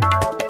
[0.00, 0.47] you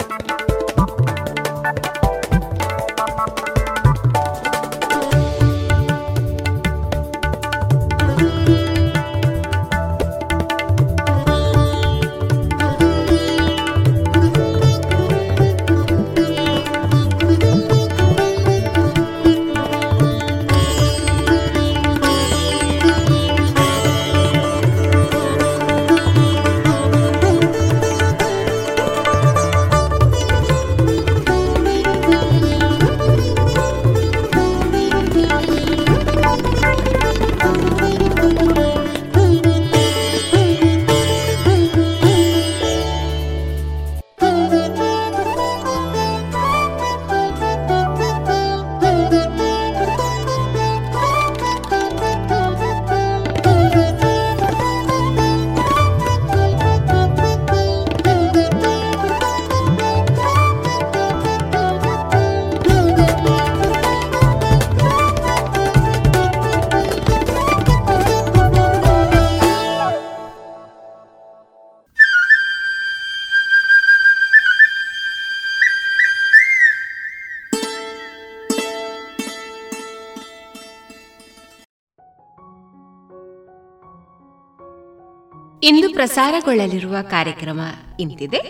[85.69, 87.61] ಇಂದು ಪ್ರಸಾರಗೊಳ್ಳಲಿರುವ ಕಾರ್ಯಕ್ರಮ
[87.99, 88.41] ಇಂತಿದೆ.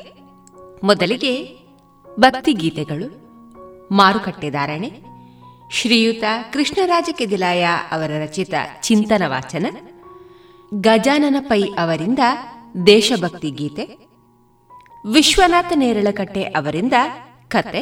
[0.84, 1.32] ಮೊದಲಿಗೆ
[2.20, 3.08] ಭಕ್ತಿಗೀತೆಗಳು
[3.92, 4.90] ಮಾರುಕಟ್ಟೆದಾರಣೆ
[5.72, 6.24] ಶ್ರೀಯುತ
[6.54, 9.66] ಕೃಷ್ಣರಾಜ ಕೆದಿಲಾಯ ಅವರ ರಚಿತ ಚಿಂತನ ವಾಚನ,
[10.80, 12.20] ಗಜಾನನ ಪೈ ಅವರಿಂದ
[12.86, 13.86] ದೇಶಭಕ್ತಿ ಗೀತೆ,
[15.06, 16.94] ವಿಶ್ವನಾಥ ನೇರಳಕಟ್ಟೆ ಅವರಿಂದ
[17.48, 17.82] ಕತೆ,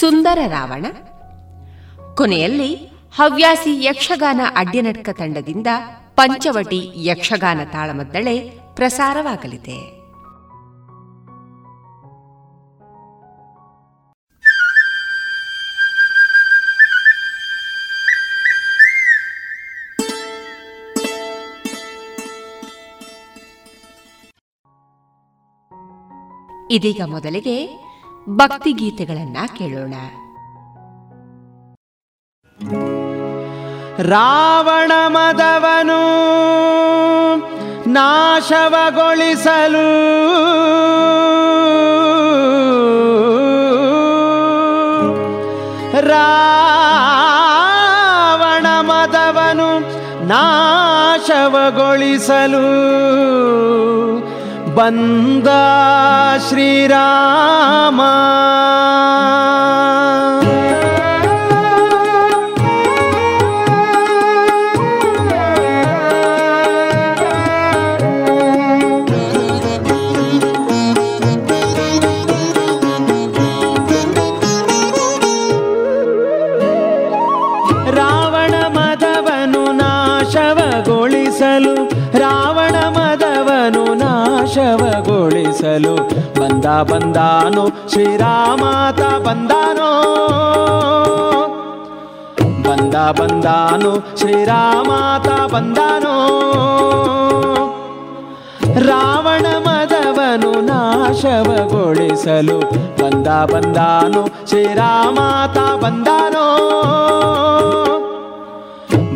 [0.00, 0.86] ಸುಂದರ ರಾವಣ,
[2.16, 2.70] ಕೊನೆಯಲ್ಲಿ
[3.16, 5.66] ಹವ್ಯಾಸಿ ಯಕ್ಷಗಾನ ಅಡ್ಯನಟ್ಕ ತಂಡದಿಂದ
[6.16, 9.96] ಪಂಚವಟಿ ಯಕ್ಷಗಾನ ತಾಳಮದ್ದಳೆ ಪ್ರಸಾರವಾಗಲಿದೆ.
[26.70, 27.56] ಇದೀಗ ಮೊದಲಿಗೆ
[28.28, 29.94] ಭಕ್ತಿಗೀತೆಗಳನ್ನ ಕೇಳೋಣ.
[33.98, 36.02] ರಾವಣ ಮದವನು
[37.92, 39.86] ನಾಶವಗೊಳಿಸಲು
[47.36, 49.70] ರಾವಣ ಮದವನು
[50.26, 51.36] ನಾಶವಗೊಳಿಸಲು
[54.74, 55.48] ಬಂದ
[56.48, 58.00] ಶ್ರೀರಾಮ.
[86.90, 87.90] ಬಂದಾನು?
[87.92, 89.90] ಶ್ರೀರಾಮಾತ ಬಂದಾನೋ?
[92.62, 94.18] ಬಂದ ಬಂದಾನು?
[94.18, 96.14] ಶ್ರೀರಾಮಾತ ಬಂದಾನೋ?
[98.88, 102.58] ರಾವಣ ಮದವನು ನಾಶವಗೊಳಿಸಲು
[103.02, 104.48] ಬಂದ ಬಂದಾನು?
[104.48, 106.46] ಶ್ರೀರಾಮಾತ ಬಂದಾನೋ?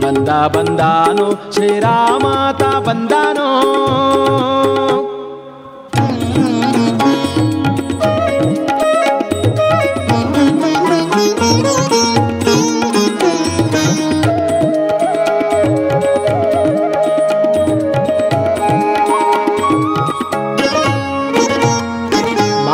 [0.01, 1.53] ಬಂದ ಬಂದಾನು?
[1.53, 3.49] ಶ್ರೀರಾಮಾತ ಬಂದಾನೋ?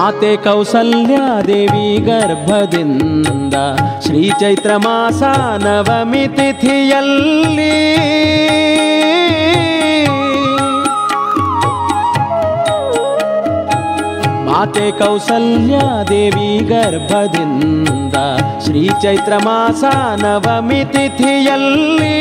[0.07, 3.55] ಮಾತೆ ಕೌಸಲ್ಯಾದೇವಿ ಗರ್ಭದಿಂದ
[4.05, 5.23] ಶ್ರೀ ಚೈತ್ರ ಮಾಸ
[5.65, 7.73] ನವಮಿ ತಿಥಿಯಲ್ಲಿ
[14.57, 18.17] ಮಾತೆ ಕೌಸಲ್ಯಾದೇವಿ ಗರ್ಭದಿಂದ
[18.65, 19.85] ಶ್ರೀ ಚೈತ್ರ ಮಾಸ
[20.23, 22.15] ನವಮಿ ತಿಥಿಯಲ್ಲಿ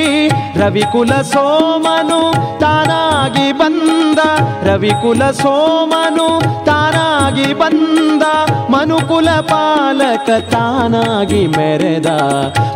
[0.57, 2.19] ರವಿಕುಲ ಸೋಮನು
[2.59, 4.19] ತಾನಾಗಿ ಬಂದ,
[4.63, 6.27] ರವಿಕುಲ ಸೋಮನು
[6.65, 8.23] ತಾನಾಗಿ ಬಂದ,
[8.69, 12.11] ಮನುಕುಲ ಪಾಲಕ ತಾನಾಗಿ ಮೆರೆದ,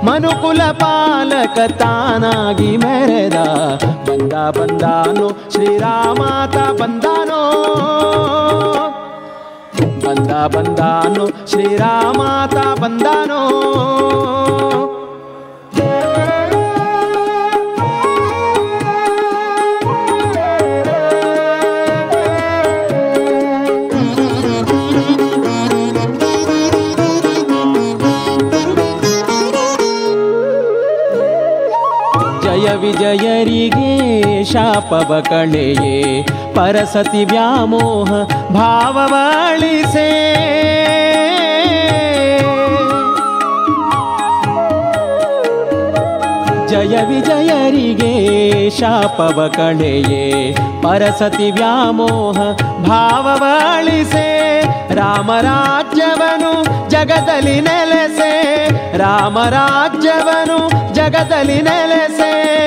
[0.03, 3.39] ಮನುಕುಲ ಪಾಲಕ ತಾನಾಗಿ ಮೆರೆದ,
[4.07, 7.43] ಬಂದ ಬಂದಾನು ಶ್ರೀರಾಮಾತ ಬಂದಾನೋ?
[10.05, 13.41] ಬಂದ ಬಂದಾನು ಶ್ರೀರಾಮಾತ ಬಂದಾನೋ?
[32.43, 33.91] ಜಯ ವಿಜಯರಿಗೆ
[34.43, 35.95] ಶಾಪವ ಕಣೆಯೇ
[36.59, 38.11] ಪರಸತಿ ವ್ಯಾಮೋಹ
[38.53, 40.07] ಭಾವವಾಳಿಸೇ.
[46.67, 48.13] ಜಯ ವಿಜಯರಿಗೆ
[48.69, 52.37] ಶಾಪವ ಕಳೆಯೇ ಪರಸತಿ ವ್ಯಾಮೋಹ
[52.87, 54.61] ಭಾವವಾಳಿಸೆ.
[54.95, 62.58] ರಾಮರಾಜ್ಯವನು ಜಗದಲ್ಲಿ ನೆಲೆಸೆ ರಾಮರಾಜ್ಯವನು ಜಗದಲ್ಲಿ ನೆಲೆಸೆ.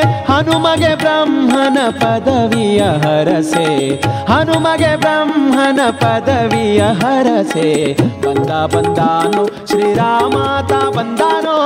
[0.42, 3.96] ಹನುಮಗೆ ಬ್ರಹ್ಮನ ಪದವಿಯ ಹರಸೆ.
[4.32, 7.92] ಹನುಮಗೆ ಬ್ರಹ್ಮನ ಪದವಿಯ ಹರಸೆ.
[7.94, 11.56] ಬಂದ ಬಂದಾನು ಶ್ರೀರಾಮಾತ ಬಂದಾನೋ?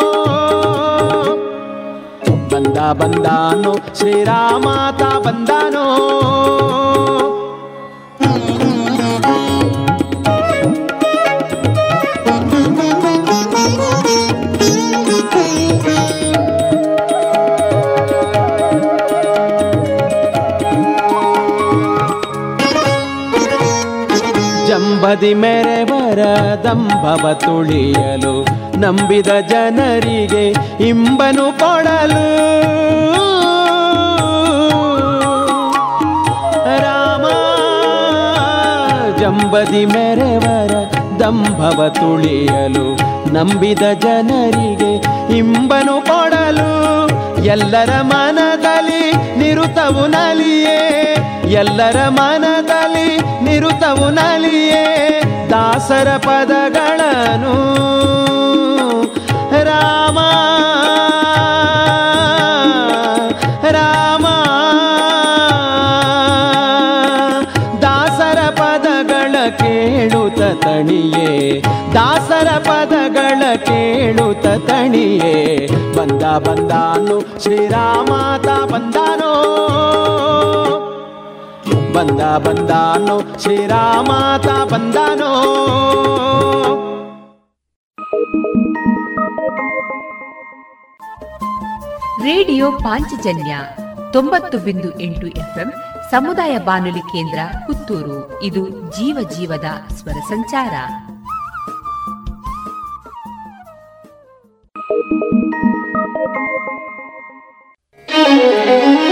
[2.53, 5.87] ಬಂದ ಬಂದಾನು ಶ್ರೀರಾಮಾತ ಬಂದಾನೋ?
[25.07, 26.19] ಜಂಬದಿ ಮೆರೆವರ
[26.65, 28.33] ದಂಭವ ತುಳಿಯಲು
[28.81, 30.45] ನಂಬಿದ ಜನರಿಗೆ
[30.85, 32.25] ಇಂಬನು ಕೊಡಲು.
[36.79, 37.25] ರಾಮ,
[39.19, 40.75] ಜಂಬದಿ ಮೆರೆವರ
[41.21, 42.87] ದಂಭವ ತುಳಿಯಲು
[43.35, 44.93] ನಂಬಿದ ಜನರಿಗೆ
[45.37, 46.73] ಇಂಬನು ಕೊಡಲು.
[47.45, 50.81] ಎಲ್ಲರ ಮನದಲ್ಲಿ ನಿರುತವು ನಲಿಯೇ,
[51.53, 52.56] ಎಲ್ಲರ ಮನದಲ್ಲಿ
[53.87, 57.55] ನಿರುತವು ನಲಿಯೇ ದಾಸರ ಪದಗಳನ್ನು.
[59.65, 60.19] ರಾಮ
[63.71, 64.27] ರಾಮ,
[67.83, 71.63] ದಾಸರ ಪದಗಳ ಕೇಳುತ್ತ ತಣಿಯೇ,
[71.95, 75.67] ದಾಸರ ಪದಗಳ ಕೇಳುತ್ತ ತಣಿಯೇ.
[75.97, 79.33] ಬಂದ ಬಂದಾನು ಶ್ರೀರಾಮಾತ ಬಂದಾನೋ.
[81.97, 85.31] ಬಂದ ಬಂದಾನೋ ಶ್ರೀರಾಮಾತ ಬಂದಾನೋ.
[92.23, 93.57] ರೇಡಿಯೋ ಪಾಂಚಜನ್ಯ
[94.13, 95.73] ತೊಂಬತ್ತು ಬಿಂದು ಎಂಟು ಎಫ್ಎಂ
[96.11, 98.43] ಸಮುದಾಯ ಬಾನುಲಿ ಕೇಂದ್ರ ಪುತ್ತೂರು.
[98.43, 100.75] ಇದು ಜೀವ ಜೀವದ ಸ್ವರ ಸಂಚಾರ.
[108.09, 109.06] ಶ್ರೀರಾಮ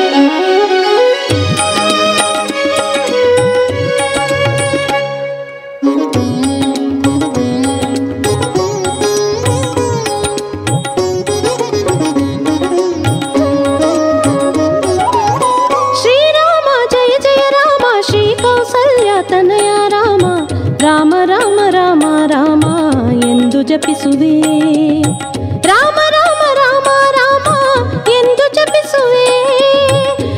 [23.68, 24.33] ಜಪಿಸುವೆ
[25.68, 27.49] ರಾಮ ರಾಮ ರಾಮ ರಾಮ
[28.11, 29.26] ಎಂದು ಜಪಿಸುವೆ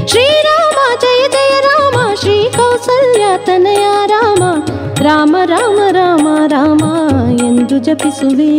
[0.07, 4.43] ಶ್ರೀರಾಮ ಜಯ ಜಯ ರಾಮ ಶ್ರೀ ಕೌಸಲ್ಯ ತನಯ ರಾಮ
[5.01, 6.83] ರಾಮ ರಾಮ ರಾಮ ರಾಮ
[7.41, 8.51] ಎಂದು ಜಪಿಸುವೆ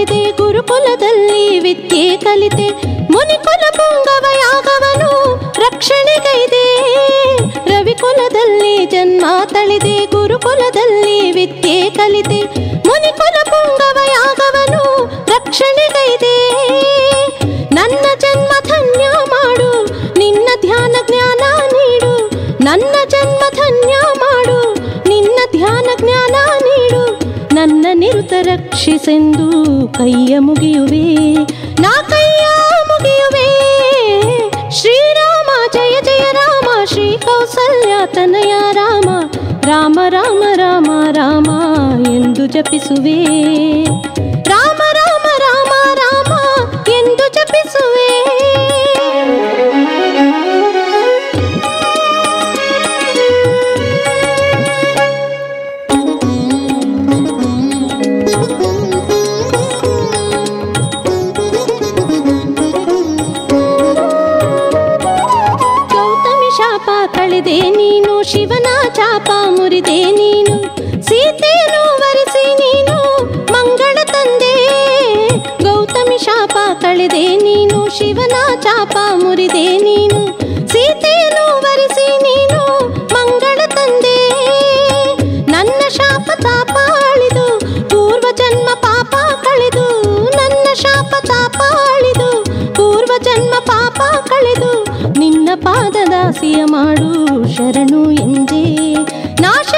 [0.00, 2.68] ಜನ್ಮ ಗುರುಕುಲದಲ್ಲಿ ವಿದ್ಯೆ ಕಲಿತೆ
[3.12, 5.10] ಮುನಿಕುಲ ಪುಂಗವ ಯಾಗವನು
[5.58, 6.62] ರಕ್ಷಣೆಗೈದೆ.
[7.70, 12.40] ರವಿಕುಲದಲ್ಲಿ ಜನ್ಮ ತಳೆದೆ, ಗುರುಕುಲದಲ್ಲಿ ವಿದ್ಯೆ ಕಲಿತೆ
[12.88, 14.82] ಮುನಿಕುಲ ಪುಂಗವ ಯಾಗವನು
[15.26, 16.36] ರಕ್ಷಣೆಗೈದೆ.
[17.74, 19.70] ನನ್ನ ಜನ್ಮ ಧನ್ಯ ಮಾಡು,
[20.18, 21.42] ನಿನ್ನ ಧ್ಯಾನ ಜ್ಞಾನ
[21.74, 22.12] ನೀಡು,
[22.64, 22.94] ನನ್ನ
[28.42, 31.34] ರಕ್ಷಿಸೆಂದು ಕೈಯ ಮುಗಿಯುವೆ.
[31.80, 32.44] ನಾ ಕೈಯ
[32.88, 33.46] ಮುಗಿಯುವೆ.
[34.70, 39.08] ಶ್ರೀರಾಮ, ಜಯ ಜಯ ರಾಮ, ಶ್ರೀ ಕೌಸಲ್ಯ, ತನಯ ರಾಮ
[39.64, 41.50] ರಾಮ ರಾಮ ರಾಮ ರಾಮ
[42.06, 43.24] ಎಂದು ಜಪಿಸುವೆ.
[69.70, 70.54] ತೋರಿದೆ ನೀನು,
[71.08, 72.96] ಸೀತೆಯನ್ನು ವರಿಸಿ ನೀನು,
[73.52, 74.54] ಮಂಗಳ ತಂದೆ.
[75.64, 80.20] ಗೌತಮಿ ಶಾಪ ತಳೆದೆ ನೀನು, ಶಿವನ ಚಾಪ ಮುರಿದೆ ನೀನು,
[80.72, 82.60] ಸೀತೆಯನ್ನು ವರಿಸಿ ನೀನು,
[83.14, 84.16] ಮಂಗಳ ತಂದೆ.
[85.54, 86.74] ನನ್ನ ಶಾಪ ತಾಪ
[87.10, 87.46] ಅಳಿದು
[87.92, 89.14] ಪೂರ್ವ ಜನ್ಮ ಪಾಪ
[89.46, 89.86] ಕಳೆದು,
[90.38, 91.60] ನನ್ನ ಶಾಪ ತಾಪ
[91.94, 92.30] ಅಳಿದು
[92.74, 94.00] ಪೂರ್ವ ಜನ್ಮ ಪಾಪ
[94.32, 94.72] ಕಳೆದು,
[95.18, 97.10] ನಿನ್ನ ಪಾದದಾಸಿಯ ಮಾಡು
[97.56, 98.66] ಶರಣು ಎಂದೇ.
[99.42, 99.70] नाश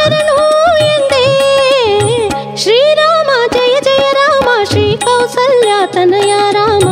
[2.63, 6.85] श्रीराम जय जय राम श्री कौसल्यातनय राम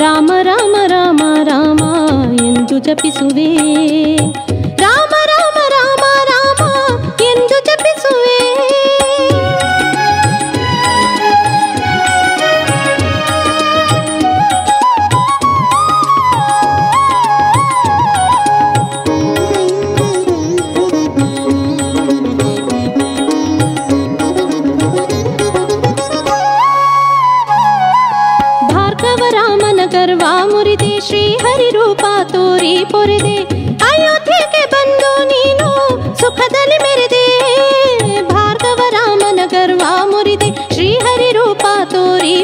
[0.00, 3.48] राम राम राम रामायन्तु च पि सुवे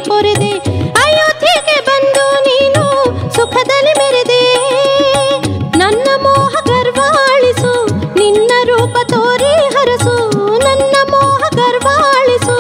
[0.08, 0.52] ಪೊರೆದೆ
[1.02, 2.84] ಅಯೋಧ್ಯೆಗೆ ಬಂದು ನೀನು
[3.34, 4.42] ಸುಖದಲ್ಲಿ ಮೆರೆದೆ.
[5.78, 7.72] ನನ್ನ ಮೋಹ ಗರ್ವಾಳಿಸು,
[8.18, 10.14] ನಿನ್ನ ರೂಪ ತೋರಿ ಹರಸು.
[10.58, 12.56] ನನ್ನ ಮೋಹ ಗರ್ವಾಳಿಸು,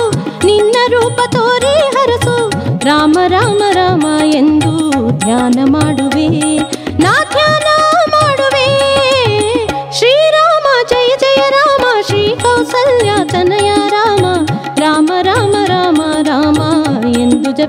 [0.46, 2.36] ನಿನ್ನ ರೂಪ ತೋರಿ ಹರಸು.
[2.84, 4.72] ರಾಮ ರಾಮ ರಾಮ ಎಂದು
[5.18, 6.03] ಧ್ಯಾನ ಮಾಡು.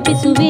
[0.05, 0.49] ತಪ್ಪಿಸುವೆ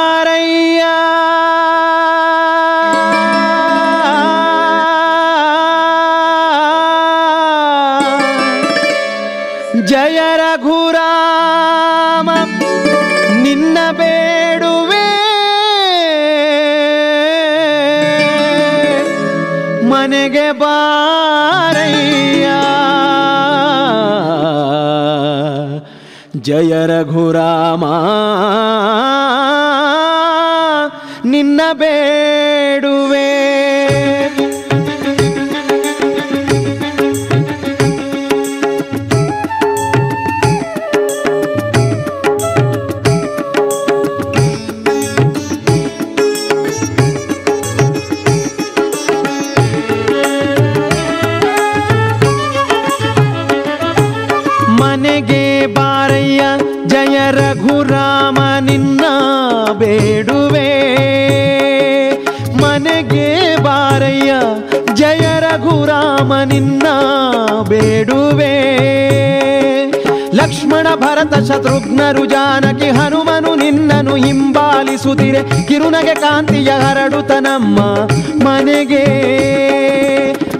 [26.41, 27.83] ಜಯ ರಘುರಾಮ
[31.25, 32.20] ನಿನ್ನ ಬೇಡುವೆ
[71.31, 77.79] ಭರತ ಶತ್ರುಘ್ನರು ಜಾನಕಿ ಹನುಮನು ನಿನ್ನನು ಹಿಂಬಾಲಿಸುತ್ತಿರೆ ಕಿರುನಗೆ ಕಾಂತಿಯ ಹರಡುತ್ತ ನಮ್ಮ
[78.47, 79.05] ಮನೆಗೆ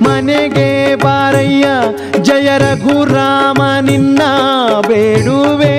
[0.01, 1.65] ಮನೆಗೆ ಬಾರಯ್ಯ,
[2.21, 4.21] ಜಯ ರಘುರಾಮ ನಿನ್ನ
[4.87, 5.75] ಬೇಡುವೆ.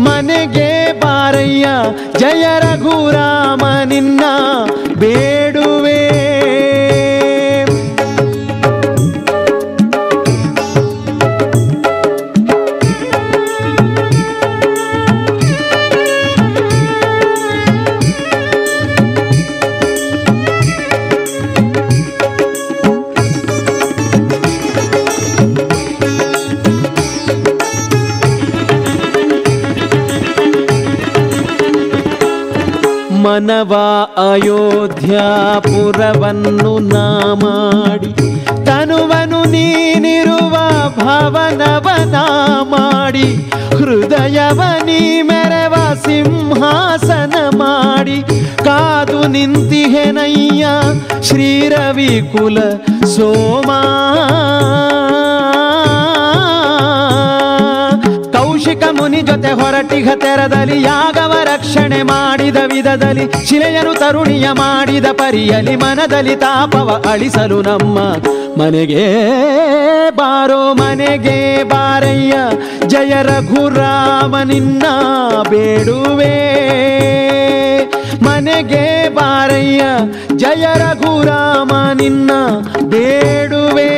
[0.00, 0.68] ಮನೆಗೆ
[1.00, 1.66] ಬಾರಯ್ಯ,
[2.18, 4.24] ಜಯ ರಘುರಾಮ ನಿನ್ನ
[4.94, 5.55] ಬೇಡುವೆ.
[34.36, 38.12] ಅಯೋಧ್ಯಾಪುರವನ್ನು ನಾ ಮಾಡಿ
[38.66, 40.56] ತನುವನು ನೀನಿರುವ
[40.98, 42.16] ಭವನವನ
[42.72, 43.28] ಮಾಡಿ
[43.78, 45.74] ಹೃದಯವ ನೀ ಮೆರವ
[46.06, 48.22] ಸಿಂಹಾಸನ ಮಾಡಿ,
[48.64, 50.66] ಕಾದು ನಿಂತಿಹೆನಯ್ಯ
[51.22, 52.58] ಶ್ರೀರವಿ ಕುಲ
[53.16, 53.82] ಸೋಮಾ.
[59.46, 67.98] ಜೊತೆ ಹೊರಟಿಗ ತೆರದಲ್ಲಿ ಯಾಗವ ರಕ್ಷಣೆ ಮಾಡಿದ ವಿಧದಲ್ಲಿ ಶಿಲೆಯನು ತರುಣಿಯ ಮಾಡಿದ ಪರಿಯಲಿ ಮನದಲ್ಲಿ ತಾಪವ ಅಳಿಸಲು ನಮ್ಮ
[68.60, 69.04] ಮನೆಗೆ
[70.10, 72.34] ಬಾರೋ ಮನೆಗೆ ಬಾರಯ್ಯ,
[72.86, 74.84] ಜಯ ರಘುರಾಮ ನಿನ್ನ
[75.50, 76.34] ಬೇಡುವೆ.
[78.22, 79.82] ಮನೆಗೆ ಬಾರಯ್ಯ,
[80.36, 82.30] ಜಯ ರಘುರಾಮ ನಿನ್ನ
[82.88, 83.90] ಬೇಡುವೆ.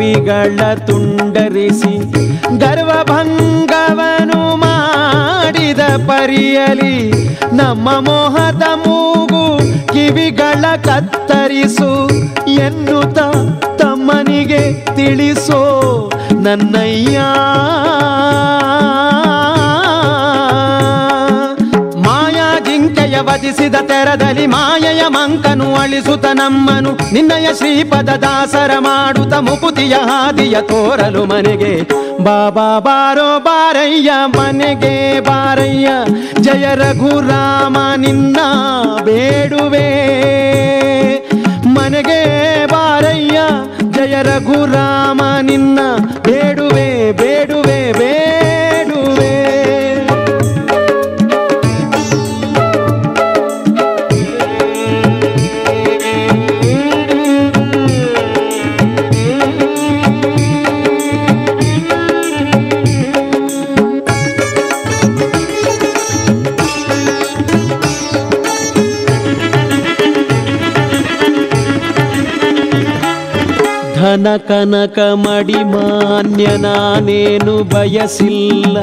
[0.00, 1.94] ಕಿವಿಗಳ ತುಂಡರಿಸಿ
[2.58, 6.96] ಗರ್ವಭಂಗವನು ಮಾಡಿದ ಪರಿಯಲಿ
[7.52, 9.44] ನಮ್ಮ ಮೋಹದ ಮೂಗು
[9.92, 11.90] ಕಿವಿಗಳ ಕತ್ತರಿಸು
[12.50, 13.18] ಎನ್ನುತ್ತ
[13.82, 14.62] ತಮ್ಮನಿಗೆ
[14.96, 15.62] ತಿಳಿಸೋ
[16.40, 17.18] ನನ್ನಯ್ಯ.
[23.32, 27.14] ವಧಿಸಿದ ತೆರದಲ್ಲಿ ಮಾಯೆಯ ಮಂಕನು ಅಳಿಸುತ್ತ ನಮ್ಮನು.
[27.14, 31.82] ನಿನ್ನಯ ಶ್ರೀಪದ ದಾಸರ ಮಾಡುತ್ತ ಮುಕುತಿಯ ಹಾದಿಯ ತೋರಲು ಮನೆಗೆ.
[32.24, 35.88] ಬಾಬಾ ಬಾರೋ ಬಾರಯ್ಯ, ಮನೆಗೆ ಬಾರಯ್ಯ.
[36.40, 38.36] ಜಯ ರಘುರಾಮ ನಿನ್ನ
[39.04, 39.88] ಬೇಡುವೆ.
[41.68, 42.20] ಮನೆಗೆ
[42.66, 43.40] ಬಾರಯ್ಯ,
[43.90, 45.78] ಜಯ ರಘುರಾಮ ನಿನ್ನ
[46.22, 47.79] ಬೇಡುವೆ ಬೇಡುವೆ.
[74.20, 78.76] ಧನ ಕನಕ ಮಡಿ ಮಾನ್ಯ ನಾನೇನು ಬಯಸಿಲ್ಲ.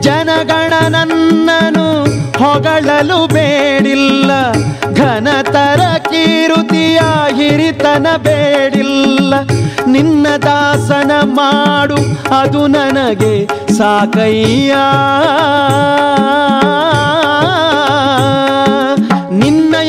[0.00, 2.02] ಜನಗಣ ನನ್ನನು
[2.38, 4.52] ಹೊಗಳಲು ಬೇಡಿಲ್ಲ.
[4.94, 7.00] ಘನತರ ತರ ಕೀರುತಿಯ
[7.36, 9.34] ಹಿರಿತನ ಬೇಡಿಲ್ಲ.
[9.86, 11.96] ನಿನ್ನ ದಾಸನ ಮಾಡು,
[12.40, 14.74] ಅದು ನನಗೆ ಸಾಕಯ್ಯ.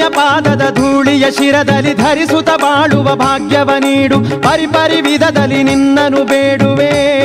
[0.08, 4.20] ಪಾದದ ಧೂಳಿಯ ಶಿರದಲ್ಲಿ ಧರಿಸುತ್ತ ಬಾಳುವ ಭಾಗ್ಯವ ನೀಡು.
[4.20, 7.24] ಪರಿಪರಿ ವಿಧದಲ್ಲಿ ನಿನ್ನನು ಬೇಡುವೆ.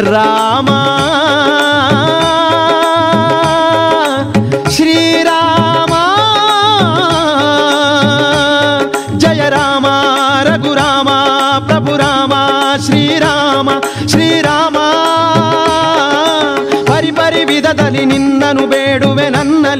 [0.00, 0.68] ರಾಮ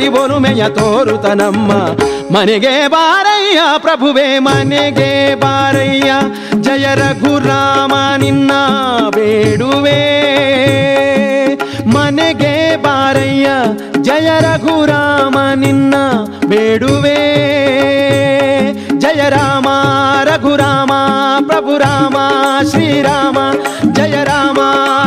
[0.03, 1.71] ನನ್ನಲ್ಲಿ ಒಲುಮೆಯ ತೋರುತ ನಮ್ಮ
[2.35, 6.13] ಮನೆಗೆ ಬಾರಯ್ಯ, ಪ್ರಭುವೆ, ಮನೆಗೆ ಬಾರಯ್ಯ.
[6.61, 8.53] ಜಯ ರಘುರಾಮ, ನಿನ್ನ
[9.11, 10.01] ಬೇಡುವೆ.
[11.87, 13.49] ಮನೆಗೆ ಬಾರಯ್ಯ,
[14.03, 15.95] ಜಯ ರಘುರಾಮ, ನಿನ್ನ
[16.47, 17.21] ಬೇಡುವೆ.
[18.99, 19.69] ಜಯ ರಾಮ,
[20.25, 20.93] ರಘುರಾಮ,
[21.47, 22.17] ಪ್ರಭು ರಾಮ
[22.71, 23.39] ಶ್ರೀರಾಮ
[23.93, 24.61] ಜಯ ರಾಮ,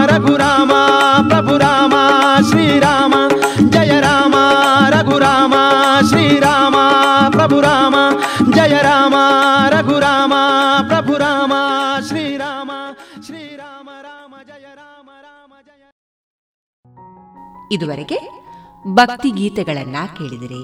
[0.06, 0.72] ರಘುರಾಮ,
[1.30, 1.94] ಪ್ರಭು ರಾಮ
[2.50, 3.14] ಶ್ರೀರಾಮ
[6.36, 6.76] ಶ್ರೀರಾಮ
[7.32, 7.96] ಪ್ರಭು ರಾಮ
[8.52, 9.14] ಜಯ ರಾಮ
[9.70, 10.34] ರಘುರಾಮ
[10.88, 11.54] ಪ್ರಭು ರಾಮ
[12.08, 12.72] ಶ್ರೀರಾಮ
[13.26, 15.84] ಶ್ರೀರಾಮ ರಾಮ ಜಯ ರಾಮ ರಾಮ ಜಯ
[17.72, 18.20] ಇದುವರೆಗೆ
[18.94, 20.64] ಭಕ್ತಿ ಗೀತೆಗಳನ್ನ ಕೇಳಿದಿರಿ.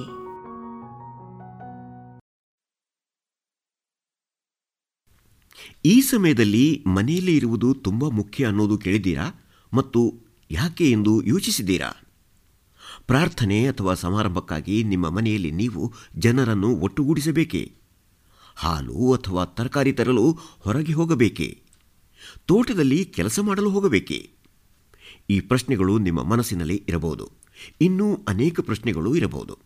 [5.86, 9.42] ಈ ಸಮಯದಲ್ಲಿ ಮನೆಯಲ್ಲಿ ಇರುವುದು ತುಂಬಾ ಮುಖ್ಯ ಅನ್ನೋದು ಕೇಳಿದ್ದೀರಾ?
[9.74, 10.14] ಮತ್ತು
[10.52, 11.92] ಯಾಕೆ ಎಂದು ಯೋಚಿಸಿದ್ದೀರಾ?
[13.08, 17.74] ಪ್ರಾರ್ಥನೆ ಅಥವಾ ಸಮಾರಂಭಕ್ಕಾಗಿ ನಿಮ್ಮ ಮನೆಯಲ್ಲಿ ನೀವು ಜನರನ್ನು ಒಟ್ಟುಗೂಡಿಸಬೇಕೇ?
[18.56, 21.62] ಹಾಲು ಅಥವಾ ತರಕಾರಿ ತರಲು ಹೊರಗೆ ಹೋಗಬೇಕೇ?
[22.46, 24.30] ತೋಟದಲ್ಲಿ ಕೆಲಸ ಮಾಡಲು ಹೋಗಬೇಕೇ?
[25.30, 27.32] ಈ ಪ್ರಶ್ನೆಗಳು ನಿಮ್ಮ ಮನಸ್ಸಿನಲ್ಲಿ ಇರಬಹುದು.
[27.82, 29.58] ಇನ್ನೂ ಅನೇಕ ಪ್ರಶ್ನೆಗಳು ಇರಬಹುದು.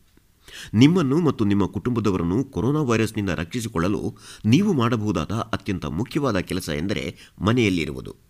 [0.73, 8.24] ನಿಮ್ಮನ್ನು ಮತ್ತು ನಿಮ್ಮ ಕುಟುಂಬದವರನ್ನು ಕೊರೋನಾ ವೈರಸ್ನಿಂದ ರಕ್ಷಿಸಿಕೊಳ್ಳಲು ನೀವು ಮಾಡಬಹುದಾದ ಅತ್ಯಂತ ಮುಖ್ಯವಾದ ಕೆಲಸ ಎಂದರೆ ಮನೆಯಲ್ಲಿರುವುದು.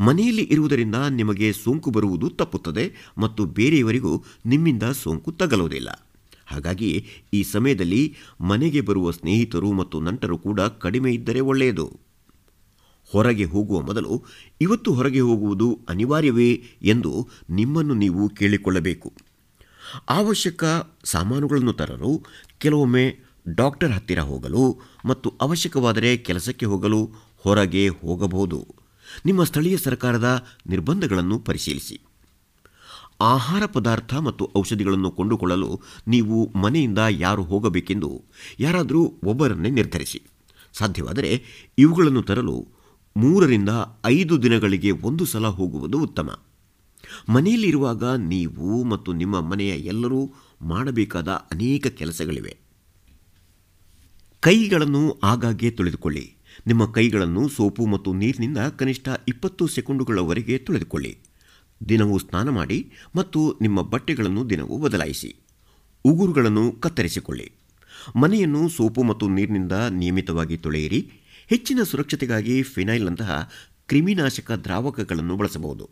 [0.00, 6.08] ಮನೆಯಲ್ಲಿ ಇರುವುದರಿಂದ ನಿಮಗೆ ಸೋಂಕು ಬರುವುದು ತಪ್ಪುತ್ತದೆ ಮತ್ತು ಬೇರೆಯವರಿಗೂ ನಿಮ್ಮಿಂದ ಸೋಂಕು ತಗಲುವುದಿಲ್ಲ.
[6.46, 12.00] ಹಾಗಾಗಿ ಈ ಸಮಯದಲ್ಲಿ ಮನೆಗೆ ಬರುವ ಸ್ನೇಹಿತರು ಮತ್ತು ನಂಟರು ಕೂಡ ಕಡಿಮೆ ಇದ್ದರೆ ಒಳ್ಳೆಯದು.
[13.12, 14.24] ಹೊರಗೆ ಹೋಗುವ ಮೊದಲು
[14.60, 19.12] ಇವತ್ತು ಹೊರಗೆ ಹೋಗುವುದು ಅನಿವಾರ್ಯವೇ ಎಂದು ನಿಮ್ಮನ್ನು ನೀವು ಕೇಳಿಕೊಳ್ಳಬೇಕು.
[20.08, 20.64] ಅವಶ್ಯಕ
[21.04, 22.24] ಸಾಮಾನುಗಳನ್ನು ತರಲು,
[22.58, 23.18] ಕೆಲವೊಮ್ಮೆ
[23.48, 28.83] ಡಾಕ್ಟರ್ ಹತ್ತಿರ ಹೋಗಲು ಮತ್ತು ಅವಶ್ಯಕವಾದರೆ ಕೆಲಸಕ್ಕೆ ಹೋಗಲು ಹೊರಗೆ ಹೋಗಬಹುದು.
[29.26, 32.00] ನಿಮ್ಮ ಸ್ಥಳೀಯ ಸರ್ಕಾರದ ನಿರ್ಬಂಧಗಳನ್ನು ಪರಿಶೀಲಿಸಿ.
[33.20, 38.24] ಆಹಾರ ಪದಾರ್ಥ ಮತ್ತು ಔಷಧಿಗಳನ್ನು ಕೊಂಡುಕೊಳ್ಳಲು ನೀವು ಮನೆಯಿಂದ ಯಾರು ಹೋಗಬೇಕೆಂದು
[38.60, 40.22] ಯಾರಾದರೂ ಒಬ್ಬರನ್ನೇ ನಿರ್ಧರಿಸಿ.
[40.72, 41.44] ಸಾಧ್ಯವಾದರೆ
[41.78, 42.68] ಇವುಗಳನ್ನು ತರಲು
[43.16, 43.68] ಮೂರರಿಂದ
[44.04, 46.40] ಐದು ದಿನಗಳಿಗೆ ಒಂದು ಸಲ ಹೋಗುವುದು ಉತ್ತಮ.
[47.28, 52.56] ಮನೆಯಲ್ಲಿರುವಾಗ ನೀವು ಮತ್ತು ನಿಮ್ಮ ಮನೆಯ ಎಲ್ಲರೂ ಮಾಡಬೇಕಾದ ಅನೇಕ ಕೆಲಸಗಳಿವೆ.
[54.40, 56.36] ಕೈಗಳನ್ನು ಆಗಾಗ್ಗೆ ತೊಳೆದುಕೊಳ್ಳಿ.
[56.66, 61.18] ನಿಮ್ಮ ಕೈಗಳನ್ನು ಸೋಪು ಮತ್ತು ನೀರಿನಿಂದ ಕನಿಷ್ಠ ಇಪ್ಪತ್ತು ಸೆಕೆಂಡುಗಳವರೆಗೆ ತೊಳೆದುಕೊಳ್ಳಿ.
[61.88, 65.36] ದಿನವೂ ಸ್ನಾನ ಮಾಡಿ ಮತ್ತು ನಿಮ್ಮ ಬಟ್ಟೆಗಳನ್ನು ದಿನವೂ ಬದಲಾಯಿಸಿ.
[66.04, 67.52] ಉಗುರುಗಳನ್ನು ಕತ್ತರಿಸಿಕೊಳ್ಳಿ.
[68.16, 71.12] ಮನೆಯನ್ನು ಸೋಪು ಮತ್ತು ನೀರಿನಿಂದ ನಿಯಮಿತವಾಗಿ ತೊಳೆಯಿರಿ.
[71.46, 73.50] ಹೆಚ್ಚಿನ ಸುರಕ್ಷತೆಗಾಗಿ ಫಿನೈಲ್ನಂತಹ
[73.88, 75.90] ಕ್ರಿಮಿನಾಶಕ ದ್ರಾವಕಗಳನ್ನು ಬಳಸಬಹುದು.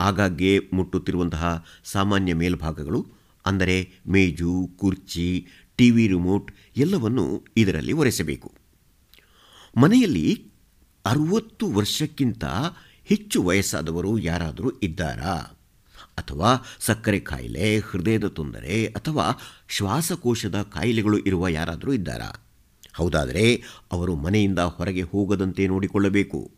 [0.00, 3.06] ಆಗಾಗ್ಗೆ ಮುಟ್ಟುತ್ತಿರುವಂತಹ ಸಾಮಾನ್ಯ ಮೇಲ್ಭಾಗಗಳು,
[3.46, 5.46] ಅಂದರೆ ಮೇಜು, ಕುರ್ಚಿ,
[5.76, 8.63] ಟಿವಿ ರಿಮೋಟ್ ಎಲ್ಲವನ್ನು ಇದರಲ್ಲಿ ಒರೆಸಬೇಕು.
[9.76, 10.52] ಮನೆಯಲ್ಲಿ
[11.06, 12.44] ಅರುವತ್ತು ವರ್ಷಕ್ಕಿಂತ
[13.04, 15.58] ಹೆಚ್ಚು ವಯಸ್ಸಾದವರು ಯಾರಾದರೂ ಇದ್ದಾರಾ?
[16.18, 22.44] ಅಥವಾ ಸಕ್ಕರೆ ಕಾಯಿಲೆ ಹೃದಯದ ತೊಂದರೆ, ಅಥವಾ ಶ್ವಾಸಕೋಶದ ಕಾಯಿಲೆಗಳು ಇರುವ ಯಾರಾದರೂ ಇದ್ದಾರಾ?
[22.94, 26.50] ಹೌದಾದರೆ ಅವರು ಮನೆಯಿಂದ ಹೊರಗೆ ಹೋಗದಂತೆ ನೋಡಿಕೊಳ್ಳಬೇಕು.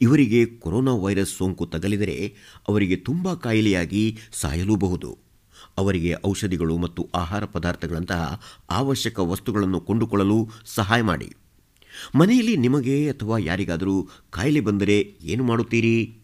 [0.00, 2.34] ಇವರಿಗೆ ಕೊರೋನಾ ವೈರಸ್ ಸೋಂಕು ತಗಲಿದರೆ
[2.68, 5.18] ಅವರಿಗೆ ತುಂಬ ಕಾಯಿಲೆಯಾಗಿ ಸಾಯಲೂಬಹುದು.
[5.78, 11.34] ಅವರಿಗೆ ಔಷಧಿಗಳು ಮತ್ತು ಆಹಾರ ಪದಾರ್ಥಗಳಂತಹ ಅವಶ್ಯಕ ವಸ್ತುಗಳನ್ನು ಕೊಂಡುಕೊಳ್ಳಲು ಸಹಾಯ ಮಾಡಿ.
[12.14, 16.14] ಮನೆಯಲ್ಲಿ ನಿಮಗೆ ಅಥವಾ ಯಾರಿಗಾದರೂ ಕಾಯಿಲೆ ಬಂದರೆ ಏನು ಮಾಡುತ್ತೀರಿ?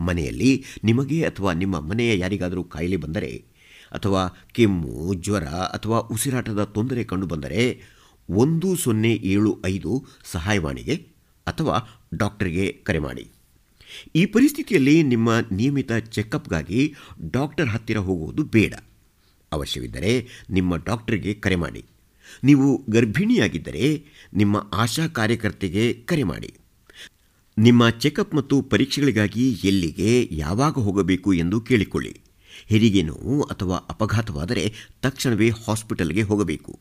[0.00, 3.44] ಮನೆಯಲ್ಲಿ ನಿಮಗೆ ಅಥವಾ ನಿಮ್ಮ ಮನೆಯ ಯಾರಿಗಾದರೂ ಕಾಯಿಲೆ ಬಂದರೆ
[3.92, 7.82] ಅಥವಾ ಕೆಮ್ಮು, ಜ್ವರ ಅಥವಾ ಉಸಿರಾಟದ ತೊಂದರೆ ಕಂಡುಬಂದರೆ
[8.30, 11.06] ಒಂದು ಸೊನ್ನೆ ಏಳು ಐದು ಸಹಾಯವಾಣಿಗೆ
[11.46, 13.28] ಅಥವಾ ಡಾಕ್ಟರ್ಗೆ ಕರೆ ಮಾಡಿ.
[14.16, 16.94] ಈ ಪರಿಸ್ಥಿತಿಯಲ್ಲಿ ನಿಮ್ಮ ನಿಯಮಿತ ಚೆಕಪ್ಗಾಗಿ
[17.30, 18.74] ಡಾಕ್ಟರ್ ಹತ್ತಿರ ಹೋಗುವುದು ಬೇಡ.
[19.52, 21.84] ಅವಶ್ಯವಿದ್ದರೆ ನಿಮ್ಮ ಡಾಕ್ಟರ್ಗೆ ಕರೆ ಮಾಡಿ.
[22.44, 26.54] ನೀವು ಗರ್ಭಿಣಿಯಾಗಿದ್ದರೆ ನಿಮ್ಮ ಆಶಾ ಕಾರ್ಯಕರ್ತೆಗೆ ಕರೆ ಮಾಡಿ.
[27.58, 32.20] ನಿಮ್ಮ ಚೆಕಪ್ ಮತ್ತು ಪರೀಕ್ಷೆಗಳಿಗಾಗಿ ಎಲ್ಲಿಗೆ, ಯಾವಾಗ ಹೋಗಬೇಕು ಎಂದು ಕೇಳಿಕೊಳ್ಳಿ.
[32.66, 36.78] ಹೆರಿಗೆ ನೋವು ಅಥವಾ ಅಪಘಾತವಾದರೆ ತಕ್ಷಣವೇ ಹಾಸ್ಪಿಟಲ್ಗೆ ಹೋಗಬೇಕು.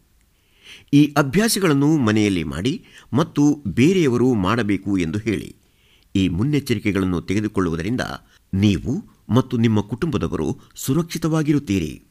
[0.93, 5.55] ಈ ಅಭ್ಯಾಸಗಳನ್ನು ಮನೆಯಲ್ಲಿ ಮಾಡಿ ಮತ್ತು ಬೇರೆಯವರು ಮಾಡಬೇಕು ಎಂದು ಹೇಳಿ.
[6.15, 8.01] ಈ ಮುನ್ನೆಚ್ಚರಿಕೆಗಳನ್ನು ತೆಗೆದುಕೊಳ್ಳುವುದರಿಂದ
[8.53, 12.10] ನೀವು ಮತ್ತು ನಿಮ್ಮ ಕುಟುಂಬದವರು ಸುರಕ್ಷಿತವಾಗಿರುತ್ತೀರಿ.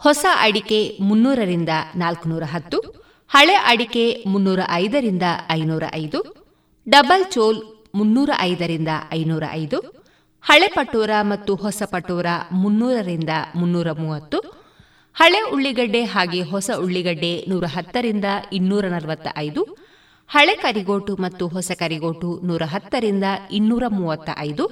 [0.00, 2.78] ಹೊಸ ಅಡಿಕೆ ಮುನ್ನೂರರಿಂದ ನಾಲ್ಕುನೂರ ಹತ್ತು,
[3.30, 6.20] ಹಳೆ ಅಡಿಕೆ ಮುನ್ನೂರ ಐದರಿಂದ ಐನೂರ ಐದು,
[6.86, 7.58] ಡಬಲ್ ಚೋಲ್
[7.94, 9.78] ಮುನ್ನೂರ ಐದರಿಂದ ಐನೂರ ಐದು,
[10.44, 14.38] ಹಳೆ ಪಟೋರ ಮತ್ತು ಹೊಸ ಪಟೋರ ಮುನ್ನೂರರಿಂದ ಮುನ್ನೂರ ಮೂವತ್ತು,
[15.16, 19.62] ಹಳೆ ಉಳ್ಳಿಗಡ್ಡೆ ಹಾಗೆ ಹೊಸ ಉಳ್ಳಿಗಡ್ಡೆ ನೂರ ಹತ್ತರಿಂದ ಇನ್ನೂರ ನಲವತ್ತ ಐದು,
[20.30, 24.66] ಹಳೆ ಕರಿಗೋಟು ಮತ್ತು ಹೊಸ ಕರಿಗೋಟು ನೂರ ಹತ್ತರಿಂದ ಇನ್ನೂರ ಮೂವತ್ತ ಐದು,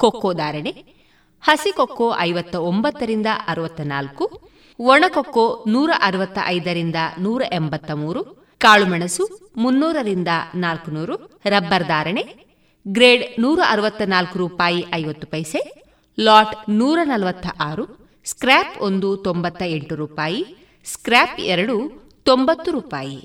[0.00, 0.74] ಕೊಕ್ಕೋ ಧಾರಣೆ
[1.44, 4.24] ಹಸಿಕೊಕ್ಕೋ ಐವತ್ತ ಒಂಬತ್ತರಿಂದ ಅರವತ್ತ ನಾಲ್ಕು
[4.78, 8.24] ಒಣಕೊಕ್ಕೋ ನೂರ ಅರವತ್ತ ಐದರಿಂದ ನೂರ ಎಂಬತ್ತ ಮೂರು
[8.58, 12.34] ಕಾಳುಮೆಣಸು ಮುನ್ನೂರರಿಂದ ನಾಲ್ಕುನೂರು, ರಬ್ಬರ್ ಧಾರಣೆ,
[12.88, 15.86] ಗ್ರೇಡ್ ನೂರ ಅರವತ್ತ ನಾಲ್ಕು ರೂಪಾಯಿ ಐವತ್ತು ಪೈಸೆ,
[16.20, 23.24] ಲಾಟ್ ನೂರ ನಲವತ್ತ ಆರು ಸ್ಕ್ರ್ಯಾಪ್ ಒಂದು ತೊಂಬತ್ತ ಎಂಟು ರೂಪಾಯಿ, ಸ್ಕ್ರ್ಯಾಪ್ ಎರಡು ತೊಂಬತ್ತು ರೂಪಾಯಿ.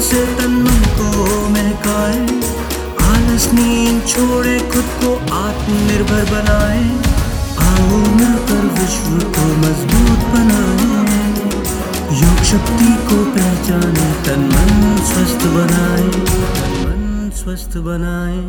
[0.00, 1.08] से तन मन को
[1.48, 2.22] महकाए
[3.06, 6.82] आलस नींद छोड़े खुद को आत्मनिर्भर बनाए
[7.66, 10.88] आओ मिलकर विश्व को मजबूत बनाए
[12.20, 14.72] योग शक्ति को पहचाने तन मन
[15.10, 16.08] स्वस्थ बनाए
[16.52, 18.42] तन मन स्वस्थ बनाए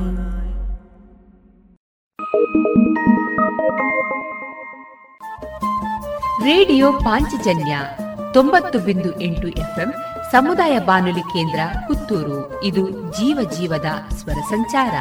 [6.46, 7.74] ರೇಡಿಯೋ ಪಾಂಚಜನ್ಯ
[8.36, 9.90] ತೊಂಬತ್ತು ಬಿಂದು ಎಂಟು ಎಫ್ಎಂ
[10.33, 12.65] ಸಮುದಾಯ ಬಾನುಲಿ ಕೇಂದ್ರ ಪುತ್ತೂರು.
[12.65, 14.93] ಇದು ಜೀವ ಜೀವದ ಸ್ವರ ಸಂಚಾರ.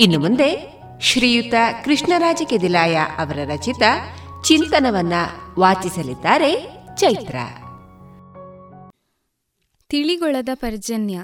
[0.00, 1.54] ಇನ್ನು ಮುಂದೆ ಶ್ರೀಯುತ
[1.84, 3.82] ಕೃಷ್ಣರಾಜ ಕೆದಿಲಾಯ ಅವರ ರಚಿತ
[4.44, 5.12] ಚಿಂತನವನ್ನ
[5.58, 7.36] ವಾಚಿಸಲಿದ್ದಾರೆ ಚೈತ್ರ.
[9.88, 11.20] ತಿಳಿಗೊಳದ ಪರ್ಜನ್ಯ.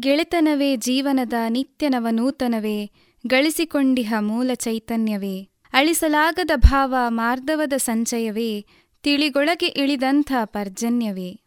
[0.00, 2.90] ಗೆಳೆತನವೇ ಜೀವನದ ನಿತ್ಯನವ ನೂತನವೇ
[3.26, 5.48] ಗಳಿಸಿಕೊಂಡಿಹ ಮೂಲ ಚೈತನ್ಯವೇ.
[5.72, 8.64] ಅಳಿಸಲಾಗದ ಭಾವ ಮಾರ್ಧವದ ಸಂಚಯವೇ,
[9.02, 11.40] ತಿಳಿಗೊಳಗೆ ಇಳಿದಂಥ ಪರ್ಜನ್ಯವೇ.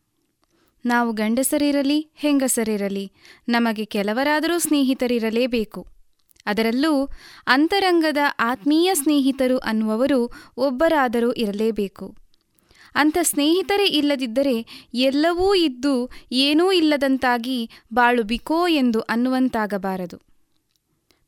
[0.85, 3.11] ನಾವು ಗಂಡಸರಿರಲಿ, ಹೆಂಗಸರಿರಲಿ,
[3.49, 5.87] ನಮಗೆ ಕೆಲವರಾದರೂ ಸ್ನೇಹಿತರಿರಲೇಬೇಕು.
[6.45, 7.09] ಅದರಲ್ಲೂ
[7.47, 12.22] ಅಂತರಂಗದ ಆತ್ಮೀಯ ಸ್ನೇಹಿತರು ಅನ್ನುವವರು ಒಬ್ಬರಾದರೂ ಇರಲೇಬೇಕು.
[12.95, 20.21] ಅಂಥ ಸ್ನೇಹಿತರೇ ಇಲ್ಲದಿದ್ದರೆ ಎಲ್ಲವೂ ಇದ್ದು ಏನೂ ಇಲ್ಲದಂತಾಗಿ ಬಾಳು ಬಿಕೋ ಎಂದು ಅನ್ನುವಂತಾಗಬಾರದು.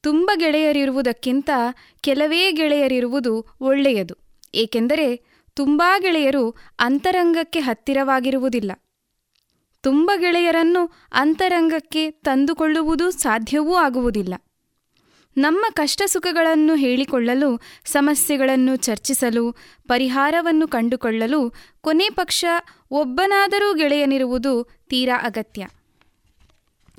[0.02, 1.50] ತುಂಬ ಗೆಳೆಯರಿರುವುದಕ್ಕಿಂತ
[2.02, 4.16] ಕೆಲವೇ ಗೆಳೆಯರಿರುವುದು ಒಳ್ಳೆಯದು.
[4.56, 8.72] ಏಕೆಂದರೆ ತುಂಬ ಗೆಳೆಯರು ಅಂತರಂಗಕ್ಕೆ ಹತ್ತಿರವಾಗಿರುವುದಿಲ್ಲ.
[9.82, 14.34] ತುಂಬ ಗೆಳೆಯರನ್ನು ಅಂತರಂಗಕ್ಕೆ ತಂದುಕೊಳ್ಳುವುದು ಸಾಧ್ಯವೂ ಆಗುವುದಿಲ್ಲ.
[15.38, 19.52] ನಮ್ಮ ಕಷ್ಟ ಸುಖಗಳನ್ನು ಹೇಳಿಕೊಳ್ಳಲು, ಸಮಸ್ಯೆಗಳನ್ನು ಚರ್ಚಿಸಲು,
[19.88, 22.46] ಪರಿಹಾರವನ್ನು ಕಂಡುಕೊಳ್ಳಲು ಕೊನೆ ಪಕ್ಷ
[22.92, 25.68] ಒಬ್ಬನಾದರೂ ಗೆಳೆಯನಿರುವುದು ತೀರಾ ಅಗತ್ಯ.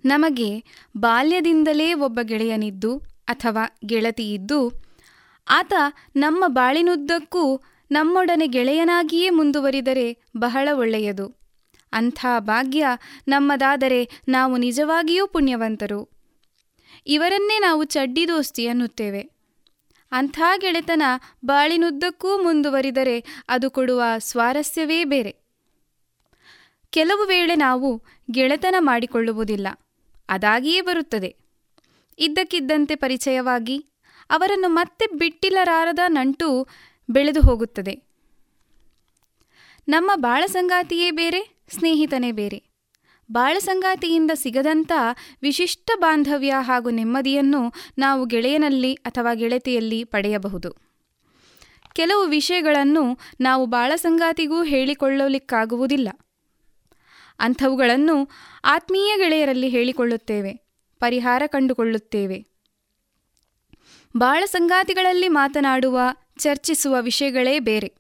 [0.05, 0.65] ನಮಗೆ
[0.97, 4.73] ಬಾಲ್ಯದಿಂದಲೇ ಒಬ್ಬ ಗೆಳೆಯನಿದ್ದು ಅಥವಾ ಗೆಳತಿಯಿದ್ದು,
[5.49, 5.73] ಆತ
[6.17, 11.35] ನಮ್ಮ ಬಾಳಿನುದ್ದಕ್ಕೂ ನಮ್ಮೊಡನೆ ಗೆಳೆಯನಾಗಿಯೇ ಮುಂದುವರಿದರೆ ಬಹಳ ಒಳ್ಳೆಯದು.
[11.93, 12.87] ಅಂಥ ಭಾಗ್ಯ
[13.29, 16.16] ನಮ್ಮದಾದರೆ ನಾವು ನಿಜವಾಗಿಯೂ ಪುಣ್ಯವಂತರು.
[17.07, 19.31] ಇವರನ್ನೇ ನಾವು ಚಡ್ಡಿ ದೋಸ್ತಿ ಅನ್ನುತ್ತೇವೆ.
[20.13, 21.03] ಅಂಥ ಗೆಳೆತನ
[21.45, 25.37] ಬಾಳಿನುದ್ದಕ್ಕೂ ಮುಂದುವರಿದರೆ ಅದು ಕೊಡುವ ಸ್ವಾರಸ್ಯವೇ ಬೇರೆ.
[26.91, 29.69] ಕೆಲವು ವೇಳೆ ನಾವು ಗೆಳೆತನ ಮಾಡಿಕೊಳ್ಳುವುದಿಲ್ಲ,
[30.29, 31.37] ಅದಾಗಿಯೇ ಬರುತ್ತದೆ.
[32.19, 33.87] ಇದ್ದಕ್ಕಿದ್ದಂತೆ ಪರಿಚಯವಾಗಿ
[34.31, 36.69] ಅವರನ್ನು ಮತ್ತೆ ಬಿಟ್ಟಿಲ್ಲರಾರದ ನಂಟು
[37.11, 38.03] ಬೆಳೆದು ಹೋಗುತ್ತದೆ.
[39.89, 42.66] ನಮ್ಮ ಬಾಳಸಂಗಾತಿಯೇ ಬೇರೆ, ಸ್ನೇಹಿತನೇ ಬೇರೆ.
[43.33, 44.93] ಬಾಳಸಂಗಾತಿಯಿಂದ ಸಿಗದಂಥ
[45.43, 50.77] ವಿಶಿಷ್ಟ ಬಾಂಧವ್ಯ ಹಾಗೂ ನೆಮ್ಮದಿಯನ್ನು ನಾವು ಗೆಳೆಯನಲ್ಲಿ ಅಥವಾ ಗೆಳತಿಯಲ್ಲಿ ಪಡೆಯಬಹುದು.
[51.95, 56.09] ಕೆಲವು ವಿಷಯಗಳನ್ನು ನಾವು ಬಾಳಸಂಗಾತಿಗೂ ಹೇಳಿಕೊಳ್ಳಲಿಕ್ಕಾಗುವುದಿಲ್ಲ.
[57.39, 58.31] ಅಂಥವುಗಳನ್ನು
[58.65, 60.67] ಆತ್ಮೀಯ ಗೆಳೆಯರಲ್ಲಿ ಹೇಳಿಕೊಳ್ಳುತ್ತೇವೆ,
[60.99, 62.47] ಪರಿಹಾರ ಕಂಡುಕೊಳ್ಳುತ್ತೇವೆ.
[64.17, 66.01] ಬಾಳ ಸಂಗಾತಿಗಳಲ್ಲಿ ಮಾತನಾಡುವ,
[66.39, 67.95] ಚರ್ಚಿಸುವ ವಿಷಯಗಳೇ ಬೇರೆ.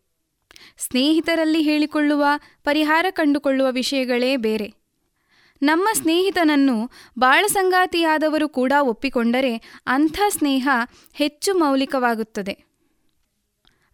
[0.79, 2.24] ಸ್ನೇಹಿತರಲ್ಲಿ ಹೇಳಿಕೊಳ್ಳುವ,
[2.64, 4.86] ಪರಿಹಾರ ಕಂಡುಕೊಳ್ಳುವ ವಿಷಯಗಳೇ ಬೇರೆ.
[5.63, 10.69] ನಮ್ಮ ಸ್ನೇಹಿತನನ್ನು ಬಾಳಸಂಗಾತಿಯಾದವರು ಕೂಡ ಒಪ್ಪಿಕೊಂಡರೆ ಅಂಥ ಸ್ನೇಹ
[11.13, 12.65] ಹೆಚ್ಚು ಮೌಲಿಕವಾಗುತ್ತದೆ.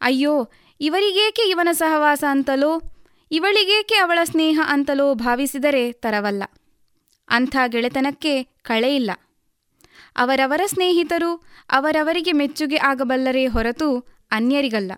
[0.01, 0.49] ಅಯ್ಯೋ,
[0.81, 2.81] ಇವರಿಗೇಕೆ ಇವನ ಸಹವಾಸ ಅಂತಲೋ?
[3.31, 6.43] ಇವಳಿಗೇಕೆ ಅವಳ ಸ್ನೇಹ ಅಂತಲೋ ಭಾವಿಸಿದರೆ ತರವಲ್ಲ.
[7.29, 9.11] ಅಂಥ ಗೆಳೆತನಕ್ಕೆ ಕಳೆಯಿಲ್ಲ
[10.17, 11.37] ಅವರವರ ಸ್ನೇಹಿತರು
[11.71, 13.99] ಅವರವರಿಗೆ ಮೆಚ್ಚುಗೆ ಆಗಬಲ್ಲರೇ ಹೊರತು
[14.31, 14.93] ಅನ್ಯರಿಗಲ್ಲ.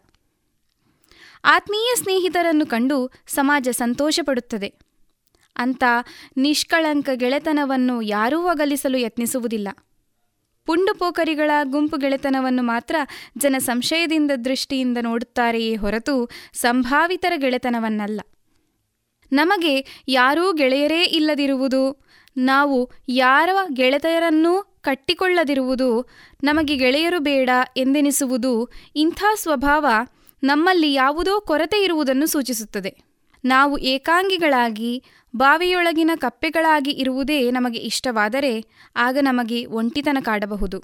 [1.45, 4.84] ಆತ್ಮೀಯ ಸ್ನೇಹಿತರನ್ನು ಕಂಡು ಸಮಾಜ ಸಂತೋಷಪಡುತ್ತದೆ.
[5.57, 5.85] ಅಂಥ
[6.37, 9.69] ನಿಷ್ಕಳಂಕ ಗೆಳೆತನವನ್ನು ಯಾರೂ ಅಗಲಿಸಲು ಯತ್ನಿಸುವುದಿಲ್ಲ.
[10.67, 12.97] ಪುಂಡು ಪೋಕರಿಗಳ ಗುಂಪು ಗೆಳೆತನವನ್ನು ಮಾತ್ರ
[13.39, 18.21] ಜನ ಸಂಶಯದಿಂದ ದೃಷ್ಟಿಯಿಂದ ನೋಡುತ್ತಾರೆಯೇ ಹೊರತು ಸಂಭಾವಿತರ ಗೆಳೆತನವನ್ನಲ್ಲ.
[19.33, 22.05] ನಮಗೆ ಯಾರೂ ಗೆಳೆಯರೇ ಇಲ್ಲದಿರುವುದು,
[22.37, 26.09] ನಾವು ಯಾರ ಗೆಳೆತಯರನ್ನೂ ಕಟ್ಟಿಕೊಳ್ಳದಿರುವುದು
[26.45, 29.87] ನಮಗೆ ಗೆಳೆಯರು ಬೇಡ ಎಂದೆನಿಸುವುದು ಇಂಥ ಸ್ವಭಾವ
[30.43, 33.04] ನಮ್ಮಲ್ಲಿ ಯಾವುದೋ ಕೊರತೆ ಇರುವುದನ್ನು ಸೂಚಿಸುತ್ತದೆ.
[33.45, 35.03] ನಾವು ಏಕಾಂಗಿಗಳಾಗಿ,
[35.37, 38.65] ಬಾವಿಯೊಳಗಿನ ಕಪ್ಪೆಗಳಾಗಿ ಇರುವುದೇ ನಮಗೆ ಇಷ್ಟವಾದರೆ
[38.97, 40.83] ಆಗ ನಮಗೆ ಒಂಟಿತನ ಕಾಡಬಹುದು.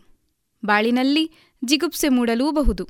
[0.64, 1.32] ಬಾಳಿನಲ್ಲಿ
[1.64, 2.88] ಜಿಗುಪ್ಸೆ ಮೂಡಲೂಬಹುದು.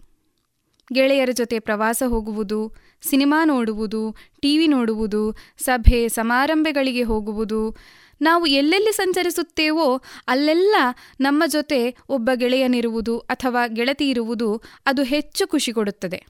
[0.93, 7.77] ಗೆಳೆಯರ ಜೊತೆ ಪ್ರವಾಸ ಹೋಗುವುದು, ಸಿನಿಮಾ ನೋಡುವುದು, ಟಿವಿ ನೋಡುವುದು, ಸಭೆ, ಸಮಾರಂಭಗಳಿಗೆ ಹೋಗುವುದು,
[8.23, 10.77] ನಾವು ಎಲ್ಲೆಲ್ಲಿ ಸಂಚರಿಸುತ್ತೇವೋ ಅಲ್ಲೆಲ್ಲ
[11.21, 16.27] ನಮ್ಮ ಜೊತೆ ಒಬ್ಬ ಗೆಳೆಯನಿರುವುದು ಅಥವಾ ಗೆಳತಿ ಇರುವುದು ಅದು ಹೆಚ್ಚು ಖುಷಿ ಕೊಡುತ್ತದೆ.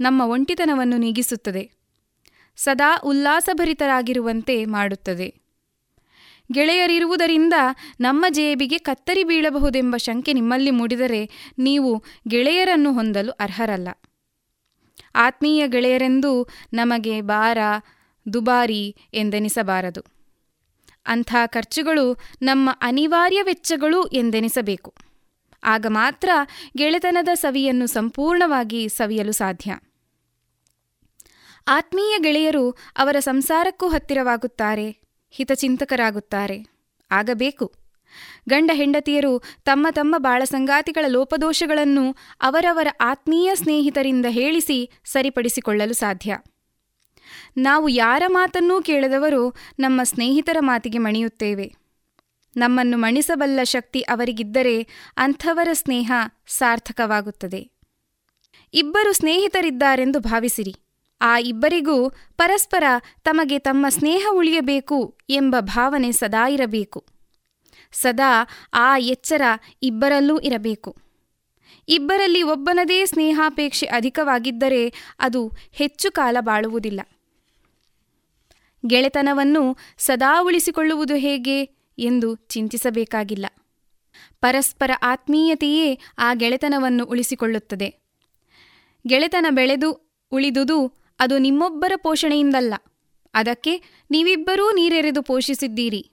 [0.00, 1.85] ನಮ್ಮ ಒಂಟಿತನವನ್ನು ನೀಗಿಸುತ್ತದೆ.
[2.56, 5.34] ಸದಾ ಉಲ್ಲಾಸಭರಿತರಾಗಿರುವಂತೆ ಮಾಡುತ್ತದೆ.
[6.52, 7.54] ಗೆಳೆಯರಿರುವುದರಿಂದ
[8.00, 13.88] ನಮ್ಮ ಜೇಬಿಗೆ ಕತ್ತರಿ ಬೀಳಬಹುದೆಂಬ ಶಂಕೆ ನಿಮ್ಮಲ್ಲಿ ಮೂಡಿದರೆ ನೀವು ಗೆಳೆಯರನ್ನು ಹೊಂದಲು ಅರ್ಹರಲ್ಲ.
[15.14, 17.58] ಆತ್ಮೀಯ ಗೆಳೆಯರೆಂದು ನಮಗೆ ಭಾರ
[18.32, 20.00] ದುಬಾರಿ ಎಂದೆನಿಸಬಾರದು.
[21.06, 24.94] ಅಂಥ ಖರ್ಚುಗಳು ನಮ್ಮ ಅನಿವಾರ್ಯ ವೆಚ್ಚಗಳು ಎಂದೆನಿಸಬೇಕು.
[25.64, 26.28] ಆಗ ಮಾತ್ರ
[26.76, 29.74] ಗೆಳೆತನದ ಸವಿಯನ್ನು ಸಂಪೂರ್ಣವಾಗಿ ಸವಿಯಲು ಸಾಧ್ಯ.
[31.68, 34.96] ಆತ್ಮೀಯ ಗೆಳೆಯರು ಅವರ ಸಂಸಾರಕ್ಕೂ ಹತ್ತಿರವಾಗುತ್ತಾರೆ,
[35.30, 36.66] ಹಿತಚಿಂತಕರಾಗುತ್ತಾರೆ.
[37.10, 37.72] ಆಗಬೇಕು.
[38.48, 46.38] ಗಂಡ ಹೆಂಡತಿಯರು ತಮ್ಮ ತಮ್ಮ ಬಾಳಸಂಗಾತಿಗಳ ಲೋಪದೋಷಗಳನ್ನು ಅವರವರ ಆತ್ಮೀಯ ಸ್ನೇಹಿತರಿಂದ ಹೇಳಿಸಿ ಸರಿಪಡಿಸಿಕೊಳ್ಳಲು ಸಾಧ್ಯ.
[47.56, 51.74] ನಾವು ಯಾರ ಮಾತನ್ನೂ ಕೇಳದವರು ನಮ್ಮ ಸ್ನೇಹಿತರ ಮಾತಿಗೆ ಮಣಿಯುತ್ತೇವೆ.
[52.56, 54.82] ನಮ್ಮನ್ನು ಮಣಿಸಬಲ್ಲ ಶಕ್ತಿ ಅವರಿಗಿದ್ದರೆ
[55.16, 56.12] ಅಂಥವರ ಸ್ನೇಹ
[56.46, 57.70] ಸಾರ್ಥಕವಾಗುತ್ತದೆ.
[58.74, 60.74] ಇಬ್ಬರು ಸ್ನೇಹಿತರಿದ್ದಾರೆಂದು ಭಾವಿಸಿರಿ.
[61.20, 62.84] ಆ ಇಬ್ಬರಿಗೂ ಪರಸ್ಪರ
[63.24, 67.06] ತಮಗೆ ತಮ್ಮ ಸ್ನೇಹ ಉಳಿಯಬೇಕು ಎಂಬ ಭಾವನೆ ಸದಾ ಇರಬೇಕು.
[67.92, 69.42] ಸದಾ ಆ ಎಚ್ಚರ
[69.82, 70.96] ಇಬ್ಬರಲ್ಲೂ ಇರಬೇಕು.
[71.88, 77.00] ಇಬ್ಬರಲ್ಲಿ ಒಬ್ಬನದೇ ಸ್ನೇಹಾಪೇಕ್ಷೆ ಅಧಿಕವಾಗಿದ್ದರೆ ಅದು ಹೆಚ್ಚು ಕಾಲ ಬಾಳುವುದಿಲ್ಲ.
[78.86, 81.62] ಗೆಳೆತನವನ್ನು ಸದಾ ಉಳಿಸಿಕೊಳ್ಳುವುದು ಹೇಗೆ
[81.98, 83.46] ಎಂದು ಚಿಂತಿಸಬೇಕಾಗಿಲ್ಲ.
[84.40, 87.94] ಪರಸ್ಪರ ಆತ್ಮೀಯತೆಯೇ ಆ ಗೆಳೆತನವನ್ನು ಉಳಿಸಿಕೊಳ್ಳುತ್ತದೆ.
[89.06, 92.74] ಗೆಳೆತನ ಬೆಳೆದು ಉಳಿದುದು ಅದು ನಿಮ್ಮೊಬ್ಬರ ಪೋಷಣೆಯಿಂದಲ್ಲ.
[93.34, 96.10] ಅದಕ್ಕೆ ನೀವಿಬ್ಬರೂ ನೀರೆರೆದು ಪೋಷಿಸಿದ್ದೀರಿ.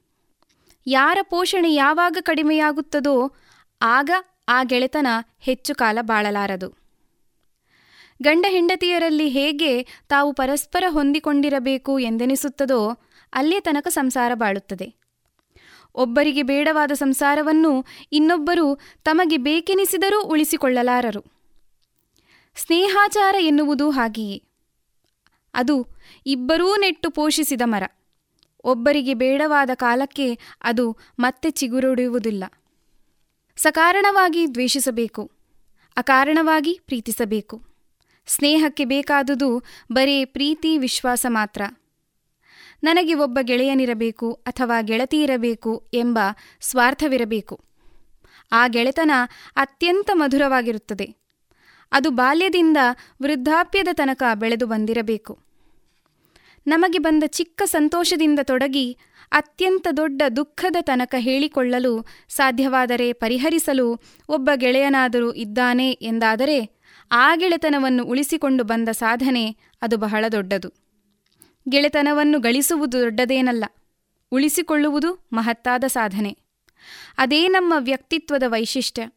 [0.88, 3.36] ಯಾರ ಪೋಷಣೆ ಯಾವಾಗ ಕಡಿಮೆಯಾಗುತ್ತದೋ
[3.82, 4.10] ಆಗ
[4.50, 5.08] ಆ ಗೆಳೆತನ
[5.40, 6.70] ಹೆಚ್ಚು ಕಾಲ ಬಾಳಲಾರದು.
[8.22, 12.98] ಗಂಡ ಹೆಂಡತಿಯರಲ್ಲಿ ಹೇಗೆ ತಾವು ಪರಸ್ಪರ ಹೊಂದಿಕೊಂಡಿರಬೇಕು ಎಂದೆನಿಸುತ್ತದೋ
[13.34, 14.96] ಅಲ್ಲೇ ತನಕ ಸಂಸಾರ ಬಾಳುತ್ತದೆ.
[15.96, 21.24] ಒಬ್ಬರಿಗೆ ಬೇಡವಾದ ಸಂಸಾರವನ್ನು ಇನ್ನೊಬ್ಬರು ತಮಗೆ ಬೇಕೆನಿಸಿದರೂ ಉಳಿಸಿಕೊಳ್ಳಲಾರರು.
[22.56, 24.53] ಸ್ನೇಹಾಚಾರ ಎನ್ನುವುದು ಹಾಗೆಯೇ.
[25.54, 25.88] ಅದು
[26.26, 27.84] ಇಬ್ಬರೂ ನೆಟ್ಟು ಪೋಷಿಸಿದ ಮರ.
[28.64, 32.44] ಒಬ್ಬರಿಗೆ ಬೇಡವಾದ ಕಾಲಕ್ಕೆ ಅದು ಮತ್ತೆ ಚಿಗುರೊಡೆಯುವುದಿಲ್ಲ.
[33.58, 35.32] ಸಕಾರಣವಾಗಿ ದ್ವೇಷಿಸಬೇಕು,
[35.98, 37.62] ಅಕಾರಣವಾಗಿ ಪ್ರೀತಿಸಬೇಕು.
[38.28, 41.62] ಸ್ನೇಹಕ್ಕೆ ಬೇಕಾದುದು ಬರೀ ಪ್ರೀತಿ, ವಿಶ್ವಾಸ ಮಾತ್ರ.
[42.84, 46.20] ನನಗೆ ಒಬ್ಬ ಗೆಳೆಯನಿರಬೇಕು ಅಥವಾ ಗೆಳತಿ ಇರಬೇಕು ಎಂಬ
[46.62, 47.60] ಸ್ವಾರ್ಥವಿರಬೇಕು.
[48.52, 49.12] ಆ ಗೆಳೆತನ
[49.50, 51.16] ಅತ್ಯಂತ ಮಧುರವಾಗಿರುತ್ತದೆ.
[51.92, 52.78] ಅದು ಬಾಲ್ಯದಿಂದ
[53.22, 55.43] ವೃದ್ಧಾಪ್ಯದ ತನಕ ಬೆಳೆದು ಬಂದಿರಬೇಕು.
[56.68, 58.98] ನಮಗೆ ಬಂದ ಚಿಕ್ಕ ಸಂತೋಷದಿಂದ ತೊಡಗಿ
[59.32, 66.70] ಅತ್ಯಂತ ದೊಡ್ಡ ದುಃಖದ ತನಕ ಹೇಳಿಕೊಳ್ಳಲು ಸಾಧ್ಯವಾದರೆ ಪರಿಹರಿಸಲು ಒಬ್ಬ ಗೆಳೆಯನಾದರೂ ಇದ್ದಾನೆ ಎಂದಾದರೆ
[67.12, 70.70] ಆ ಗೆಳೆತನವನ್ನು ಉಳಿಸಿಕೊಂಡು ಬಂದ ಸಾಧನೆ ಅದು ಬಹಳ ದೊಡ್ಡದು.
[71.70, 73.66] ಗೆಳೆತನವನ್ನು ಗಳಿಸುವುದು ದೊಡ್ಡದೇನಲ್ಲ,
[74.32, 76.38] ಉಳಿಸಿಕೊಳ್ಳುವುದು ಮಹತ್ತಾದ ಸಾಧನೆ.
[77.18, 79.10] ಅದೇ ನಮ್ಮ ವ್ಯಕ್ತಿತ್ವದ ವೈಶಿಷ್ಟ್ಯ.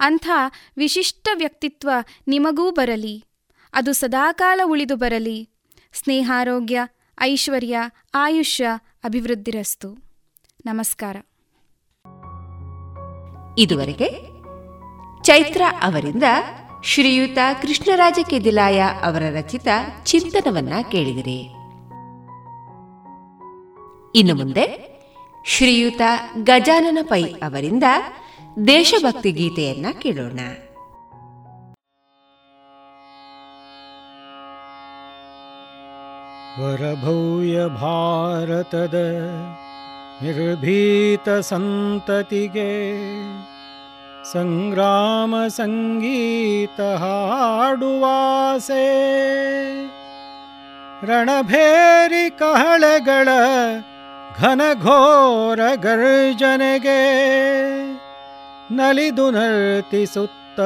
[0.00, 0.28] ಅಂಥ
[0.76, 1.90] ವಿಶಿಷ್ಟ ವ್ಯಕ್ತಿತ್ವ
[2.28, 3.24] ನಿಮಗೂ ಬರಲಿ,
[3.72, 5.50] ಅದು ಸದಾಕಾಲ ಉಳಿದು ಬರಲಿ
[5.96, 6.80] ಸ್ನೇಹಾರೋಗ್ಯ,
[7.20, 7.78] ಐಶ್ವರ್ಯ,
[8.14, 8.66] ಆಯುಷ್ಯ,
[9.04, 9.88] ಅಭಿವೃದ್ಧಿರಸ್ತು.
[10.66, 11.16] ನಮಸ್ಕಾರ.
[13.58, 14.08] ಇದುವರೆಗೆ
[15.22, 16.22] ಚೈತ್ರ ಅವರಿಂದ
[16.84, 19.68] ಶ್ರೀಯುತ ಕೃಷ್ಣರಾಜ ಕೆದಿಲಾಯ ಅವರ ರಚಿತ
[20.04, 21.40] ಚಿಂತನವನ್ನ ಕೇಳಿದಿರಿ.
[24.18, 24.96] ಇನ್ನು ಮುಂದೆ
[25.44, 26.00] ಶ್ರೀಯುತ
[26.42, 27.84] ಗಜಾನನ ಪೈ ಅವರಿಂದ
[28.66, 30.40] ದೇಶಭಕ್ತಿ ಗೀತೆಯನ್ನ ಕೇಳೋಣ.
[36.59, 38.97] ವರಭವ್ಯ ಭಾರತದ
[40.23, 42.71] ನಿರ್ಭೀತ ಸಂತತಿಗೆ
[44.33, 48.87] ಸಂಗ್ರಾಮ ಸಂಗೀತ ಹಾಡುವಾಸೆ
[51.09, 53.29] ರಣಭೇರಿ ಕಹಳೆಗಳ
[54.39, 57.01] ಘನಘೋರ ಗರ್ಜನೆಗೆ
[58.71, 60.59] ನಲಿದು ನರ್ತಿಸುತ್ತ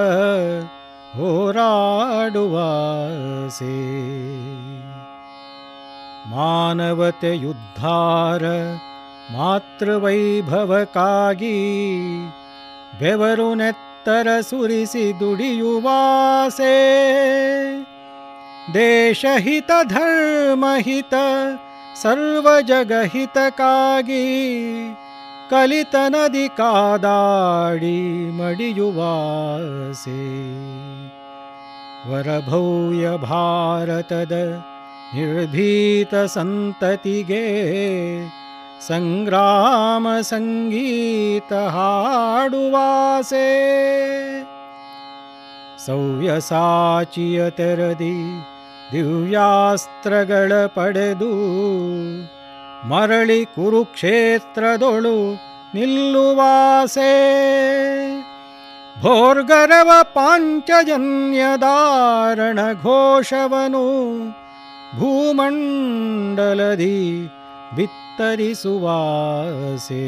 [2.38, 3.76] ಹೋರಾಡುವಾಸೆ
[6.32, 8.44] ಮಾನವತೆಯುದ್ಧಾರ
[9.36, 11.58] ಮಾತೃವೈಭವಕ್ಕಾಗಿ
[13.00, 16.76] ಬೆವರು ನೆತ್ತರ ಸುರಿಸಿ ದುಡಿಯುವಾಸೆ
[18.74, 21.14] ದೇಶಹಿತ ಧರ್ಮಹಿತ
[22.02, 24.26] ಸರ್ವಜಗಹಿತಕ್ಕಾಗಿ
[25.50, 27.98] ಕಲಿತ ನದಿ ಕಾದಾಡಿ
[28.38, 30.22] ಮಡಿಯುವಾಸೆ
[32.10, 34.34] ವರಭವ್ಯ ಭಾರತದ
[35.15, 37.45] ನಿರ್ಭೀತ ಸಂತತಿಗೆ
[38.89, 43.49] ಸಂಗ್ರಾಮ ಸಂಗೀತ ಹಾಡುವಾಸೆ.
[45.87, 48.47] ಸವ್ಯಸಾಚಿಯ ತೆರದಿ
[48.93, 51.33] ದಿವ್ಯಾಸ್ತ್ರಗಳ ಪಡೆದು
[52.89, 55.41] ಮರಳಿ ಕುರುಕ್ಷೇತ್ರದೊಳು
[55.75, 57.13] ನಿಲ್ಲುವಾಸೆ.
[59.01, 64.40] ಭೋರ್ಗರವ ಪಾಂಚಜನ್ಯದಾರಣ ಘೋಷವನು
[64.99, 66.87] भूमण्डलदि
[67.77, 70.07] वित्तरि सुवासे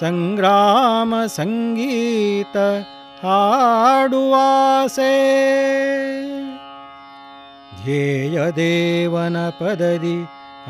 [0.00, 1.36] सङ्ग्रामसङ्गीत
[3.22, 5.16] हाडुवासे।
[7.82, 8.56] ध्येयदेवनपददि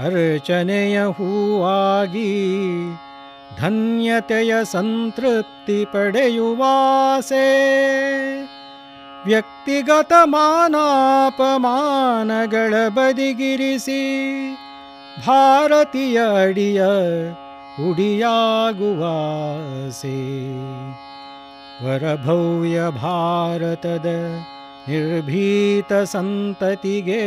[0.06, 2.32] अर्चनय हूवागी
[3.60, 7.48] ಧನ್ಯತೆಯ ಸಂತೃಪ್ತಿ ಪಡೆಯುವಾಸೆ.
[9.26, 14.02] ವ್ಯಕ್ತಿಗತ ಮಾನಾಪಮಾನಗಳ ಬದಿಗಿರಿಸಿ
[15.26, 16.82] ಭಾರತೀಯ ಅಡಿಯ
[17.90, 20.18] ಉಡಿಯಾಗುವಾಸೆ
[21.84, 24.06] ವರಭವ್ಯ ಭಾರತದ
[24.88, 27.22] ನಿರ್ಭೀತ ಸಂತತಿಗೆ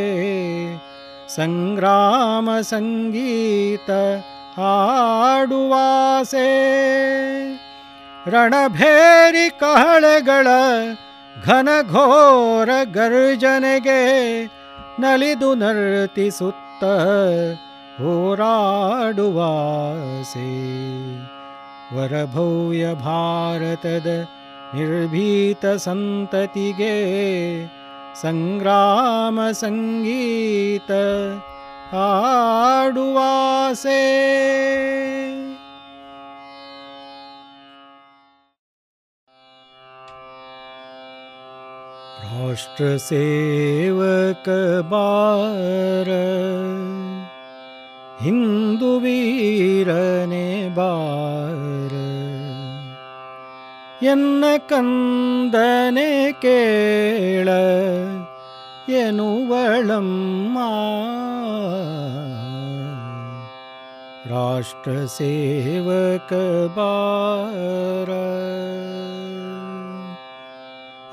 [1.28, 3.90] ಸಂಗ್ರಾಮ ಸಂಗೀತ
[4.57, 6.49] ಹಾಡುವಾಸೆ
[8.25, 10.47] ರಣಭೇರಿ ಕಹಳೆಗಳ
[11.35, 14.01] ಘನಘೋರ ಗರ್ಜನೆಗೆ
[14.99, 16.83] ನಲಿದು ನರ್ತಿಸುತ್ತ
[17.99, 19.37] ಹೋರಾಡುವಾಸೆ
[21.95, 24.07] ವರಭವ್ಯ ಭಾರತದ
[24.75, 26.95] ನಿರ್ಭೀತ ಸಂತತಿಗೆ
[28.21, 30.91] ಸಂಗ್ರಾಮ ಸಂಗೀತ
[31.94, 33.90] आडुवासे
[44.32, 46.10] राष्ट्रसेवकबार
[48.22, 49.48] हिन्दुवीरने
[50.76, 51.92] बार
[54.02, 56.10] बारन्न कन्दने
[56.42, 57.48] केळ
[58.88, 60.58] ಎನ್ನುವಳಮ್ಮ.
[64.26, 66.32] ರಾಷ್ಟ್ರ ಸೇವಕ
[66.76, 68.10] ಬಾರ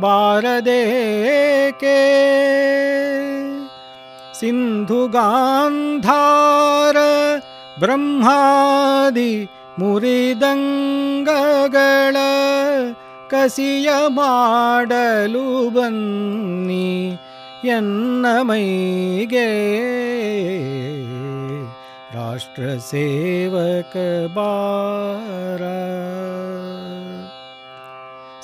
[0.00, 0.80] ಬಾರದೇಕೆ?
[4.40, 6.96] ಸಿಂಧುಗಾಂಧಾರ
[7.78, 12.16] ಬ್ರಹ್ಮಾದಿ ಮುರಿದಂಗಗಳ
[13.30, 17.18] ಕಸಿಯ ಮಾಡಲು ಬನ್ನಿ
[17.64, 19.50] ಎನ್ನ ಮೈಗೆ.
[22.14, 23.96] ರಾಷ್ಟ್ರ ಸೇವಕ
[24.34, 25.62] ಬಾರ.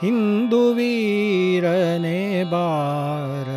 [0.00, 3.48] ಹಿಂದು ವೀರನೆ ಬಾರ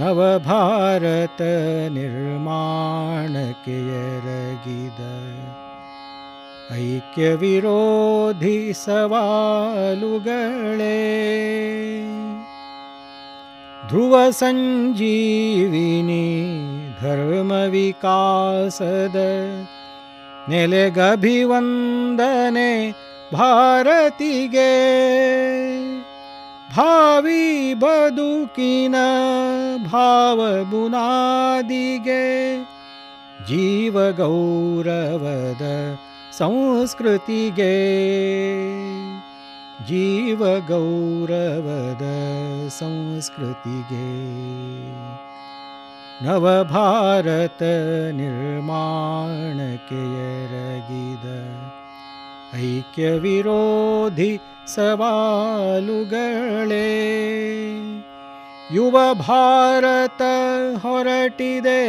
[0.00, 1.40] ನವಭಾರತ
[1.96, 5.00] ನಿರ್ಮಾಣಕ್ಕೆ ಎರಗಿದ
[6.84, 9.26] ಐಕ್ಯ ವಿರೋಧಿ ಸವಾಲುಗಳೇ
[13.88, 16.24] ಧ್ರುವ ಸಂಜೀವಿನಿ
[17.00, 19.18] ಧರ್ಮ ವಿಕಾಸದ
[20.50, 22.70] ನೆಲೆಗಭಿವಂದನೆ
[23.34, 24.72] ಭಾರತಿಗೆ
[26.76, 27.44] ಭಾವಿ
[27.74, 28.96] ಬದುಕಿನ
[29.92, 32.24] ಭಾವ ಬುನಾದಿಗೆ
[33.48, 35.64] ಜೀವ ಗೌರವದ
[36.38, 37.74] ಸಂಸ್ಕೃತಿಗೆ
[39.86, 42.06] ಜೀವ ಗೌರವದ
[42.78, 44.06] ಸಂಸ್ಕೃತಿಗೆ
[46.24, 47.62] ನವಭಾರತ
[48.20, 51.26] ನಿರ್ಮಾಣಕ್ಕೆ ಎರಗಿದ
[52.57, 55.11] ಐಕ್ಯ ವಿರೋಧಿ ಸವಾಲುಗಳೇ
[58.73, 60.21] ಯುವ ಭಾರತ
[60.81, 61.81] ಹೊರಟಿದೆ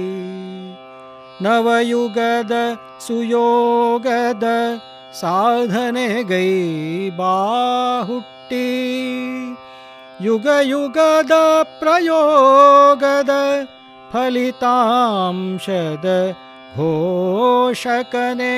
[1.43, 2.53] ನವಯುಗದ
[3.07, 4.45] ಸುಯೋಗದ
[5.19, 6.49] साधने गै
[7.19, 8.67] बाहुट्टी।
[10.27, 11.33] युगयुगद
[11.81, 13.31] प्रयोगद
[14.13, 16.07] फलितांशद
[16.77, 18.57] घोषकने।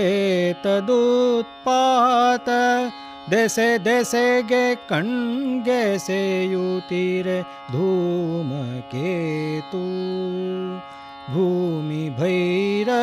[3.30, 5.08] देशे देशे गे कण्
[6.04, 7.40] सेयुतिरे
[7.72, 9.82] धूमकेतु।
[11.32, 13.02] भूमि भैरवियागु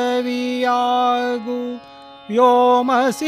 [2.29, 3.19] व्योमसीमेयतागु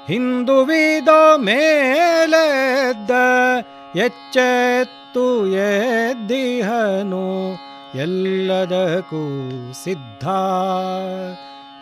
[0.07, 1.11] ಹಿಂದುವಿದ
[1.47, 3.11] ಮೇಲೆದ್ದ
[4.05, 5.25] ಎಚ್ಚೆತ್ತು
[5.65, 7.25] ಎದ್ದಿಹನು
[7.99, 9.23] ಎಲ್ಲದಕ್ಕೂ
[9.83, 10.25] ಸಿದ್ಧ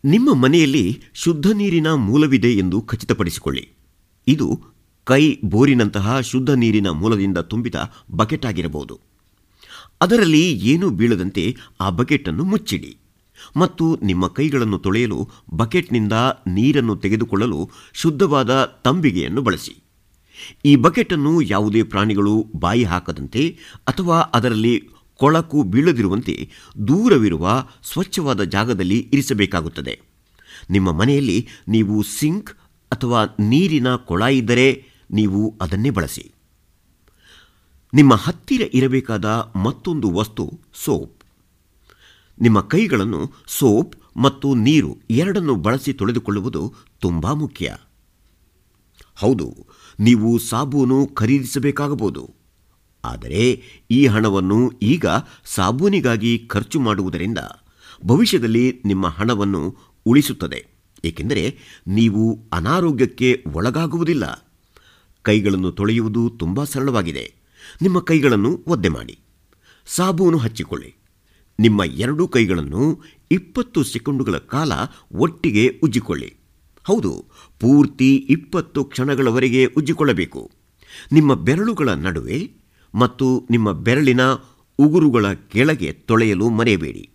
[0.05, 3.69] ನಿಮ್ಮ ಮನೆಯಲ್ಲಿ ಶುದ್ಧ ನೀರಿನ ಮೂಲವಿದೆ ಎಂದು ಖಚಿತಪಡಿಸಿಕೊಳ್ಳಿ.
[4.27, 4.61] ಇದು
[5.03, 7.75] ಕೈ ಬೋರಿನಂತಹ ಶುದ್ಧ ನೀರಿನ ಮೂಲದಿಂದ ತುಂಬಿದ
[8.11, 8.99] ಬಕೆಟ್ ಆಗಿರಬಹುದು.
[10.01, 12.97] ಅದರಲ್ಲಿ ಏನೂ ಬೀಳದಂತೆ ಆ ಬಕೆಟನ್ನು ಮುಚ್ಚಿಡಿ.
[13.57, 16.13] ಮತ್ತು ನಿಮ್ಮ ಕೈಗಳನ್ನು ತೊಳೆಯಲು ಬಕೆಟ್ನಿಂದ
[16.47, 19.83] ನೀರನ್ನು ತೆಗೆದುಕೊಳ್ಳಲು ಶುದ್ಧವಾದ ತಂಬಿಗೆಯನ್ನು ಬಳಸಿ.
[20.65, 23.57] ಈ ಬಕೆಟನ್ನು ಯಾವುದೇ ಪ್ರಾಣಿಗಳು ಬಾಯಿ ಹಾಕದಂತೆ
[23.87, 24.89] ಅಥವಾ ಅದರಲ್ಲಿ
[25.19, 26.35] ಕೊಳಕು ಬೀಳದಿರುವಂತೆ
[26.87, 27.45] ದೂರವಿರುವ
[27.91, 29.95] ಸ್ವಚ್ಛವಾದ ಜಾಗದಲ್ಲಿ ಇರಿಸಬೇಕಾಗುತ್ತದೆ.
[30.69, 31.37] ನಿಮ್ಮ ಮನೆಯಲ್ಲಿ
[31.67, 32.51] ನೀವು ಸಿಂಕ್
[32.91, 34.67] ಅಥವಾ ನೀರಿನ ಕೊಳ ಇದ್ದರೆ
[35.11, 36.25] ನೀವು ಅದನ್ನೇ ಬಳಸಿ.
[37.93, 39.25] ನಿಮ್ಮ ಹತ್ತಿರ ಇರಬೇಕಾದ
[39.65, 40.45] ಮತ್ತೊಂದು ವಸ್ತು
[40.75, 41.13] ಸೋಪ್.
[42.41, 46.63] ನಿಮ್ಮ ಕೈಗಳನ್ನು ಸೋಪ್ ಮತ್ತು ನೀರು ಎರಡನ್ನು ಬಳಸಿ ತೊಳೆದುಕೊಳ್ಳುವುದು
[46.99, 47.75] ತುಂಬ ಮುಖ್ಯ.
[49.15, 49.47] ಹೌದು,
[49.99, 52.23] ನೀವು ಸಾಬೂನು ಖರೀದಿಸಬೇಕಾಗಬಹುದು.
[53.07, 55.05] ಆದರೆ ಈ ಹಣವನ್ನು ಈಗ
[55.45, 57.37] ಸಾಬೂನಿಗಾಗಿ ಖರ್ಚು ಮಾಡುವುದರಿಂದ
[58.05, 60.67] ಭವಿಷ್ಯದಲ್ಲಿ ನಿಮ್ಮ ಹಣವನ್ನು ಉಳಿಸುತ್ತದೆ.
[61.05, 64.47] ಏಕೆಂದರೆ ನೀವು ಅನಾರೋಗ್ಯಕ್ಕೆ ಒಳಗಾಗುವುದಿಲ್ಲ.
[65.21, 67.33] ಕೈಗಳನ್ನು ತೊಳೆಯುವುದು ತುಂಬ ಸರಳವಾಗಿದೆ.
[67.81, 69.19] ನಿಮ್ಮ ಕೈಗಳನ್ನು ಒದ್ದೆ ಮಾಡಿ.
[69.85, 70.95] ಸಾಬೂನು ಹಚ್ಚಿಕೊಳ್ಳಿ.
[71.59, 73.01] ನಿಮ್ಮ ಎರಡೂ ಕೈಗಳನ್ನು
[73.31, 74.71] ಇಪ್ಪತ್ತು ಸೆಕೆಂಡುಗಳ ಕಾಲ
[75.11, 76.35] ಒಟ್ಟಿಗೆ ಉಜ್ಜಿಕೊಳ್ಳಿ.
[76.83, 77.25] ಹೌದು,
[77.59, 80.51] ಪೂರ್ತಿ ಇಪ್ಪತ್ತು ಕ್ಷಣಗಳವರೆಗೆ ಉಜ್ಜಿಕೊಳ್ಳಬೇಕು.
[81.11, 82.51] ನಿಮ್ಮ ಬೆರಳುಗಳ ನಡುವೆ
[82.97, 84.21] ಮತ್ತು ನಿಮ್ಮ ಬೆರಳಿನ
[84.79, 87.09] ಉಗುರುಗಳ ಕೆಳಗೆ ತೊಳೆಯಲು ಮರೆಯಬೇಡಿ.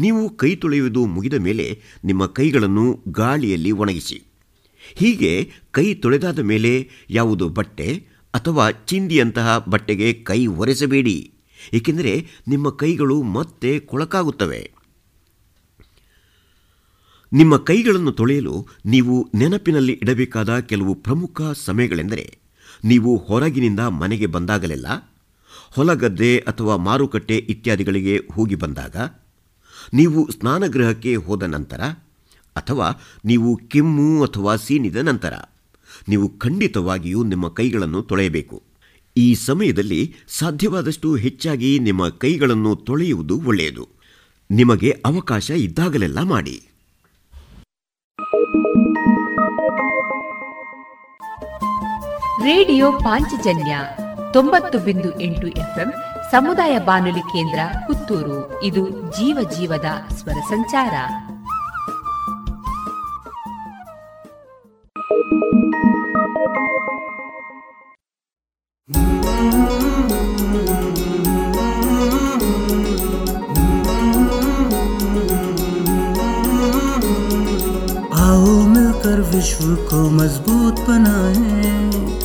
[0.00, 1.66] ನೀವು ಕೈ ತೊಳೆಯುವುದು ಮುಗಿದ ಮೇಲೆ
[2.04, 4.18] ನಿಮ್ಮ ಕೈಗಳನ್ನು ಗಾಳಿಯಲ್ಲಿ ಒಣಗಿಸಿ.
[4.94, 5.32] ಹೀಗೆ
[5.70, 6.72] ಕೈ ತೊಳೆದಾದ ಮೇಲೆ
[7.10, 7.88] ಯಾವುದು ಬಟ್ಟೆ
[8.34, 11.18] ಅಥವಾ ಚಿಂದಿಯಂತಹ ಬಟ್ಟೆಗೆ ಕೈ ಒರೆಸಬೇಡಿ.
[11.72, 14.62] ಏಕೆಂದರೆ ನಿಮ್ಮ ಕೈಗಳು ಮತ್ತೆ ಕೊಳಕಾಗುತ್ತವೆ.
[17.32, 22.38] ನಿಮ್ಮ ಕೈಗಳನ್ನು ತೊಳೆಯಲು ನೀವು ನೆನಪಿನಲ್ಲಿ ಇಡಬೇಕಾದ ಕೆಲವು ಪ್ರಮುಖ ಸಮಯಗಳೆಂದರೆ,
[22.84, 25.15] ನೀವು ಹೊರಗಿನಿಂದ ಮನೆಗೆ ಬಂದಾಗಲೆಲ್ಲ
[25.76, 28.96] ಹೊಲಗದ್ದೆ ಅಥವಾ ಮಾರುಕಟ್ಟೆ ಇತ್ಯಾದಿಗಳಿಗೆ ಹೋಗಿ ಬಂದಾಗ,
[29.94, 31.80] ನೀವು ಸ್ನಾನಗೃಹಕ್ಕೆ ಹೋದ ನಂತರ
[32.56, 35.34] ಅಥವಾ ನೀವು ಕೆಮ್ಮು ಅಥವಾ ಸೀನಿದ ನಂತರ,
[36.08, 38.62] ನೀವು ಖಂಡಿತವಾಗಿಯೂ ನಿಮ್ಮ ಕೈಗಳನ್ನು ತೊಳೆಯಬೇಕು.
[39.16, 43.88] ಈ ಸಮಯದಲ್ಲಿ ಸಾಧ್ಯವಾದಷ್ಟು ಹೆಚ್ಚಾಗಿ ನಿಮ್ಮ ಕೈಗಳನ್ನು ತೊಳೆಯುವುದು ಒಳ್ಳೆಯದು.
[44.50, 46.56] ನಿಮಗೆ ಅವಕಾಶ ಇದ್ದಾಗಲೆಲ್ಲ ಮಾಡಿ.
[52.44, 53.78] ರೇಡಿಯೋ ಪಾಂಚಜನ್ಯ
[54.35, 55.89] ತೊಂಬತ್ತು ಬಿಂದು ಎಂಟು ಎಫ್ಎಂ
[56.31, 60.95] ಸಮುದಾಯ ಬಾನುಲಿ ಕೇಂದ್ರ ಪುತ್ತೂರು ಇದು ಜೀವ ಜೀವದ ಸ್ವರ ಸಂಚಾರ
[78.21, 82.24] आओ मिलकर विश्व को मजबूत बनाए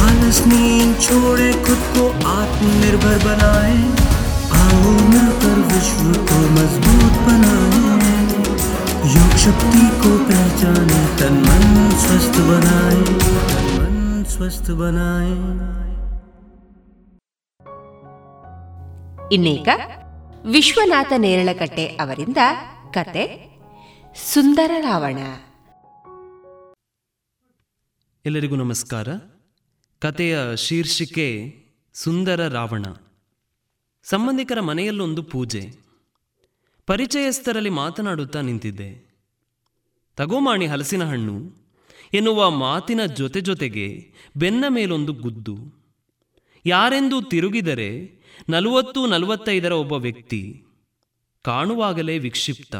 [0.00, 3.76] आलस नींद छोड़े खुद को आत्मनिर्भर बनाए
[4.60, 8.14] आओ मिलकर विश्व को मजबूत बनाए
[9.14, 11.66] योग शक्ति को पहचाने तन मन
[12.04, 13.02] स्वस्थ बनाए
[13.50, 13.96] तन मन
[14.34, 15.34] स्वस्थ बनाए
[19.34, 19.68] ಇನ್ನೀಗ
[20.54, 22.40] ವಿಶ್ವನಾಥ ನೇರಳಕಟ್ಟೆ ಅವರಿಂದ
[22.96, 23.24] ಕತೆ
[24.16, 25.18] ಸುಂದರ ರಾವಣ
[28.24, 29.08] ಎಲ್ಲರಿಗೂ ನಮಸ್ಕಾರ
[30.01, 31.55] ಕತೆಯ ಶೀರ್ಷಿಕೆ
[31.93, 32.85] ಸುಂದರ ರಾವಣ.
[34.03, 35.73] ಸಂಬಂಧಿಕರ ಮನೆಯಲ್ಲೊಂದು ಪೂಜೆ.
[36.85, 39.15] ಪರಿಚಯಸ್ಥರಲ್ಲಿ ಮಾತನಾಡುತ್ತಾ ನಿಂತಿದ್ದೆ.
[40.15, 41.53] ತಗೋಮಾಣಿ ಹಲಸಿನ ಹಣ್ಣು.
[42.13, 45.57] ಎನ್ನುವ ಮಾತಿನ ಜೊತೆ ಜೊತೆಗೆ ಬೆನ್ನ ಮೇಲೊಂದು ಗುದ್ದು.
[46.65, 50.63] ಯಾರೆಂದು ತಿರುಗಿದರೆ ನಲವತ್ತು ನಲವತ್ತೈದರ ಒಬ್ಬ ವ್ಯಕ್ತಿ.
[51.41, 52.75] ಕಾಣುವಾಗಲೇ ವಿಕ್ಷಿಪ್ತ.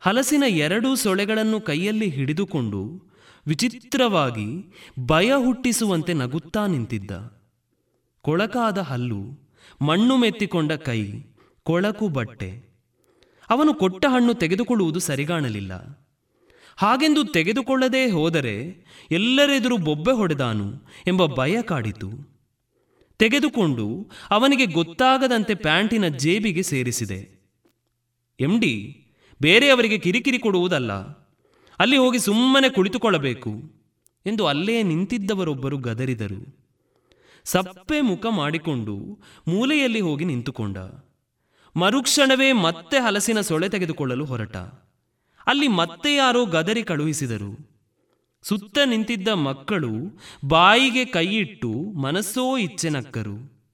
[0.00, 3.09] ಹಲಸಿನ ಎರಡೂ ಸೊಳೆಗಳನ್ನು ಕೈಯಲ್ಲಿ ಹಿಡಿದುಕೊಂಡು
[3.50, 7.10] ವಿಚಿತ್ರವಾಗಿ ಭಯ ಹುಟ್ಟಿಸುವಂತೆ ನಗುತ್ತಾ ನಿಂತಿದ್ದ.
[8.20, 11.12] ಕೊಳಕಾದ ಹಲ್ಲು, ಮಣ್ಣು ಮೆತ್ತಿಕೊಂಡ ಕೈ,
[11.62, 12.64] ಕೊಳಕು ಬಟ್ಟೆ.
[13.50, 15.72] ಅವನು ಕೊಟ್ಟ ಹಣ್ಣು ತೆಗೆದುಕೊಳ್ಳುವುದು ಸರಿಗಾಣಲಿಲ್ಲ.
[16.76, 20.72] ಹಾಗೆಂದು ತೆಗೆದುಕೊಳ್ಳದೇ ಹೋದರೆ ಎಲ್ಲರೆದುರು ಬೊಬ್ಬೆ ಹೊಡೆದಾನು
[21.06, 22.10] ಎಂಬ ಭಯ ಕಾಡಿತು.
[23.18, 27.50] ತೆಗೆದುಕೊಂಡು ಅವನಿಗೆ ಗೊತ್ತಾಗದಂತೆ ಪ್ಯಾಂಟಿನ ಜೇಬಿಗೆ ಸೇರಿಸಿದೆ.
[28.40, 29.06] ಎಂಡಿ
[29.42, 31.19] ಬೇರೆಯವರಿಗೆ ಕಿರಿಕಿರಿ ಕೊಡುವುದಲ್ಲ.
[31.80, 33.50] ಅಲ್ಲಿ ಹೋಗಿ ಸುಮ್ಮನೆ ಕುಳಿತುಕೊಳ್ಳಬೇಕು
[34.26, 36.56] ಎಂದು ಅಲ್ಲೇ ನಿಂತಿದ್ದವರೊಬ್ಬರು ಗದರಿದರು.
[37.44, 39.18] ಸಪ್ಪೆ ಮುಖ ಮಾಡಿಕೊಂಡು
[39.48, 40.78] ಮೂಲೆಯಲ್ಲಿ ಹೋಗಿ ನಿಂತುಕೊಂಡ.
[41.76, 44.56] ಮರುಕ್ಷಣವೇ ಮತ್ತೆ ಹಲಸಿನ ಸೊಳೆ ತೆಗೆದುಕೊಳ್ಳಲು ಹೊರಟ.
[45.46, 47.80] ಅಲ್ಲಿ ಮತ್ತೆ ಯಾರೋ ಗದರಿ ಕಳುಹಿಸಿದರು.
[48.42, 53.66] ಸುತ್ತ ನಿಂತಿದ್ದ ಮಕ್ಕಳು ಬಾಯಿಗೆ ಕೈಯಿಟ್ಟು ಮನಸ್ಸೋ ಇಚ್ಛೆ ನಕ್ಕರು.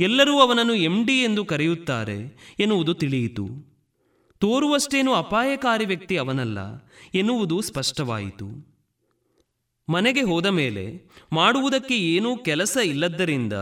[0.00, 3.65] ಎಲ್ಲರೂ ಅವನನ್ನು ಎಂಡಿ ಎಂದು ಕರೆಯುತ್ತಾರೆ ಎನ್ನುವುದು ತಿಳಿಯಿತು.
[4.40, 6.58] ತೋರುವಷ್ಟೇನು ಅಪಾಯಕಾರಿ ವ್ಯಕ್ತಿ ಅವನಲ್ಲ
[7.14, 8.76] ಎನ್ನುವುದು ಸ್ಪಷ್ಟವಾಯಿತು.
[9.88, 13.52] ಮನೆಗೆ ಹೋದ ಮೇಲೆ ಮಾಡುವುದಕ್ಕೆ ಏನೂ ಕೆಲಸ ಇಲ್ಲದ್ದರಿಂದ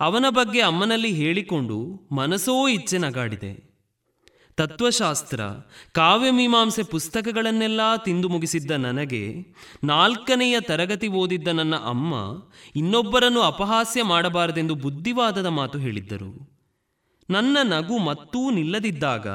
[0.00, 3.76] ಅವನ ಬಗ್ಗೆ ಅಮ್ಮನಲ್ಲಿ ಹೇಳಿಕೊಂಡು ಮನಸೋ ಇಚ್ಛೆ ನಗಾಡಿದೆ.
[4.56, 5.40] ತತ್ವಶಾಸ್ತ್ರ
[5.92, 9.46] ಕಾವ್ಯಮೀಮಾಂಸೆ ಪುಸ್ತಕಗಳನ್ನೆಲ್ಲ ತಿಂದು ಮುಗಿಸಿದ್ದ ನನಗೆ
[9.84, 12.14] ನಾಲ್ಕನೆಯ ತರಗತಿ ಓದಿದ್ದ ನನ್ನ ಅಮ್ಮ
[12.76, 16.56] ಇನ್ನೊಬ್ಬರನ್ನು ಅಪಹಾಸ್ಯ ಮಾಡಬಾರದೆಂದು ಬುದ್ಧಿವಾದದ ಮಾತು ಹೇಳಿದ್ದರು.
[17.30, 19.26] ನನ್ನ ನಗು ಮತ್ತೂ ನಿಲ್ಲದಿದ್ದಾಗ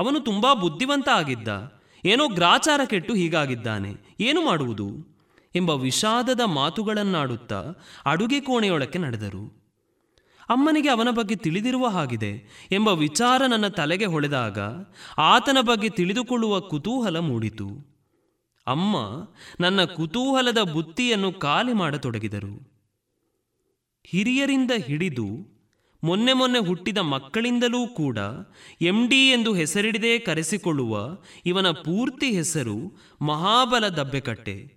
[0.00, 1.80] ಅವನು ತುಂಬಾ ಬುದ್ಧಿವಂತ ಆಗಿದ್ದ.
[2.04, 4.16] ಏನೋ ಗ್ರಾಚಾರ ಕೆಟ್ಟು ಹೀಗಾಗಿದ್ದಾನೆ.
[4.20, 5.10] ಏನು ಮಾಡುವುದು?
[5.54, 7.64] ಎಂಬ ವಿಷಾದದ ಮಾತುಗಳನ್ನಾಡುತ್ತಾ
[8.06, 9.60] ಅಡುಗೆ ಕೋಣೆಯೊಳಕ್ಕೆ ನಡೆದರು.
[10.50, 14.58] ಅಮ್ಮನಿಗೆ ಅವನ ಬಗ್ಗೆ ತಿಳಿದಿರುವ ಹಾಗಿದೆ ಎಂಬ ವಿಚಾರ ನನ್ನ ತಲೆಗೆ ಹೊಳೆದಾಗ
[15.18, 17.68] ಆತನ ಬಗ್ಗೆ ತಿಳಿದುಕೊಳ್ಳುವ ಕುತೂಹಲ ಮೂಡಿತು.
[18.66, 18.96] ಅಮ್ಮ
[19.60, 22.70] ನನ್ನ ಕುತೂಹಲದ ಬುತ್ತಿಯನ್ನು ಖಾಲಿ ಮಾಡತೊಡಗಿದರು.
[24.04, 25.59] ಹಿರಿಯರಿಂದ ಹಿಡಿದು
[26.04, 28.18] ಮೊನ್ನೆ ಮೊನ್ನೆ ಹುಟ್ಟಿದ ಮಕ್ಕಳಿಂದಲೂ ಕೂಡ
[28.80, 34.74] ಎಂ ಡಿ ಎಂದು ಹೆಸರಿಡದೆ ಕರೆಸಿಕೊಳ್ಳುವ ಇವನ ಪೂರ್ತಿ ಹೆಸರು ಮಹಾಬಲ ದಬ್ಬೆಕಟ್ಟೆ.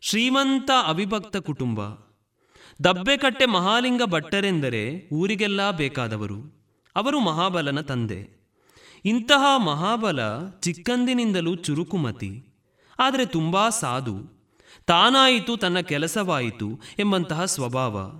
[0.00, 1.80] ಶ್ರೀಮಂತ ಅವಿಭಕ್ತ ಕುಟುಂಬ.
[2.84, 6.68] ದಬ್ಬೆಕಟ್ಟೆ ಮಹಾಲಿಂಗ ಭಟ್ಟರೆಂದರೆ ಊರಿಗೆಲ್ಲ ಬೇಕಾದವರು.
[6.96, 8.44] ಅವರು ಮಹಾಬಲನ ತಂದೆ.
[9.04, 12.44] ಇಂತಹ ಮಹಾಬಲ ಚಿಕ್ಕಂದಿನಿಂದಲೂ ಚುರುಕುಮತಿ.
[12.98, 14.30] ಆದರೆ ತುಂಬ ಸಾಧು.
[14.86, 18.12] ತಾನಾಯಿತು ತನ್ನ ಕೆಲಸವಾಯಿತು ಎಂಬಂತಹ ಸ್ವಭಾವ.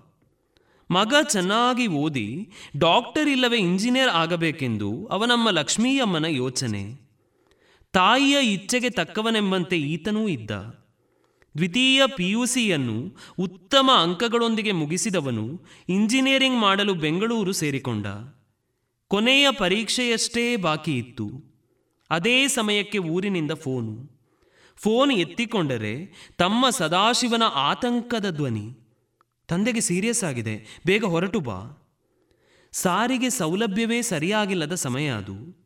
[0.91, 7.01] ಮಗ ಚೆನ್ನಾಗಿ ಓದಿ ಡಾಕ್ಟರ್ ಇಲ್ಲವೇ ಇಂಜಿನಿಯರ್ ಆಗಬೇಕೆಂದು ಅವನಮ್ಮ ಲಕ್ಷ್ಮೀಯಮ್ಮನ ಯೋಚನೆ.
[7.93, 10.51] ತಾಯಿಯ ಇಚ್ಛೆಗೆ ತಕ್ಕವನೆಂಬಂತೆ ಈತನೂ ಇದ್ದ.
[11.57, 18.07] ದ್ವಿತೀಯ ಪಿ ಯು ಸಿಯನ್ನು ಉತ್ತಮ ಅಂಕಗಳೊಂದಿಗೆ ಮುಗಿಸಿದವನು ಇಂಜಿನಿಯರಿಂಗ್ ಮಾಡಲು ಬೆಂಗಳೂರು ಸೇರಿಕೊಂಡ.
[19.09, 21.31] ಕೊನೆಯ ಪರೀಕ್ಷೆಯಷ್ಟೇ ಬಾಕಿ ಇತ್ತು.
[22.11, 24.21] ಅದೇ ಸಮಯಕ್ಕೆ ಊರಿನಿಂದ ಫೋನು.
[24.77, 26.07] ಫೋನ್ ಎತ್ತಿಕೊಂಡರೆ
[26.39, 28.84] ತಮ್ಮ ಸದಾಶಿವನ ಆತಂಕದ ಧ್ವನಿ.
[29.49, 30.81] ತಂದೆಗೆ ಸೀರಿಯಸ್ ಆಗಿದೆ.
[30.87, 31.89] ಬೇಗ ಹೊರಟು ಬಾ.
[32.73, 35.65] ಸಾರಿಗೆ ಸೌಲಭ್ಯವೇ ಸರಿಯಾಗಿಲ್ಲದ ಸಮಯ ಅದು.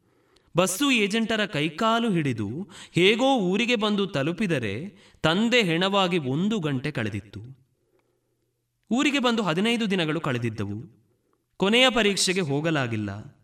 [0.56, 7.40] ಬಸ್ಸು ಏಜೆಂಟರ ಕೈಕಾಲು ಹಿಡಿದು ಹೇಗೋ ಊರಿಗೆ ಬಂದು ತಲುಪಿದರೆ ತಂದೆ ಹೆಣವಾಗಿ ಒಂದು ಗಂಟೆ ಕಳೆದಿತ್ತು.
[8.90, 11.08] ಊರಿಗೆ ಬಂದು ಹದಿನೈದು ದಿನಗಳು ಕಳೆದಿದ್ದವು.
[11.56, 13.38] ಕೊನೆಯ ಪರೀಕ್ಷೆಗೆ ಹೋಗಲಾಗಿಲ್ಲ.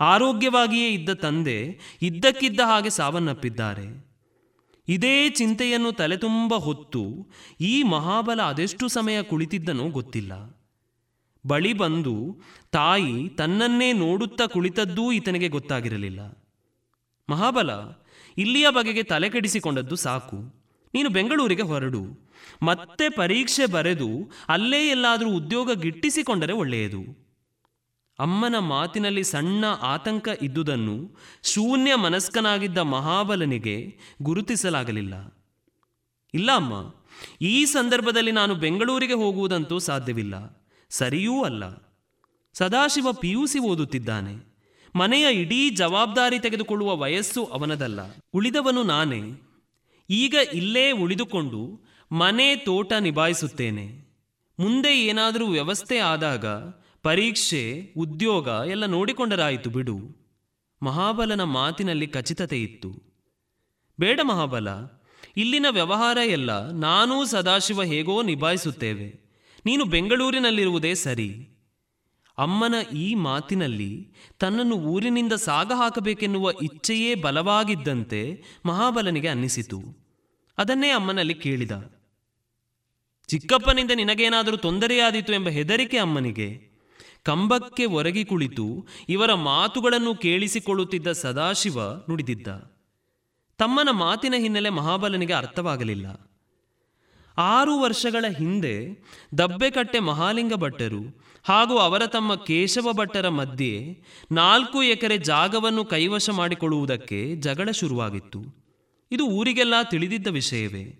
[0.00, 4.11] ಆರೋಗ್ಯವಾಗಿಯೇ ಇದ್ದ ತಂದೆ ಇದ್ದಕ್ಕಿದ್ದ ಹಾಗೆ ಸಾವನ್ನಪ್ಪಿದ್ದಾರೆ.
[4.88, 7.30] ಇದೇ ಚಿಂತೆಯನ್ನು ತಲೆತುಂಬ ಹೊತ್ತು
[7.60, 10.62] ಈ ಮಹಾಬಲ ಅದೆಷ್ಟು ಸಮಯ ಕುಳಿತಿದ್ದನೋ ಗೊತ್ತಿಲ್ಲ.
[11.46, 12.42] ಬಳಿ ಬಂದು
[12.72, 16.46] ತಾಯಿ ತನ್ನನ್ನೇ ನೋಡುತ್ತಾ ಕುಳಿತದ್ದೂ ಈತನಿಗೆ ಗೊತ್ತಾಗಿರಲಿಲ್ಲ.
[17.30, 17.70] ಮಹಾಬಲ,
[18.38, 20.36] ಇಲ್ಲಿಯ ಬಗೆಗೆ ತಲೆ ಕೆಡಿಸಿಕೊಂಡದ್ದು ಸಾಕು.
[20.94, 22.30] ನೀನು ಬೆಂಗಳೂರಿಗೆ ಹೊರಡು.
[22.62, 27.21] ಮತ್ತೆ ಪರೀಕ್ಷೆ ಬರೆದು ಅಲ್ಲೇ ಎಲ್ಲಾದರೂ ಉದ್ಯೋಗ ಗಿಟ್ಟಿಸಿಕೊಂಡರೆ ಒಳ್ಳೆಯದು.
[28.22, 30.96] ಅಮ್ಮನ ಮಾತಿನಲ್ಲಿ ಸಣ್ಣ ಆತಂಕ ಇದ್ದುದನ್ನು
[31.42, 33.76] ಶೂನ್ಯ ಮನಸ್ಕನಾಗಿದ್ದ ಮಹಾಬಲನಿಗೆ
[34.22, 35.14] ಗುರುತಿಸಲಾಗಲಿಲ್ಲ.
[36.34, 36.74] ಇಲ್ಲ ಅಮ್ಮ,
[37.40, 40.34] ಈ ಸಂದರ್ಭದಲ್ಲಿ ನಾನು ಬೆಂಗಳೂರಿಗೆ ಹೋಗುವುದಂತೂ ಸಾಧ್ಯವಿಲ್ಲ.
[40.90, 41.64] ಸರಿಯೂ ಅಲ್ಲ.
[42.54, 44.34] ಸದಾಶಿವ ಪಿ ಯು ಸಿ ಓದುತ್ತಿದ್ದಾನೆ.
[44.94, 48.00] ಮನೆಯ ಇಡೀ ಜವಾಬ್ದಾರಿ ತೆಗೆದುಕೊಳ್ಳುವ ವಯಸ್ಸು ಅವನದಲ್ಲ.
[48.34, 49.22] ಉಳಿದವನು ನಾನೇ.
[50.10, 51.60] ಈಗ ಇಲ್ಲೇ ಉಳಿದುಕೊಂಡು
[52.12, 53.86] ಮನೆ ತೋಟ ನಿಭಾಯಿಸುತ್ತೇನೆ.
[54.58, 56.46] ಮುಂದೆ ಏನಾದರೂ ವ್ಯವಸ್ಥೆ ಆದಾಗ
[57.02, 59.98] ಪರೀಕ್ಷೆ, ಉದ್ಯೋಗ ಎಲ್ಲ ನೋಡಿಕೊಂಡರಾಯಿತು ಬಿಡು.
[60.82, 63.02] ಮಹಾಬಲನ ಮಾತಿನಲ್ಲಿ ಖಚಿತತೆ ಇತ್ತು.
[64.00, 64.68] ಬೇಡ ಮಹಾಬಲ,
[65.36, 69.20] ಇಲ್ಲಿನ ವ್ಯವಹಾರ ಎಲ್ಲ ನಾನೂ ಸದಾಶಿವ ಹೇಗೋ ನಿಭಾಯಿಸುತ್ತೇವೆ.
[69.66, 71.48] ನೀನು ಬೆಂಗಳೂರಿನಲ್ಲಿರುವುದೇ ಸರಿ.
[72.38, 79.80] ಅಮ್ಮನ ಈ ಮಾತಿನಲ್ಲಿ ತನ್ನನ್ನು ಊರಿನಿಂದ ಸಾಗ ಹಾಕಬೇಕೆನ್ನುವ ಇಚ್ಛೆಯೇ ಬಲವಾಗಿದ್ದಂತೆ ಮಹಾಬಲನಿಗೆ ಅನ್ನಿಸಿತು.
[80.58, 81.70] ಅದನ್ನೇ ಅಮ್ಮನಲ್ಲಿ ಕೇಳಿದ.
[83.26, 86.71] ಚಿಕ್ಕಪ್ಪನಿಂದ ನಿನಗೇನಾದರೂ ತೊಂದರೆಯಾದೀತು ಎಂಬ ಹೆದರಿಕೆ ಅಮ್ಮನಿಗೆ.
[87.22, 92.46] ಕಂಬಕ್ಕೆ ಒರಗಿ ಕುಳಿತು ಇವರ ಮಾತುಗಳನ್ನು ಕೇಳಿಸಿಕೊಳ್ಳುತ್ತಿದ್ದ ಸದಾಶಿವ ನುಡಿದಿದ್ದ.
[93.58, 96.30] ತಮ್ಮನ ಮಾತಿನ ಹಿನ್ನೆಲೆ ಮಹಾಬಲನಿಗೆ ಅರ್ಥವಾಗಲಿಲ್ಲ.
[97.38, 99.04] ಆರು ವರ್ಷಗಳ ಹಿಂದೆ
[99.38, 107.70] ದಬ್ಬೆಕಟ್ಟೆ ಮಹಾಲಿಂಗ ಭಟ್ಟರು ಹಾಗೂ ಅವರ ತಮ್ಮ ಕೇಶವ ಭಟ್ಟರ ಮಧ್ಯೆ ನಾಲ್ಕು ಎಕರೆ ಜಾಗವನ್ನು ಕೈವಶ ಮಾಡಿಕೊಳ್ಳುವುದಕ್ಕೆ ಜಗಳ
[107.70, 108.62] ಶುರುವಾಗಿತ್ತು.
[109.12, 110.98] ಇದು ಊರಿಗೆಲ್ಲ ತಿಳಿದಿದ್ದ ವಿಷಯವೇ.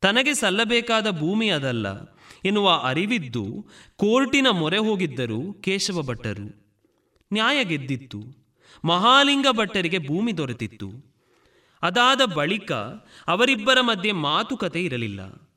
[0.00, 2.19] ತನಗೆ ಸಲ್ಲಬೇಕಾದ ಭೂಮಿ ಅದಲ್ಲ.
[2.44, 6.76] ಎನ್ನುವ ಅರಿವಿದ್ದು ಕೋರ್ಟಿನ ಮೊರೆ ಹೋಗಿದ್ದರು ಕೇಶವ ಭಟ್ಟರು.
[7.32, 8.22] ನ್ಯಾಯ ಗೆದ್ದಿತ್ತು.
[8.84, 10.90] ಮಹಾಲಿಂಗ ಭಟ್ಟರಿಗೆ ಭೂಮಿ ದೊರೆತಿತ್ತು.
[11.82, 12.72] ಅದಾದ ಬಳಿಕ
[13.26, 15.50] ಅವರಿಬ್ಬರ ಮಧ್ಯೆ ಮಾತುಕತೆ ಇರಲಿಲ್ಲ.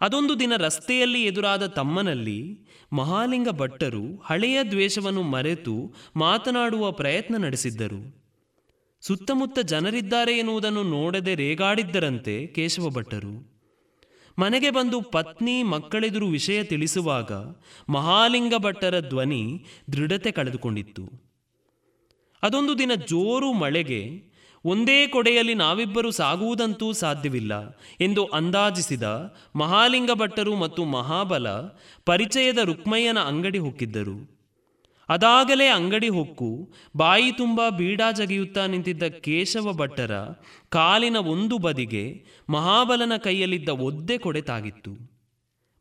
[0.00, 2.60] ಅದೊಂದು ದಿನ ರಸ್ತೆಯಲ್ಲಿ ಎದುರಾದ ತಮ್ಮನಲ್ಲಿ
[2.92, 8.26] ಮಹಾಲಿಂಗ ಭಟ್ಟರು ಹಳೆಯ ದ್ವೇಷವನ್ನು ಮರೆತು ಮಾತನಾಡುವ ಪ್ರಯತ್ನ ನಡೆಸಿದ್ದರು.
[9.00, 13.55] ಸುತ್ತಮುತ್ತ ಜನರಿದ್ದಾರೆ ಎನ್ನುವುದನ್ನು ನೋಡದೆ ರೇಗಾಡಿದ್ದರಂತೆ ಕೇಶವ ಭಟ್ಟರು.
[14.38, 17.32] ಮನೆಗೆ ಬಂದು ಪತ್ನಿ ಮಕ್ಕಳೆದುರು ವಿಷಯ ತಿಳಿಸುವಾಗ
[17.88, 21.26] ಮಹಾಲಿಂಗ ಭಟ್ಟರ ಧ್ವನಿ ದೃಢತೆ ಕಳೆದುಕೊಂಡಿತ್ತು.
[22.42, 24.22] ಅದೊಂದು ದಿನ ಜೋರು ಮಳೆಗೆ
[24.64, 29.02] ಒಂದೇ ಕೊಡೆಯಲ್ಲಿ ನಾವಿಬ್ಬರು ಸಾಗುವುದಂತೂ ಸಾಧ್ಯವಿಲ್ಲ ಎಂದು ಅಂದಾಜಿಸಿದ
[29.56, 31.48] ಮಹಾಲಿಂಗ ಭಟ್ಟರು ಮತ್ತು ಮಹಾಬಲ
[32.04, 34.35] ಪರಿಚಯದ ರುಕ್ಮಯ್ಯನ ಅಂಗಡಿ ಹೊಕ್ಕಿದ್ದರು.
[35.08, 40.16] ಅದಾಗಲೇ ಅಂಗಡಿ ಹೊಕ್ಕು, ಬಾಯಿ ತುಂಬ ಬೀಡಾ ಜಗಿಯುತ್ತಾ ನಿಂತಿದ್ದ ಕೇಶವ ಭಟ್ಟರ
[40.68, 45.22] ಕಾಲಿನ ಒಂದು ಬದಿಗೆ ಮಹಾಬಲನ ಕೈಯಲ್ಲಿದ್ದ ಒದ್ದೆ ಕೊಡೆತಾಗಿತ್ತು.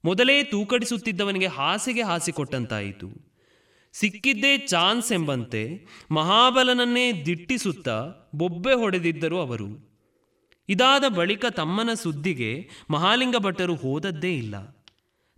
[0.06, 3.36] ಮೊದಲೇ ತೂಕಡಿಸುತ್ತಿದ್ದವನಿಗೆ ಹಾಸಿಗೆ ಹಾಸಿಕೊಟ್ಟಂತಾಯಿತು.
[3.94, 10.00] ಸಿಕ್ಕಿದ್ದೇ ಚಾನ್ಸ್ ಎಂಬಂತೆ ಮಹಾಬಲನನ್ನೇ ದಿಟ್ಟಿಸುತ್ತಾ ಬೊಬ್ಬೆ ಹೊಡೆದಿದ್ದರು ಅವರು.
[10.70, 14.75] ಇದಾದ ಬಳಿಕ ತಮ್ಮನ ಸುದ್ದಿಗೆ ಮಹಾಲಿಂಗ ಭಟ್ಟರು ಹೋದದ್ದೇ ಇಲ್ಲ.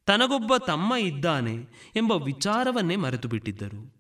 [0.08, 1.56] ತನಗೊಬ್ಬ ತಮ್ಮ ಇದ್ದಾನೆ
[1.96, 3.98] ಎಂಬ ವಿಚಾರವನ್ನೇ ಮರೆತು ಬಿಟ್ಟಿದ್ದರು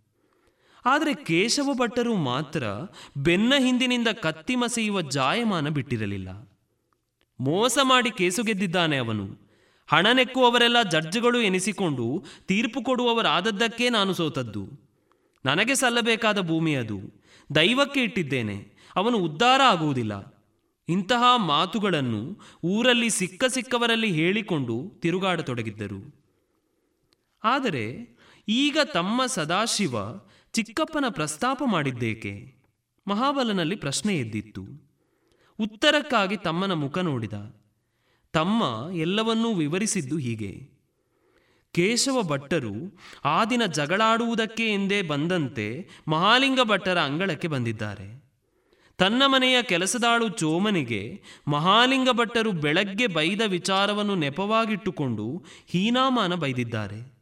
[0.85, 2.63] ಆದರೆ ಕೇಶವ ಭಟ್ಟರು ಮಾತ್ರ
[3.17, 6.59] ಬೆನ್ನ ಹಿಂದಿನಿಂದ ಕತ್ತಿ ಮಸೆಯುವ ಜಾಯಮಾನ ಬಿಟ್ಟಿರಲಿಲ್ಲ.
[7.39, 9.27] ಮೋಸ ಮಾಡಿ ಕೇಸು ಗೆದ್ದಿದ್ದಾನೆ ಅವನು.
[9.87, 14.69] ಹಣ ನೆಕ್ಕುವವರೆಲ್ಲ ಜಡ್ಜ್ಗಳು ಎನಿಸಿಕೊಂಡು ತೀರ್ಪು ಕೊಡುವವರಾದದ್ದಕ್ಕೆ ನಾನು ಸೋತದ್ದು.
[15.45, 17.25] ನನಗೆ ಸಲ್ಲಬೇಕಾದ ಭೂಮಿ ಅದು.
[17.55, 18.71] ದೈವಕ್ಕೆ ಇಟ್ಟಿದ್ದೇನೆ.
[18.95, 20.36] ಅವನು ಉದ್ಧಾರ ಆಗುವುದಿಲ್ಲ.
[20.89, 26.15] ಇಂತಹ ಮಾತುಗಳನ್ನು ಊರಲ್ಲಿ ಸಿಕ್ಕ ಸಿಕ್ಕವರಲ್ಲಿ ಹೇಳಿಕೊಂಡು ತಿರುಗಾಡತೊಡಗಿದ್ದರು.
[27.43, 29.95] ಆದರೆ ಈಗ ತಮ್ಮ ಸದಾಶಿವ
[30.51, 32.55] ಚಿಕ್ಕಪ್ಪನ ಪ್ರಸ್ತಾಪ ಮಾಡಿದ್ದೇಕೆ?
[33.07, 34.65] ಮಹಾಬಲನಲ್ಲಿ ಪ್ರಶ್ನೆ ಎದ್ದಿತ್ತು.
[35.59, 37.63] ಉತ್ತರಕ್ಕಾಗಿ ತಮ್ಮನ ಮುಖ ನೋಡಿದ.
[38.33, 40.69] ತಮ್ಮ ಎಲ್ಲವನ್ನೂ ವಿವರಿಸಿದ್ದು ಹೀಗೆ.
[41.71, 48.26] ಕೇಶವ ಭಟ್ಟರು ಆ ದಿನ ಜಗಳಾಡುವುದಕ್ಕೆ ಎಂದೇ ಬಂದಂತೆ ಮಹಾಲಿಂಗ ಭಟ್ಟರ ಅಂಗಳಕ್ಕೆ ಬಂದಿದ್ದಾರೆ.
[48.97, 57.13] ತನ್ನ ಮನೆಯ ಕೆಲಸದಾಳು ಚೋಮನಿಗೆ ಮಹಾಲಿಂಗ ಭಟ್ಟರು ಬೆಳಗ್ಗೆ ಬೈದ ವಿಚಾರವನ್ನು ನೆಪವಾಗಿಟ್ಟುಕೊಂಡು ಹೀನಾಮಾನ ಬೈದಿದ್ದಾರೆ.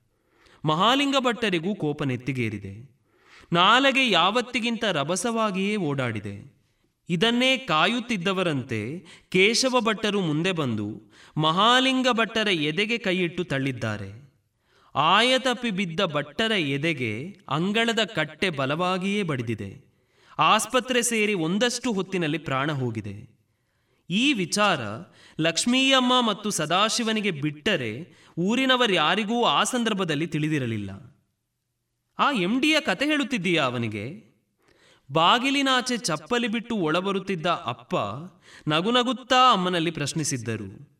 [0.66, 2.90] ಮಹಾಲಿಂಗ ಭಟ್ಟರಿಗೂ ಕೋಪ ನೆತ್ತಿಗೇರಿದೆ.
[3.54, 6.56] ನಾಲಗೆ ಯಾವತ್ತಿಗಿಂತ ರಭಸವಾಗಿಯೇ ಓಡಾಡಿದೆ.
[7.10, 11.02] ಇದನ್ನೇ ಕಾಯುತ್ತಿದ್ದವರಂತೆ ಕೇಶವ ಭಟ್ಟರು ಮುಂದೆ ಬಂದು
[11.38, 14.32] ಮಹಾಲಿಂಗ ಭಟ್ಟರ ಎದೆಗೆ ಕೈಯಿಟ್ಟು ತಳ್ಳಿದ್ದಾರೆ.
[14.96, 19.85] ಆಯತಪ್ಪಿ ಬಿದ್ದ ಭಟ್ಟರ ಎದೆಗೆ ಅಂಗಳದ ಕಟ್ಟೆ ಬಲವಾಗಿಯೇ ಬಡಿದಿದೆ.
[20.38, 23.36] ಆಸ್ಪತ್ರೆ ಸೇರಿ ಒಂದಷ್ಟು ಹೊತ್ತಿನಲ್ಲಿ ಪ್ರಾಣ ಹೋಗಿದೆ.
[24.10, 24.80] ಈ ವಿಚಾರ
[25.40, 31.16] ಲಕ್ಷ್ಮೀಯಮ್ಮ ಮತ್ತು ಸದಾಶಿವನಿಗೆ ಬಿಟ್ಟರೆ ಊರಿನವರ್ಯಾರಿಗೂ ಆ ಸಂದರ್ಭದಲ್ಲಿ ತಿಳಿದಿರಲಿಲ್ಲ.
[32.20, 34.36] ಆ ಎಂ ಡಿಯ ಕತೆ ಹೇಳುತ್ತಿದ್ದೀಯಾ ಅವನಿಗೆ?
[35.12, 37.96] ಬಾಗಿಲಿನಾಚೆ ಚಪ್ಪಲಿ ಬಿಟ್ಟು ಒಳಬರುತ್ತಿದ್ದ ಅಪ್ಪ
[38.68, 40.96] ನಗುನಗುತ್ತಾ ಅಮ್ಮನಲ್ಲಿ ಪ್ರಶ್ನಿಸಿದ್ದರು.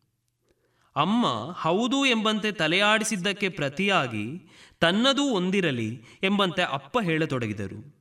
[0.96, 4.42] ಅಮ್ಮ, ಹೌದು ಎಂಬಂತೆ ತಲೆಯಾಡಿಸಿದ್ದಕ್ಕೆ ಪ್ರತಿಯಾಗಿ
[4.80, 7.95] ತನ್ನದೂ ಒಂದಿರಲಿ ಎಂಬಂತೆ ಅಪ್ಪ ಹೇಳತೊಡಗಿದರು.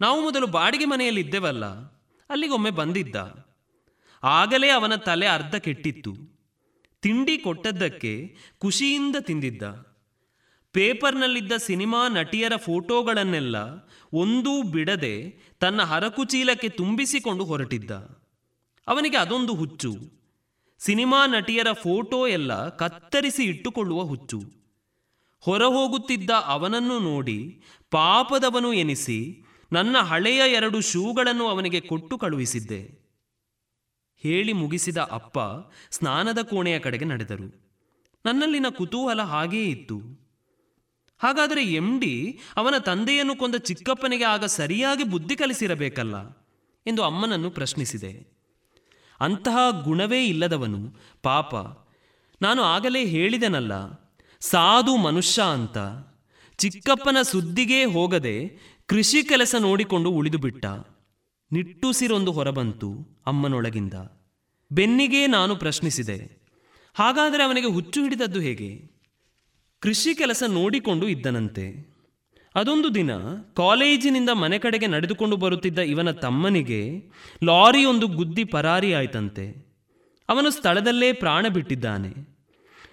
[0.00, 1.64] ನಾವು ಮೊದಲು ಬಾಡಿಗೆ ಮನೆಯಲ್ಲಿದ್ದೆವಲ್ಲ
[2.30, 3.16] ಅಲ್ಲಿಗೊಮ್ಮೆ ಬಂದಿದ್ದ.
[4.22, 6.40] ಆಗಲೇ ಅವನ ತಲೆ ಅರ್ಧ ಕೆಟ್ಟಿತ್ತು.
[7.02, 9.62] ತಿಂಡಿ ಕೊಟ್ಟದ್ದಕ್ಕೆ ಖುಷಿಯಿಂದ ತಿಂದಿದ್ದ.
[10.72, 13.56] ಪೇಪರ್ನಲ್ಲಿದ್ದ ಸಿನಿಮಾ ನಟಿಯರ ಫೋಟೋಗಳನ್ನೆಲ್ಲ
[14.12, 17.90] ಒಂದೂ ಬಿಡದೆ ತನ್ನ ಹರಕುಚೀಲಕ್ಕೆ ತುಂಬಿಸಿಕೊಂಡು ಹೊರಟಿದ್ದ.
[18.88, 19.96] ಅವನಿಗೆ ಅದೊಂದು ಹುಚ್ಚು.
[20.78, 24.42] ಸಿನಿಮಾ ನಟಿಯರ ಫೋಟೋ ಎಲ್ಲ ಕತ್ತರಿಸಿ ಇಟ್ಟುಕೊಳ್ಳುವ ಹುಚ್ಚು.
[25.40, 32.80] ಹೊರ ಹೋಗುತ್ತಿದ್ದ ಅವನನ್ನು ನೋಡಿ ಪಾಪದವನು ಎನಿಸಿ ನನ್ನ ಹಳೆಯ ಎರಡು ಶೂಗಳನ್ನು ಅವನಿಗೆ ಕೊಟ್ಟು ಕಳುಹಿಸಿದ್ದೆ.
[34.22, 35.38] ಹೇಳಿ ಮುಗಿಸಿದ ಅಪ್ಪ
[35.90, 37.46] ಸ್ನಾನದ ಕೋಣೆಯ ಕಡೆಗೆ ನಡೆದರು.
[38.24, 39.98] ನನ್ನಲ್ಲಿನ ಕುತೂಹಲ ಹಾಗೇ ಇತ್ತು.
[41.18, 46.16] ಹಾಗಾದರೆ ಎಂ ಡಿ ಅವನ ತಂದೆಯನ್ನು ಕೊಂದ ಚಿಕ್ಕಪ್ಪನಿಗೆ ಆಗ ಸರಿಯಾಗಿ ಬುದ್ಧಿ ಕಲಿಸಿರಬೇಕಲ್ಲ
[46.86, 48.12] ಎಂದು ಅಮ್ಮನನ್ನು ಪ್ರಶ್ನಿಸಿದೆ.
[49.20, 51.54] ಅಂತಹ ಗುಣವೇ ಇಲ್ಲದವನು ಪಾಪ,
[52.42, 53.72] ನಾನು ಆಗಲೇ ಹೇಳಿದೆನಲ್ಲ,
[54.40, 55.78] ಸಾಧು ಮನುಷ್ಯ ಅಂತ.
[56.58, 58.36] ಚಿಕ್ಕಪ್ಪನ ಸುದ್ದಿಗೇ ಹೋಗದೆ
[58.90, 60.66] ಕೃಷಿ ಕೆಲಸ ನೋಡಿಕೊಂಡು ಉಳಿದು ಬಿಟ್ಟ
[61.50, 62.88] ನಿಟ್ಟುಸಿರೊಂದು ಹೊರಬಂತು
[63.26, 63.94] ಅಮ್ಮನೊಳಗಿಂದ.
[64.72, 66.16] ಬೆನ್ನಿಗೆ ನಾನು ಪ್ರಶ್ನಿಸಿದೆ,
[66.94, 68.70] ಹಾಗಾದರೆ ಅವನಿಗೆ ಹುಚ್ಚು ಹಿಡಿದದ್ದು ಹೇಗೆ?
[69.82, 71.66] ಕೃಷಿ ಕೆಲಸ ನೋಡಿಕೊಂಡು ಇದ್ದನಂತೆ.
[72.54, 73.10] ಅದೊಂದು ದಿನ
[73.56, 76.82] ಕಾಲೇಜಿನಿಂದ ಮನೆ ಕಡೆಗೆ ನಡೆದುಕೊಂಡು ಬರುತ್ತಿದ್ದ ಇವನ ತಮ್ಮನಿಗೆ
[77.44, 79.46] ಲಾರಿಯೊಂದು ಗುದ್ದಿ ಪರಾರಿಯಾಯ್ತಂತೆ
[80.28, 82.12] ಅವನು ಸ್ಥಳದಲ್ಲೇ ಪ್ರಾಣ ಬಿಟ್ಟಿದ್ದಾನೆ.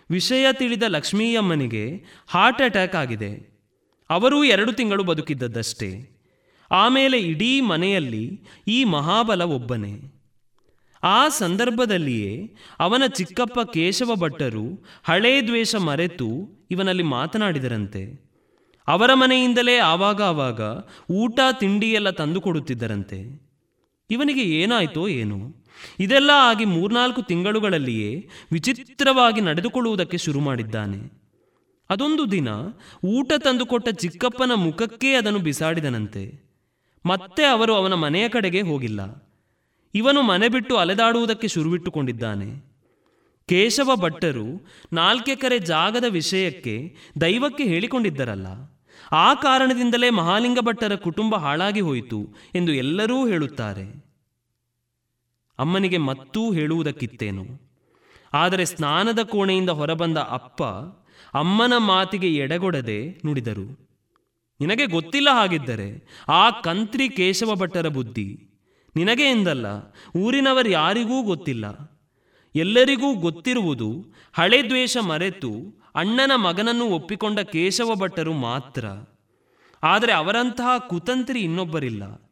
[0.10, 1.86] ವಿಷಯ ತಿಳಿದ ಲಕ್ಷ್ಮೀಯಮ್ಮನಿಗೆ
[2.28, 3.56] ಹಾರ್ಟ್ ಅಟ್ಯಾಕ್ ಆಗಿದೆ.
[4.09, 6.09] ಅವರೂ ಎರಡು ತಿಂಗಳು ಬದುಕಿದ್ದದ್ದಷ್ಟೇ.
[6.71, 10.13] ಆಮೇಲೆ ಇಡೀ ಮನೆಯಲ್ಲಿ ಈ ಮಹಾಬಲ ಒಬ್ಬನೇ.
[11.03, 16.29] ಆ ಸಂದರ್ಭದಲ್ಲಿಯೇ ಅವನ ಚಿಕ್ಕಪ್ಪ ಕೇಶವ ಭಟ್ಟರು ಹಳೇ ದ್ವೇಷ ಮರೆತು
[16.71, 18.27] ಇವನಲ್ಲಿ ಮಾತನಾಡಿದರಂತೆ.
[18.88, 20.61] ಅವರ ಮನೆಯಿಂದಲೇ ಆವಾಗ ಆವಾಗ
[21.11, 23.47] ಊಟ ತಿಂಡಿಯೆಲ್ಲ ಎಲ್ಲ ತಂದು ಕೊಡುತ್ತಿದ್ದರಂತೆ.
[24.09, 25.55] ಇವನಿಗೆ ಏನಾಯ್ತೋ ಏನು.
[25.99, 31.26] ಇದೆಲ್ಲ ಆಗಿ ಮೂರ್ನಾಲ್ಕು ತಿಂಗಳುಗಳಲ್ಲಿಯೇ ವಿಚಿತ್ರವಾಗಿ ನಡೆದುಕೊಳ್ಳುವುದಕ್ಕೆ ಶುರು ಮಾಡಿದ್ದಾನೆ.
[31.89, 32.47] ಅದೊಂದು ದಿನ
[33.05, 36.47] ಊಟ ತಂದುಕೊಟ್ಟ ಚಿಕ್ಕಪ್ಪನ ಮುಖಕ್ಕೇ ಅದನ್ನು ಬಿಸಾಡಿದನಂತೆ.
[37.05, 39.31] ಮತ್ತೆ ಅವರು ಅವನ ಮನೆಯ ಕಡೆಗೆ ಹೋಗಿಲ್ಲ.
[39.95, 42.77] ಇವನು ಮನೆ ಬಿಟ್ಟು ಅಲೆದಾಡುವುದಕ್ಕೆ ಶುರುವಿಟ್ಟುಕೊಂಡಿದ್ದಾನೆ.
[43.49, 48.47] ಕೇಶವ ಭಟ್ಟರು ನಾಲ್ಕೆಕರೆ ಜಾಗದ ವಿಷಯಕ್ಕೆ ದೈವಕ್ಕೆ ಹೇಳಿಕೊಂಡಿದ್ದರಲ್ಲ.
[49.11, 54.05] ಆ ಕಾರಣದಿಂದಲೇ ಮಹಾಲಿಂಗ ಭಟ್ಟರ ಕುಟುಂಬ ಹಾಳಾಗಿ ಹೋಯಿತು ಎಂದು ಎಲ್ಲರೂ ಹೇಳುತ್ತಾರೆ.
[55.59, 57.45] ಅಮ್ಮನಿಗೆ ಮತ್ತೂ ಹೇಳುವುದಕ್ಕಿತ್ತೇನು.
[58.34, 60.64] ಆದರೆ ಸ್ನಾನದ ಕೋಣೆಯಿಂದ ಹೊರಬಂದ ಅಪ್ಪ
[61.33, 63.87] ಅಮ್ಮನ ಮಾತಿಗೆ ಎಡೆಗೊಡದೆ ನುಡಿದರು.
[64.59, 68.49] ನಿನಗೆ ಗೊತ್ತಿಲ್ಲ ಹಾಗಿದ್ದರೆ ಆ ಕಂತ್ರಿ ಕೇಶವ ಭಟ್ಟರ ಬುದ್ಧಿ.
[68.95, 69.65] ನಿನಗೆ ಎಂದಲ್ಲ,
[70.15, 71.97] ಊರಿನವರು ಯಾರಿಗೂ ಗೊತ್ತಿಲ್ಲ.
[72.55, 78.85] ಎಲ್ಲರಿಗೂ ಗೊತ್ತಿರುವುದು ಹಳೆ ದ್ವೇಷ ಮರೆತು ಅಣ್ಣನ ಮಗನನ್ನು ಒಪ್ಪಿಕೊಂಡ ಕೇಶವ ಭಟ್ಟರು ಮಾತ್ರ.
[79.83, 82.31] ಆದರೆ ಅವರಂತಹ ಕುತಂತ್ರಿ ಇನ್ನೊಬ್ಬರಿಲ್ಲ.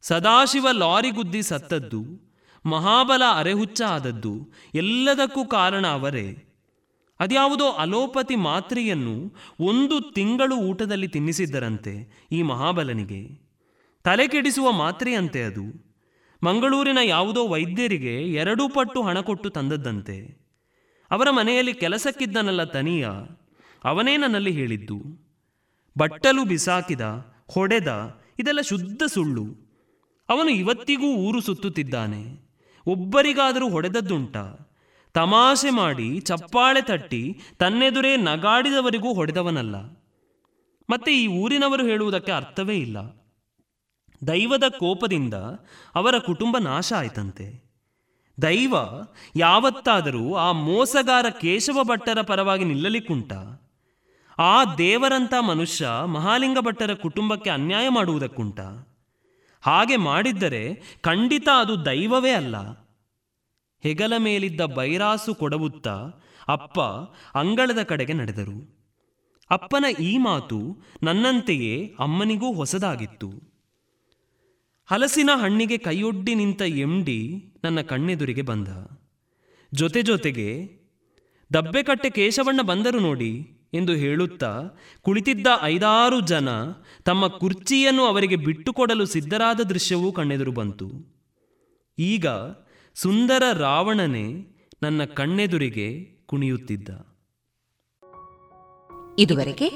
[0.00, 2.32] ಸದಾಶಿವ ಲಾರಿ ಗುದ್ದಿ ಸತ್ತದ್ದು,
[2.66, 6.45] ಮಹಾಬಲ ಅರೆಹುಚ್ಚ ಆದದ್ದು, ಎಲ್ಲದಕ್ಕೂ ಕಾರಣ ಅವರೇ.
[7.20, 13.46] ಅದ್ಯಾವುದೋ ಅಲೋಪತಿ ಮಾತ್ರೆಯನ್ನು ಒಂದು ತಿಂಗಳು ಊಟದಲ್ಲಿ ತಿನ್ನಿಸಿದ್ದರಂತೆ ಈ ಮಹಾಬಲನಿಗೆ.
[14.04, 15.86] ತಲೆ ಕೆಡಿಸುವ ಮಾತ್ರೆಯಂತೆ ಅದು.
[16.42, 20.46] ಮಂಗಳೂರಿನ ಯಾವುದೋ ವೈದ್ಯರಿಗೆ ಎರಡೂ ಪಟ್ಟು ಹಣ ಕೊಟ್ಟು ತಂದದ್ದಂತೆ.
[21.10, 23.08] ಅವರ ಮನೆಯಲ್ಲಿ ಕೆಲಸಕ್ಕಿದ್ದನಲ್ಲ ತನಿಯ,
[23.84, 25.02] ಅವನೇ ನನ್ನಲ್ಲಿ ಹೇಳಿದ್ದು.
[25.98, 27.00] ಬಟ್ಟಲು ಬಿಸಾಕಿದ,
[27.50, 29.44] ಹೊಡೆದ, ಇದೆಲ್ಲ ಶುದ್ಧ ಸುಳ್ಳು.
[30.28, 32.46] ಅವನು ಇವತ್ತಿಗೂ ಊರು ಸುತ್ತುತ್ತಿದ್ದಾನೆ.
[32.86, 34.36] ಒಬ್ಬರಿಗಾದರೂ ಹೊಡೆದದ್ದುಂಟ?
[35.16, 39.76] ತಮಾಷೆ ಮಾಡಿ ಚಪ್ಪಾಳೆ ತಟ್ಟಿ ತನ್ನೆದುರೇ ನಗಾಡಿದವರಿಗೂ ಹೊಡೆದವನಲ್ಲ.
[40.90, 42.98] ಮತ್ತೆ ಈ ಊರಿನವರು ಹೇಳುವುದಕ್ಕೆ ಅರ್ಥವೇ ಇಲ್ಲ.
[44.28, 45.34] ದೈವದ ಕೋಪದಿಂದ
[45.94, 47.64] ಅವರ ಕುಟುಂಬ ನಾಶ ಆಯ್ತಂತೆ.
[48.42, 48.74] ದೈವ
[49.36, 53.32] ಯಾವತ್ತಾದರೂ ಆ ಮೋಸಗಾರ ಕೇಶವ ಭಟ್ಟರ ಪರವಾಗಿ ನಿಲ್ಲಲಿಕ್ಕುಂಟ.
[54.38, 58.60] ಆ ದೇವರಂತ ಮನುಷ್ಯ ಮಹಾಲಿಂಗ ಭಟ್ಟರ ಕುಟುಂಬಕ್ಕೆ ಅನ್ಯಾಯ ಮಾಡುವುದಕ್ಕುಂಟ.
[59.60, 62.85] ಹಾಗೆ ಮಾಡಿದ್ದರೆ ಖಂಡಿತ ಅದು ದೈವವೇ ಅಲ್ಲ.
[63.82, 65.96] ಹೆಗಲ ಮೇಲಿದ್ದ ಬೈರಾಸು ಕೊಡವುತ್ತಾ
[66.48, 66.80] ಅಪ್ಪ
[67.38, 68.76] ಅಂಗಳದ ಕಡೆಗೆ ನಡೆದರು.
[69.50, 73.30] ಅಪ್ಪನ ಈ ಮಾತು ನನ್ನಂತೆಯೇ ಅಮ್ಮನಿಗೂ ಹೊಸದಾಗಿತ್ತು.
[74.86, 77.20] ಹಲಸಿನ ಹಣ್ಣಿಗೆ ಕೈಯೊಡ್ಡಿ ನಿಂತ ಎಂಡಿ
[77.64, 78.68] ನನ್ನ ಕಣ್ಣೆದುರಿಗೆ ಬಂದ.
[79.74, 80.48] ಜೊತೆ ಜೊತೆಗೆ
[81.52, 83.32] ದಬ್ಬೆಕಟ್ಟೆ ಕೇಶವಣ್ಣ ಬಂದರು ನೋಡಿ
[83.74, 84.70] ಎಂದು ಹೇಳುತ್ತಾ
[85.02, 86.48] ಕುಳಿತಿದ್ದ ಐದಾರು ಜನ
[87.04, 90.88] ತಮ್ಮ ಕುರ್ಚಿಯನ್ನು ಅವರಿಗೆ ಬಿಟ್ಟುಕೊಡಲು ಸಿದ್ಧರಾದ ದೃಶ್ಯವೂ ಕಣ್ಣೆದುರು ಬಂತು.
[91.98, 92.26] ಈಗ
[92.98, 96.88] ಸುಂದರ ರಾವಣನೇ ನನ್ನ ಕಣ್ಣೆದುರಿಗೆ ಕುಣಿಯುತ್ತಿದ್ದ.
[99.18, 99.68] ಇದುವರೆಗೆ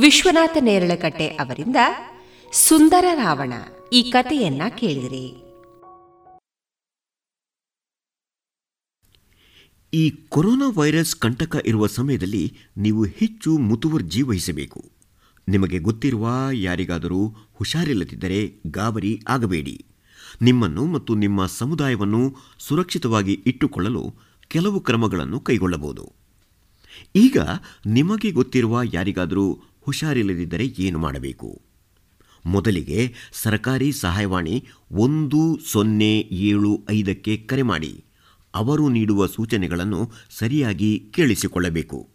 [0.00, 1.76] ವಿಶ್ವನಾಥ ನೇರಳಕಟ್ಟೆ ಅವರಿಂದ
[2.52, 3.52] ಸುಂದರ ರಾವಣ
[3.92, 5.26] ಈ ಕಥೆಯನ್ನ ಕೇಳಿದಿರಿ.
[9.92, 14.90] ಈ ಕೊರೋನಾ ವೈರಸ್ ಕಂಟಕ ಇರುವ ಸಮಯದಲ್ಲಿ ನೀವು ಹೆಚ್ಚು ಮುತುವರ್ಜಿ ವಹಿಸಬೇಕು
[15.48, 19.95] ನಿಮಗೆ ಗೊತ್ತಿರುವ ಯಾರಿಗಾದರೂ ಹುಷಾರಿಲ್ಲದಿದ್ದರೆ ಗಾಬರಿ ಆಗಬೇಡಿ.
[20.42, 24.14] ನಿಮ್ಮನ್ನು ಮತ್ತು ನಿಮ್ಮ ಸಮುದಾಯವನ್ನು ಸುರಕ್ಷಿತವಾಗಿ ಇಟ್ಟುಕೊಳ್ಳಲು
[24.48, 26.12] ಕೆಲವು ಕ್ರಮಗಳನ್ನು ಕೈಗೊಳ್ಳಬಹುದು.
[27.16, 27.38] ಈಗ
[27.86, 31.62] ನಿಮಗೆ ಗೊತ್ತಿರುವ ಯಾರಿಗಾದರೂ ಹುಷಾರಿಲ್ಲದಿದ್ದರೆ ಏನು ಮಾಡಬೇಕು?
[32.46, 38.04] ಮೊದಲಿಗೆ ಸರ್ಕಾರಿ ಸಹಾಯವಾಣಿ ಒಂದು ಸೊನ್ನೆ ಏಳು ಐದಕ್ಕೆ ಕರೆ ಮಾಡಿ.
[38.54, 42.08] ಅವರು ನೀಡುವ ಸೂಚನೆಗಳನ್ನು ಸರಿಯಾಗಿ ಕೇಳಿಸಿಕೊಳ್ಳಬೇಕು.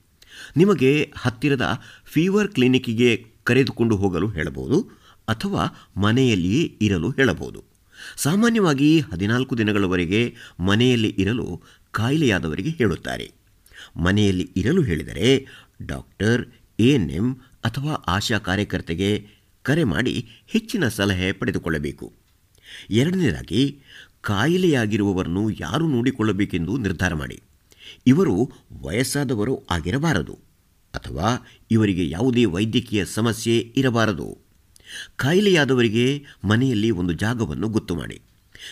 [0.57, 4.81] ನಿಮಗೆ ಹತ್ತಿರದ ಫೀವರ್ ಕ್ಲಿನಿಕ್ಗೆ ಕರೆದುಕೊಂಡು ಹೋಗಲು ಹೇಳಬಹುದು
[5.29, 7.70] ಅಥವಾ ಮನೆಯಲ್ಲಿಯೇ ಇರಲು ಹೇಳಬಹುದು.
[8.17, 11.61] ಸಾಮಾನ್ಯವಾಗಿ ಹದಿನಾಲ್ಕು ದಿನಗಳವರೆಗೆ ಮನೆಯಲ್ಲಿ ಇರಲು
[11.91, 13.31] ಕಾಯಿಲೆಯಾದವರಿಗೆ ಹೇಳುತ್ತಾರೆ.
[13.97, 15.45] ಮನೆಯಲ್ಲಿ ಇರಲು ಹೇಳಿದರೆ
[15.81, 16.45] ಡಾಕ್ಟರ್
[16.79, 17.33] ಎಎನ್ಎಂ
[17.63, 19.27] ಅಥವಾ ಆಶಾ ಕಾರ್ಯಕರ್ತೆಗೆ
[19.63, 22.13] ಕರೆ ಮಾಡಿ ಹೆಚ್ಚಿನ ಸಲಹೆ ಪಡೆದುಕೊಳ್ಳಬೇಕು.
[22.89, 23.79] ಎರಡನೇದಾಗಿ,
[24.21, 27.41] ಕಾಯಿಲೆಯಾಗಿರುವವರನ್ನು ಯಾರು ನೋಡಿಕೊಳ್ಳಬೇಕೆಂದು ನಿರ್ಧಾರ ಮಾಡಿ.
[28.07, 28.51] ಇವರು
[28.81, 30.39] ವಯಸ್ಸಾದವರು ಆಗಿರಬಾರದು
[30.93, 34.50] ಅಥವಾ ಇವರಿಗೆ ಯಾವುದೇ ವೈದ್ಯಕೀಯ ಸಮಸ್ಯೆ ಇರಬಾರದು.
[35.15, 38.21] ಕಾಯಿಲೆಯಾದವರಿಗೆ ಮನೆಯಲ್ಲಿ ಒಂದು ಜಾಗವನ್ನು ಗೊತ್ತು ಮಾಡಿ.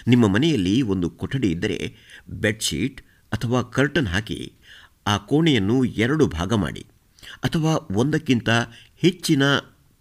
[0.07, 1.93] ನಿಮ್ಮ ಮನೆಯಲ್ಲಿ ಒಂದು ಕೊಠಡಿ ಇದ್ದರೆ
[2.29, 3.01] ಬೆಡ್ಶೀಟ್
[3.33, 4.53] ಅಥವಾ ಕರ್ಟನ್ ಹಾಕಿ
[5.07, 6.85] ಆ ಕೋಣೆಯನ್ನು ಎರಡು ಭಾಗ ಮಾಡಿ
[7.43, 8.49] ಅಥವಾ ಒಂದಕ್ಕಿಂತ
[8.97, 9.43] ಹೆಚ್ಚಿನ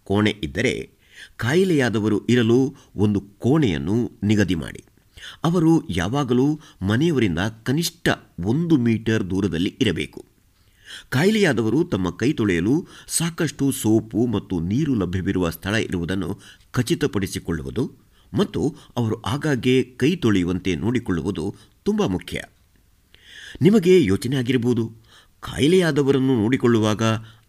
[0.03, 0.89] ಕೋಣೆ ಇದ್ದರೆ
[1.37, 4.83] ಕಾಯಿಲೆಯಾದವರು ಇರಲು ಒಂದು ಕೋಣೆಯನ್ನು ನಿಗದಿ ಮಾಡಿ.
[5.43, 8.09] ಅವರು ಯಾವಾಗಲೂ ಮನೆಯವರಿಂದ ಕನಿಷ್ಠ
[8.39, 10.25] ಒಂದು ಮೀಟರ್ ದೂರದಲ್ಲಿ ಇರಬೇಕು.
[11.09, 16.39] ಕಾಯಿಲೆಯಾದವರು ತಮ್ಮ ಕೈ ತೊಳೆಯಲು ಸಾಕಷ್ಟು ಸೋಪು ಮತ್ತು ನೀರು ಲಭ್ಯವಿರುವ ಸ್ಥಳ ಇರುವುದನ್ನು
[16.71, 17.91] ಖಚಿತಪಡಿಸಿಕೊಳ್ಳುವುದು
[18.33, 22.41] ಮತ್ತು ಅವರು ಆಗಾಗ್ಗೆ ಕೈ ತೊಳೆಯುವಂತೆ ನೋಡಿಕೊಳ್ಳುವುದು ತುಂಬ ಮುಖ್ಯ.
[23.61, 24.91] ನಿಮಗೆ ಯೋಚನೆ ಆಗಿರಬಹುದು.
[25.39, 27.03] ಕಾಯಿಲೆಯಾದವರನ್ನು ನೋಡಿಕೊಳ್ಳುವಾಗ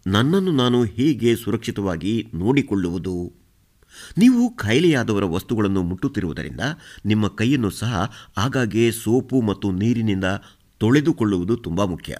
[0.07, 3.33] ನನ್ನನ್ನು ನಾನು ಹೇಗೆ ಸುರಕ್ಷಿತವಾಗಿ ನೋಡಿಕೊಳ್ಳುವುದು?
[4.17, 6.59] ನೀವು ಕಾಯಿಲೆಯಾದವರ ವಸ್ತುಗಳನ್ನು ಮುಟ್ಟುತ್ತಿರುವುದರಿಂದ
[7.05, 10.25] ನಿಮ್ಮ ಕೈಯನ್ನು ಸಹ ಆಗಾಗ್ಗೆ ಸೋಪು ಮತ್ತು ನೀರಿನಿಂದ
[10.77, 12.17] ತೊಳೆದುಕೊಳ್ಳುವುದು ತುಂಬ ಮುಖ್ಯ.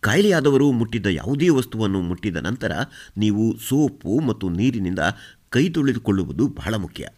[0.00, 2.72] ಕಾಯಿಲೆಯಾದವರು ಮುಟ್ಟಿದ್ದ ಯಾವುದೇ ವಸ್ತುವನ್ನು ಮುಟ್ಟಿದ ನಂತರ
[3.16, 4.98] ನೀವು ಸೋಪು ಮತ್ತು ನೀರಿನಿಂದ
[5.50, 7.08] ಕೈ ತೊಳೆದುಕೊಳ್ಳುವುದು ಬಹಳ ಮುಖ್ಯ.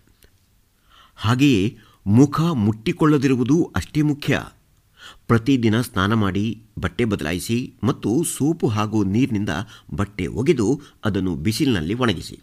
[1.15, 4.43] ಹಾಗೆಯೇ ಮುಖ ಮುಟ್ಟಿಕೊಳ್ಳದಿರುವುದು ಅಷ್ಟೇ ಮುಖ್ಯ.
[5.27, 9.48] ಪ್ರತಿದಿನ ಸ್ನಾನ ಮಾಡಿ ಬಟ್ಟೆ ಬದಲಾಯಿಸಿ ಮತ್ತು ಸೋಪು ಹಾಗೂ ನೀರಿನಿಂದ
[9.94, 12.40] ಬಟ್ಟೆ ಒಗೆದು ಅದನ್ನು ಬಿಸಿಲಿನಲ್ಲಿ ಒಣಗಿಸಿ.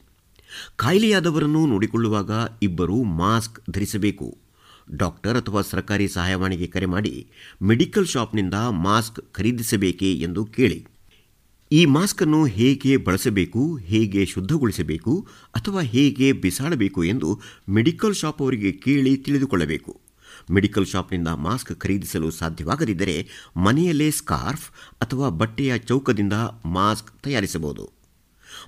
[0.76, 2.32] ಕಾಯಿಲೆಯಾದವರನ್ನು ನೋಡಿಕೊಳ್ಳುವಾಗ
[2.62, 4.47] ಇಬ್ಬರು ಮಾಸ್ಕ್ ಧರಿಸಬೇಕು.
[4.92, 7.28] ಡಾಕ್ಟರ್ ಅಥವಾ ಸರ್ಕಾರಿ ಸಹಾಯವಾಣಿಗೆ ಕರೆ ಮಾಡಿ
[7.62, 10.88] ಮೆಡಿಕಲ್ ಶಾಪ್ನಿಂದ ಮಾಸ್ಕ್ ಖರೀದಿಸಬೇಕೆ ಎಂದು ಕೇಳಿ.
[11.72, 17.40] ಈ ಮಾಸ್ಕನ್ನು ಹೇಗೆ ಬಳಸಬೇಕು, ಹೇಗೆ ಶುದ್ಧಗೊಳಿಸಬೇಕು ಅಥವಾ ಹೇಗೆ ಬಿಸಾಡಬೇಕು ಎಂದು
[17.70, 20.02] ಮೆಡಿಕಲ್ ಶಾಪ್ ಅವರಿಗೆ ಕೇಳಿ ತಿಳಿದುಕೊಳ್ಳಬೇಕು.
[20.52, 23.28] ಮೆಡಿಕಲ್ ಶಾಪ್ನಿಂದ ಮಾಸ್ಕ್ ಖರೀದಿಸಲು ಸಾಧ್ಯವಾಗದಿದ್ದರೆ
[23.58, 24.70] ಮನೆಯಲ್ಲೇ ಸ್ಕಾರ್ಫ್
[25.02, 26.34] ಅಥವಾ ಬಟ್ಟೆಯ ಚೌಕದಿಂದ
[26.66, 27.92] ಮಾಸ್ಕ್ ತಯಾರಿಸಬಹುದು.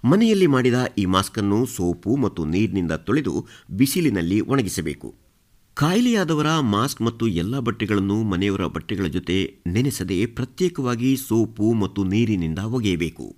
[0.06, 5.16] ಮನೆಯಲ್ಲಿ ಮಾಡಿದ ಈ ಮಾಸ್ಕನ್ನು ಸೋಪು ಮತ್ತು ನೀರಿನಿಂದ ತೊಳೆದು ಬಿಸಿಲಿನಲ್ಲಿ ಒಣಗಿಸಬೇಕು.
[5.80, 13.36] ಕಾಯಿಲೆಯಾದವರ ಮಾಸ್ಕ್ ಮತ್ತು ಎಲ್ಲ ಬಟ್ಟೆಗಳನ್ನು ಮನೆಯವರ ಬಟ್ಟೆಗಳ ಜೊತೆ ನೆನೆಸದೆ ಪ್ರತ್ಯೇಕವಾಗಿ ಸೋಪು ಮತ್ತು ನೀರಿನಿಂದ ಒಗೆಯಬೇಕು.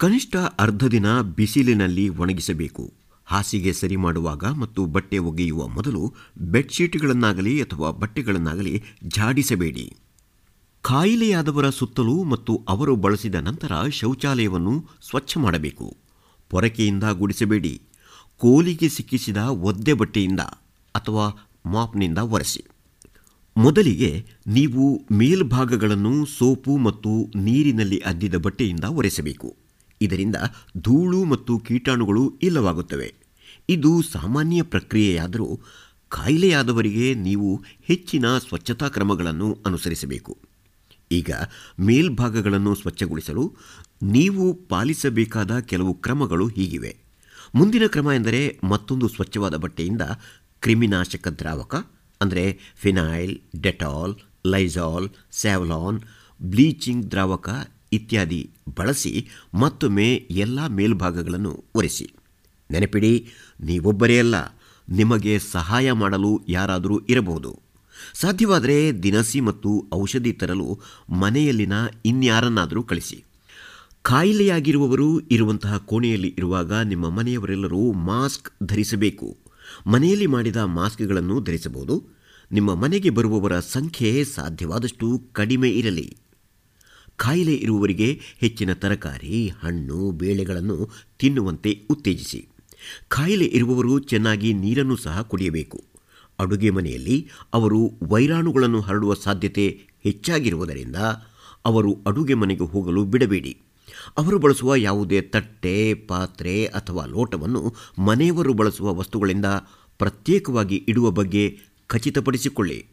[0.00, 2.84] ಕನಿಷ್ಠ ಅರ್ಧ ದಿನ ಬಿಸಿಲಿನಲ್ಲಿ ಒಣಗಿಸಬೇಕು.
[3.26, 8.74] ಹಾಸಿಗೆ ಸರಿ ಮಾಡುವಾಗ ಮತ್ತು ಬಟ್ಟೆ ಒಗೆಯುವ ಮೊದಲು ಬೆಡ್ಶೀಟ್ಗಳನ್ನಾಗಲಿ ಅಥವಾ ಬಟ್ಟೆಗಳನ್ನಾಗಲಿ
[9.08, 9.86] ಜಾಡಿಸಬೇಡಿ
[10.84, 15.96] ಕಾಯಿಲೆಯಾದವರ ಸುತ್ತಲೂ ಮತ್ತು ಅವರು ಬಳಸಿದ ನಂತರ ಶೌಚಾಲಯವನ್ನು ಸ್ವಚ್ಛ ಮಾಡಬೇಕು.
[16.50, 17.74] ಪೊರಕೆಯಿಂದ ಗುಡಿಸಬೇಡಿ.
[18.36, 20.40] ಕೋಲಿಗೆ ಸಿಕ್ಕಿಸಿದ ಒದ್ದೆ ಬಟ್ಟೆಯಿಂದ
[20.94, 21.26] ಅಥವಾ
[21.70, 22.62] ಮಾಪ್ನಿಂದ ಒರೆಸಿ.
[23.56, 24.10] ಮೊದಲಿಗೆ
[24.46, 29.56] ನೀವು ಮೇಲ್ಭಾಗಗಳನ್ನು ಸೋಪು ಮತ್ತು ನೀರಿನಲ್ಲಿ ಅದ್ದಿದ ಬಟ್ಟೆಯಿಂದ ಒರೆಸಬೇಕು.
[30.00, 30.36] ಇದರಿಂದ
[30.78, 33.14] ಧೂಳು ಮತ್ತು ಕೀಟಾಣುಗಳು ಇಲ್ಲವಾಗುತ್ತವೆ.
[33.68, 35.60] ಇದು ಸಾಮಾನ್ಯ ಪ್ರಕ್ರಿಯೆಯಾದರೂ
[36.08, 40.38] ಕಾಯಿಲೆಯಾದವರಿಗೆ ನೀವು ಹೆಚ್ಚಿನ ಸ್ವಚ್ಛತಾ ಕ್ರಮಗಳನ್ನು ಅನುಸರಿಸಬೇಕು.
[41.12, 41.30] ಈಗ
[41.80, 43.44] ಮೇಲ್ಭಾಗಗಳನ್ನು ಸ್ವಚ್ಛಗೊಳಿಸಲು
[44.02, 46.96] ನೀವು ಪಾಲಿಸಬೇಕಾದ ಕೆಲವು ಕ್ರಮಗಳು ಹೀಗಿವೆ.
[47.54, 50.02] ಮುಂದಿನ ಕ್ರಮ ಎಂದರೆ ಮತ್ತೊಂದು ಸ್ವಚ್ಛವಾದ ಬಟ್ಟೆಯಿಂದ
[50.62, 51.74] ಕ್ರಿಮಿನಾಶಕ ದ್ರಾವಕ,
[52.20, 54.14] ಅಂದರೆ phenyl, Dettol
[54.46, 56.00] Lysol Savlon,
[56.42, 57.48] bleaching ದ್ರಾವಕ
[57.92, 62.14] ಇತ್ಯಾದಿ ಬಳಸಿ ಮತ್ತೊಮ್ಮೆ ಎಲ್ಲ ಮೇಲ್ಭಾಗಗಳನ್ನು ಒರೆಸಿ.
[62.70, 63.28] ನೆನಪಿಡಿ,
[63.60, 64.36] ನೀವೊಬ್ಬರೇ ಅಲ್ಲ,
[64.90, 67.62] ನಿಮಗೆ ಸಹಾಯ ಮಾಡಲು ಯಾರಾದರೂ ಇರಬಹುದು.
[68.14, 70.80] ಸಾಧ್ಯವಾದರೆ ದಿನಸಿ ಮತ್ತು ಔಷಧಿ ತರಲು
[71.10, 71.72] ಮನೆಯಲ್ಲಿನ
[72.04, 73.24] ಇನ್ಯಾರನ್ನಾದರೂ ಕಳಿಸಿ.
[74.02, 79.28] ಕಾಯಿಲೆಯಾಗಿರುವವರು ಇರುವಂತಹ ಕೋಣೆಯಲ್ಲಿ ಇರುವಾಗ ನಿಮ್ಮ ಮನೆಯವರೆಲ್ಲರೂ ಮಾಸ್ಕ್ ಧರಿಸಬೇಕು.
[79.86, 82.08] ಮನೆಯಲ್ಲಿ ಮಾಡಿದ ಮಾಸ್ಕ್ಗಳನ್ನು ಧರಿಸಬಹುದು.
[82.52, 86.16] ನಿಮ್ಮ ಮನೆಗೆ ಬರುವವರ ಸಂಖ್ಯೆ ಸಾಧ್ಯವಾದಷ್ಟು ಕಡಿಮೆ ಇರಲಿ.
[87.16, 92.48] ಕಾಯಿಲೆ ಇರುವವರಿಗೆ ಹೆಚ್ಚಿನ ತರಕಾರಿ, ಹಣ್ಣು, ಬೇಳೆಗಳನ್ನು ತಿನ್ನುವಂತೆ ಉತ್ತೇಜಿಸಿ.
[93.08, 95.84] ಕಾಯಿಲೆ ಇರುವವರು ಚೆನ್ನಾಗಿ ನೀರನ್ನು ಸಹ ಕುಡಿಯಬೇಕು.
[96.38, 100.96] ಅಡುಗೆ ಮನೆಯಲ್ಲಿ ಅವರು ವೈರಾಣುಗಳನ್ನು ಹರಡುವ ಸಾಧ್ಯತೆ ಹೆಚ್ಚಾಗಿರುವುದರಿಂದ
[101.64, 103.58] ಅವರು ಅಡುಗೆ ಮನೆಗೆ ಹೋಗಲು ಬಿಡಬೇಡಿ.
[104.18, 109.46] ಅವರು ಬಳಸುವ ಯಾವುದೇ ತಟ್ಟೆ, ಪಾತ್ರೆ ಅಥವಾ ಲೋಟವನ್ನು ಮನೆಯವರು ಬಳಸುವ ವಸ್ತುಗಳಿಂದ
[109.98, 112.86] ಪ್ರತ್ಯೇಕವಾಗಿ ಇಡುವ ಬಗ್ಗೆ ಖಚಿತಪಡಿಸಿಕೊಳ್ಳಿ.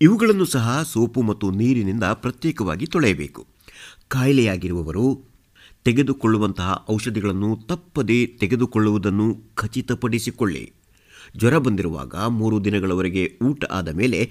[0.00, 3.46] ಇವುಗಳನ್ನು ಸಹ ಸೋಪು ಮತ್ತು ನೀರಿನಿಂದ ಪ್ರತ್ಯೇಕವಾಗಿ ತೊಳೆಯಬೇಕು.
[4.08, 5.24] ಕಾಯಿಲೆಯಾಗಿರುವವರು
[5.84, 10.72] ತೆಗೆದುಕೊಳ್ಳುವಂತಹ ಔಷಧಿಗಳನ್ನು ತಪ್ಪದೇ ತೆಗೆದುಕೊಳ್ಳುವುದನ್ನು ಖಚಿತಪಡಿಸಿಕೊಳ್ಳಿ.
[11.36, 14.30] ಜ್ವರ ಬಂದಿರುವಾಗ ಮೂರು ದಿನಗಳವರೆಗೆ ಊಟ ಆದ ಮೇಲೆ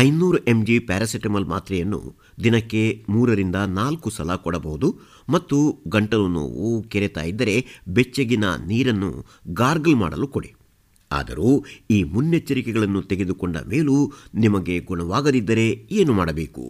[0.00, 2.00] ಐನೂರು ಎಂ ಜಿ ಪ್ಯಾರಾಸಿಟಮಲ್ ಮಾತ್ರೆಯನ್ನು
[2.44, 4.88] ದಿನಕ್ಕೆ ಮೂರರಿಂದ ನಾಲ್ಕು ಸಲ ಕೊಡಬಹುದು
[5.28, 5.56] ಮತ್ತು
[5.88, 7.54] ಗಂಟಲು ನೋವು ಕೆರೆತ ಇದ್ದರೆ
[7.88, 9.10] ಬೆಚ್ಚಗಿನ ನೀರನ್ನು
[9.52, 10.50] ಗಾರ್ಗಲ್ ಮಾಡಲು ಕೊಡಿ.
[11.10, 11.50] ಆದರೂ
[11.90, 13.96] ಈ ಮುನ್ನೆಚ್ಚರಿಕೆಗಳನ್ನು ತೆಗೆದುಕೊಂಡ ಮೇಲೂ
[14.34, 16.64] ನಿಮಗೆ ಗುಣವಾಗದಿದ್ದರೆ ಏನು ಮಾಡಬೇಕು?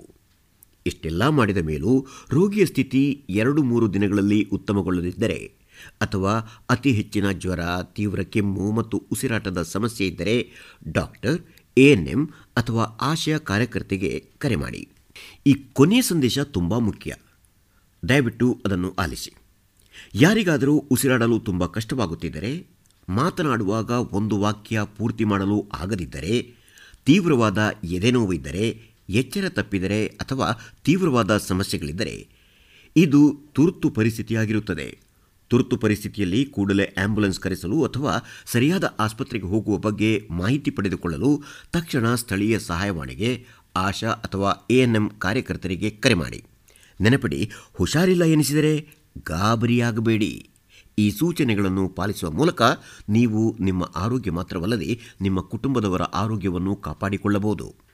[0.86, 1.92] ಇಷ್ಟೆಲ್ಲ ಮಾಡಿದ ಮೇಲೂ
[2.32, 3.04] ರೋಗಿಯ ಸ್ಥಿತಿ
[3.40, 5.40] ಎರಡು ಮೂರು ದಿನಗಳಲ್ಲಿ ಉತ್ತಮಗೊಳ್ಳದಿದ್ದರೆ
[6.02, 6.32] ಅಥವಾ
[6.70, 7.62] ಅತಿ ಹೆಚ್ಚಿನ ಜ್ವರ,
[7.96, 10.34] ತೀವ್ರ ಕೆಮ್ಮು ಮತ್ತು ಉಸಿರಾಟದ ಸಮಸ್ಯೆ ಇದ್ದರೆ
[10.92, 11.36] ಡಾಕ್ಟರ್
[11.78, 12.26] ಎಎನ್ಎಂ
[12.56, 14.88] ಅಥವಾ ಆಶಯ ಕಾರ್ಯಕರ್ತೆಗೆ ಕರೆ ಮಾಡಿ.
[15.46, 17.14] ಈ ಕೊನೆಯ ಸಂದೇಶ ತುಂಬ ಮುಖ್ಯ.
[18.08, 19.32] ದಯವಿಟ್ಟು ಅದನ್ನು ಆಲಿಸಿ.
[20.14, 22.66] ಯಾರಿಗಾದರೂ ಉಸಿರಾಡಲು ತುಂಬ ಕಷ್ಟವಾಗುತ್ತಿದ್ದರೆ,
[23.08, 26.54] ಮಾತನಾಡುವಾಗ ಒಂದು ವಾಕ್ಯ ಪೂರ್ತಿ ಮಾಡಲು ಆಗದಿದ್ದರೆ,
[27.04, 30.52] ತೀವ್ರವಾದ ಎದೆನೋವಿದ್ದರೆ ಎಚ್ಚರ ತಪ್ಪಿದರೆ ಅಥವಾ
[30.84, 32.28] ತೀವ್ರವಾದ ಸಮಸ್ಯೆಗಳಿದ್ದರೆ,
[32.96, 35.07] ಇದು ತುರ್ತು ಪರಿಸ್ಥಿತಿಯಾಗಿರುತ್ತದೆ.
[35.48, 38.14] ತುರ್ತು ಪರಿಸ್ಥಿತಿಯಲ್ಲಿ ಕೂಡಲೇ ಆಂಬ್ಯುಲೆನ್ಸ್ ಕರೆಸಲು ಅಥವಾ
[38.46, 41.42] ಸರಿಯಾದ ಆಸ್ಪತ್ರೆಗೆ ಹೋಗುವ ಬಗ್ಗೆ ಮಾಹಿತಿ ಪಡೆದುಕೊಳ್ಳಲು
[41.72, 43.46] ತಕ್ಷಣ ಸ್ಥಳೀಯ ಸಹಾಯವಾಣಿಗೆ,
[43.76, 46.44] ಆಶಾ ಅಥವಾ ಎಎನ್ಎಂ ಕಾರ್ಯಕರ್ತರಿಗೆ ಕರೆ ಮಾಡಿ.
[47.00, 48.88] ನೆನಪಿಡಿ, ಹುಷಾರಿಲ್ಲ ಎನಿಸಿದರೆ
[49.26, 50.50] ಗಾಬರಿಯಾಗಬೇಡಿ.
[50.98, 52.62] ಈ ಸೂಚನೆಗಳನ್ನು ಪಾಲಿಸುವ ಮೂಲಕ
[53.08, 57.87] ನೀವು ನಿಮ್ಮ ಆರೋಗ್ಯ ಮಾತ್ರವಲ್ಲದೆ ನಿಮ್ಮ ಕುಟುಂಬದವರ ಆರೋಗ್ಯವನ್ನು ಕಾಪಾಡಿಕೊಳ್ಳಬಹುದು.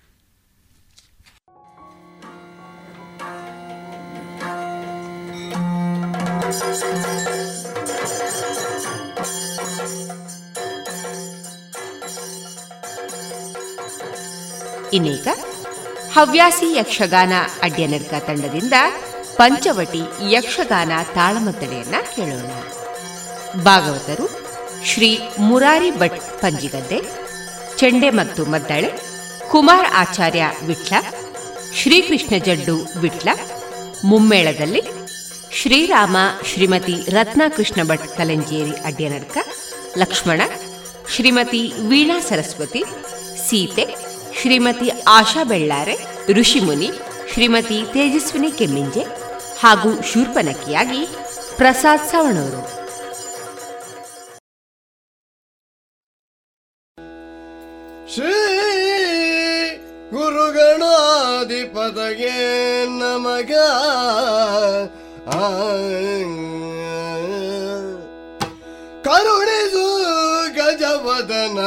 [14.96, 15.28] ಇನ್ನೀಗ
[16.14, 18.76] ಹವ್ಯಾಸಿ ಯಕ್ಷಗಾನ ಅಡ್ಯನರ್ಕ ತಂಡದಿಂದ
[19.38, 20.02] ಪಂಚವಟಿ
[20.34, 22.50] ಯಕ್ಷಗಾನ ತಾಳಮದ್ದಳೆಯನ್ನ ಕೇಳೋಣ.
[23.64, 24.26] ಭಾಗವತರು
[24.90, 25.10] ಶ್ರೀ
[25.48, 26.98] ಮುರಾರಿ ಭಟ್ ಪಂಜಿಗದ್ದೆ,
[27.76, 28.90] ಚೆಂಡೆ ಮತ್ತು ಮದ್ದಳೆ,
[29.50, 30.94] ಕುಮಾರ್ ಆಚಾರ್ಯ ವಿಟ್ಲ,
[31.80, 33.28] ಶ್ರೀಕೃಷ್ಣ ಜಡ್ಡು ವಿಟ್ಲ,
[34.04, 34.82] ಮುಮ್ಮೇಳದಲ್ಲಿ
[35.58, 36.16] ಶ್ರೀರಾಮ
[36.50, 39.36] ಶ್ರೀಮತಿ ರತ್ನಕೃಷ್ಣ ಭಟ್ ಕಲಂಜೇರಿ ಅಡ್ಯನಡ್ಕ
[39.98, 40.40] ಲಕ್ಷ್ಮಣ,
[41.14, 42.82] ಶ್ರೀಮತಿ ವೀಣಾ ಸರಸ್ವತಿ,
[43.46, 43.84] ಸೀತೆ
[44.38, 45.96] ಶ್ರೀಮತಿ ಆಶಾ ಬೆಳ್ಳಾರೆ,
[46.36, 46.88] ಋಷಿಮುನಿ,
[47.32, 49.02] ಶ್ರೀಮತಿ ತೇಜಸ್ವಿನಿ ಕೆಮ್ಮಿಂಜೆ
[49.62, 51.02] ಹಾಗೂ ಶೂರ್ಪನಕಿಯಾಗಿ
[51.58, 52.62] ಪ್ರಸಾದ್ ಸವಣೂರು.
[58.14, 58.34] ಶ್ರೀ
[60.14, 60.76] ಗುರುಗಣಾಧಿಪದಗೆ
[63.00, 63.52] ನಮಗ
[69.06, 69.86] ಕರುಣಿಸು
[70.58, 71.58] ಗಜವದನ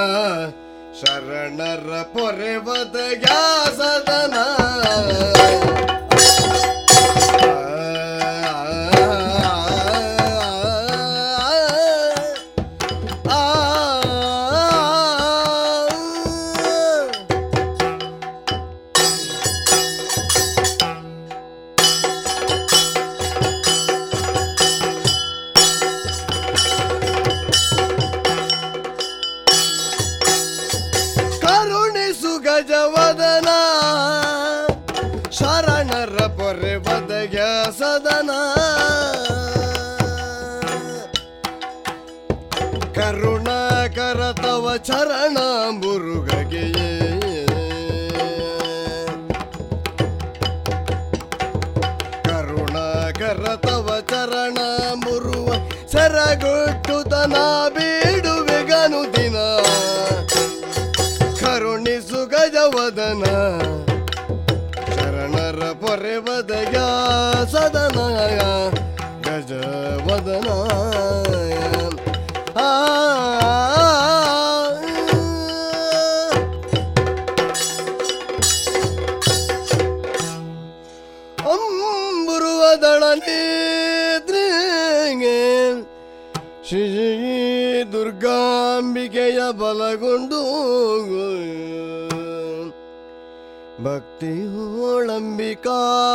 [1.00, 2.98] ಶರಣರ ಪೊರೆವದ
[3.78, 4.36] ಸದನ
[56.40, 57.36] ಸರಗೊಟ್ಟುತನ
[57.76, 57.87] ಬೇಡುವೆ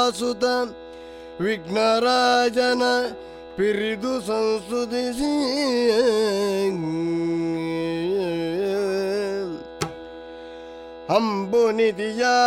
[0.02, 0.44] ಭಕ್ತಿಯೋಳಂಬಿಕಾಸುತ
[1.40, 2.82] ವಿಘ್ನರಾಜನ
[3.56, 5.34] ಪಿರಿದು ಸಂಸುದಿಸಿ.
[11.16, 12.38] ಅಂಬು ನಿಧಿಯಾತ್ಮಜಿಗೆ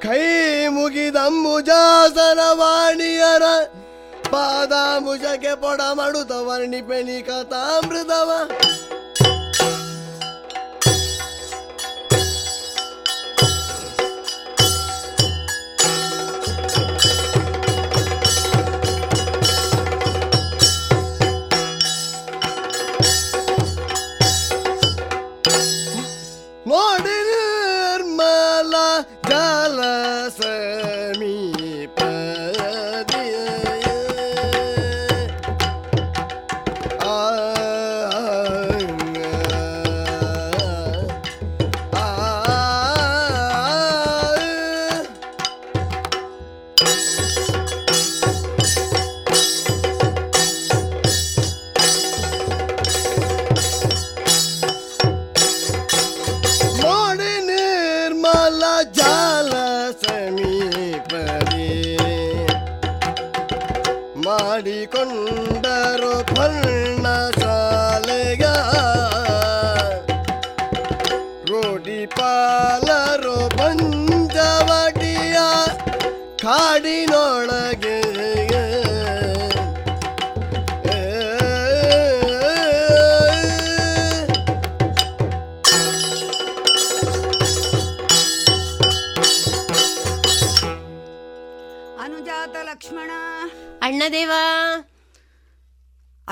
[0.00, 0.22] ಕೈ
[0.68, 3.42] ಮುಗಿದಂಬುಜಾಸನ ವಾಣಿಯರ
[4.30, 8.30] ಪಾದಾಂಬುಜಕ್ಕೆ ಪೊಡ ಮಾಡುತ್ತ ವರ್ಣಿಪೆನಿ ಕಥಾಮೃತವ.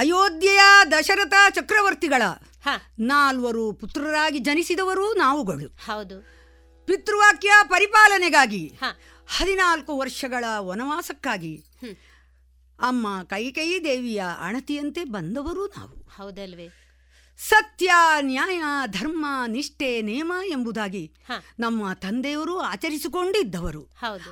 [0.03, 0.61] ಅಯೋಧ್ಯೆಯ
[0.91, 2.23] ದಶರಥ ಚಕ್ರವರ್ತಿಗಳ
[2.99, 5.77] ನಾಲ್ವರು ಪುತ್ರರಾಗಿ ಜನಿಸಿದವರು ನಾವುಗಳು.
[5.87, 6.27] ಹೌದು.
[6.87, 8.79] ಪಿತೃವಾಕ್ಯ ಪರಿಪಾಲನೆಗಾಗಿ
[9.29, 11.65] ಹದಿನಾಲ್ಕು ವರ್ಷಗಳ ವನವಾಸಕ್ಕಾಗಿ
[12.81, 15.97] ಅಮ್ಮ ಕೈಕೈ ದೇವಿಯ ಅಣತಿಯಂತೆ ಬಂದವರು ನಾವು.
[16.17, 16.69] ಹೌದಲ್ವೇ.
[17.39, 21.15] ಸತ್ಯ ನ್ಯಾಯ ಧರ್ಮ ನಿಷ್ಠೆ ನೇಮ ಎಂಬುದಾಗಿ
[21.59, 23.83] ನಮ್ಮ ತಂದೆಯವರು ಆಚರಿಸಿಕೊಂಡಿದ್ದವರು.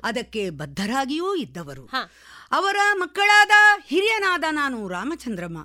[0.04, 1.86] ಅದಕ್ಕೆ ಬದ್ಧರಾಗಿಯೂ ಇದ್ದವರು.
[2.50, 3.54] ಅವರ ಮಕ್ಕಳಾದ
[3.86, 5.58] ಹಿರಿಯನಾದ ನಾನು ರಾಮಚಂದ್ರಮ್ಮ.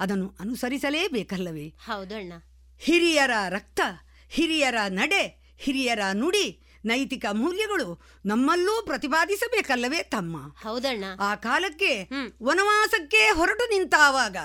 [0.00, 1.66] ಅದನ್ನು ಅನುಸರಿಸಲೇಬೇಕಲ್ಲವೇ?
[1.86, 2.32] ಹೌದಣ್ಣ.
[2.80, 3.80] ಹಿರಿಯರ ರಕ್ತ
[4.28, 5.22] ಹಿರಿಯರ ನಡೆ
[5.58, 6.46] ಹಿರಿಯರ ನುಡಿ
[6.84, 7.88] ನೈತಿಕ ಮೌಲ್ಯಗಳು
[8.26, 10.36] ನಮ್ಮಲ್ಲೂ ಪ್ರತಿಪಾದಿಸಬೇಕಲ್ಲವೇ ತಮ್ಮ?
[10.62, 11.04] ಹೌದಣ್ಣ.
[11.20, 11.92] ಆ ಕಾಲಕ್ಕೆ
[12.42, 14.36] ವನವಾಸಕ್ಕೆ ಹೊರಟು ನಿಂತಾವಾಗ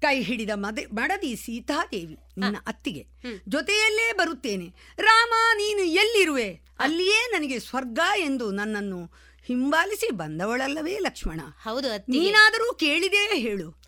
[0.00, 3.02] ಕೈ ಹಿಡಿದ ಮದೆ ಮಡದಿ ಸೀತಾದೇವಿ ನಿನ್ನ ಅತ್ತಿಗೆ
[3.48, 4.68] ಜೊತೆಯಲ್ಲೇ ಬರುತ್ತೇನೆ.
[4.98, 6.48] ರಾಮ ನೀನು ಎಲ್ಲಿರುವೆ?
[6.78, 9.00] ಅಲ್ಲಿಯೇ ನನಗೆ ಸ್ವರ್ಗ ಎಂದು ನನ್ನನ್ನು
[9.46, 11.40] ಹಿಂಬಾಲಿಸಿ ಬಂದವಳಲ್ಲವೇ ಲಕ್ಷ್ಮಣ.
[11.62, 13.82] ಹೌದು ನೀನಾದರೂ ಕೇಳಿದೇ ಹೇಳು.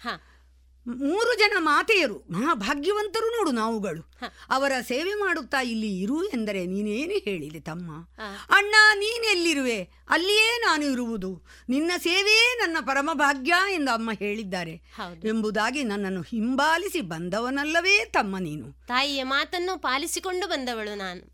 [0.87, 4.11] ಮೂರು ಜನ ಮಾತೆಯರು ಮಹಾಭಾಗ್ಯವಂತರು ನೋಡು ನಾವುಗಳು.
[4.51, 8.07] ಅವರ ಸೇವೆ ಮಾಡುತ್ತಾ ಇಲ್ಲಿ ಇರು ಎಂದರೆ ನೀನೇನು ಹೇಳಿದೆ ತಮ್ಮ.
[8.51, 9.89] ಅಣ್ಣ ನೀನೆಲ್ಲಿರುವೆ?
[10.09, 11.43] ಅಲ್ಲಿಯೇ ನಾನು ಇರುವುದು.
[11.69, 14.83] ನಿನ್ನ ಸೇವೆಯೇ ನನ್ನ ಪರಮ ಭಾಗ್ಯ ಎಂದು ಅಮ್ಮ ಹೇಳಿದ್ದಾರೆ.
[15.25, 18.87] ಎಂಬುದಾಗಿ ನನ್ನನ್ನು ಹಿಂಬಾಲಿಸಿ ಬಂದವನಲ್ಲವೇ ತಮ್ಮ ನೀನು.
[18.87, 21.31] ತಾಯಿಯ ಮಾತನ್ನು ಪಾಲಿಸಿಕೊಂಡು ಬಂದವಳು ನಾನು.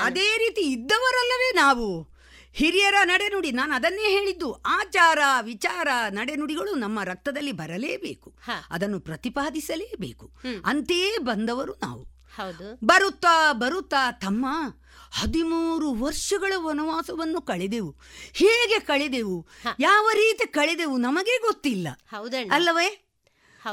[0.00, 2.13] ಅದೇ ರೀತಿ ಇದ್ದವರಲ್ಲವೇ ನಾವು.
[2.54, 4.52] ಹಿರಿಯರ ನಡೆನುಡಿ ನಾನು ಅದನ್ನೇ ಹೇಳಿದ್ದು.
[4.52, 8.34] ಆಚಾರ ವಿಚಾರ ನಡೆನುಡಿಗಳು ನಮ್ಮ ರಕ್ತದಲ್ಲಿ ಬರಲೇಬೇಕು.
[8.70, 10.30] ಅದನ್ನು ಪ್ರತಿಪಾದಿಸಲೇಬೇಕು.
[10.64, 12.04] ಅಂತೆಯೇ ಬಂದವರು ನಾವು.
[12.84, 14.46] ಬರುತ್ತಾ ಬರುತ್ತಾ ತಮ್ಮ
[15.10, 17.96] ಹದಿಮೂರು ವರ್ಷಗಳ ವನವಾಸವನ್ನು ಕಳೆದೆವು.
[18.32, 19.46] ಹೇಗೆ ಕಳೆದೆವು?
[19.80, 21.88] ಯಾವ ರೀತಿ ಕಳೆದೆವು ನಮಗೆ ಗೊತ್ತಿಲ್ಲ.
[22.52, 23.03] ಅಲ್ಲವೇ?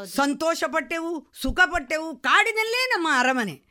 [0.06, 3.62] ಸಂತೋಷ ಪಟ್ಟೆವು ಸುಖ ಪಟ್ಟೆವು ಕಾಡಿನಲ್ಲೇ ನಮ್ಮ ಅರಮನೆ.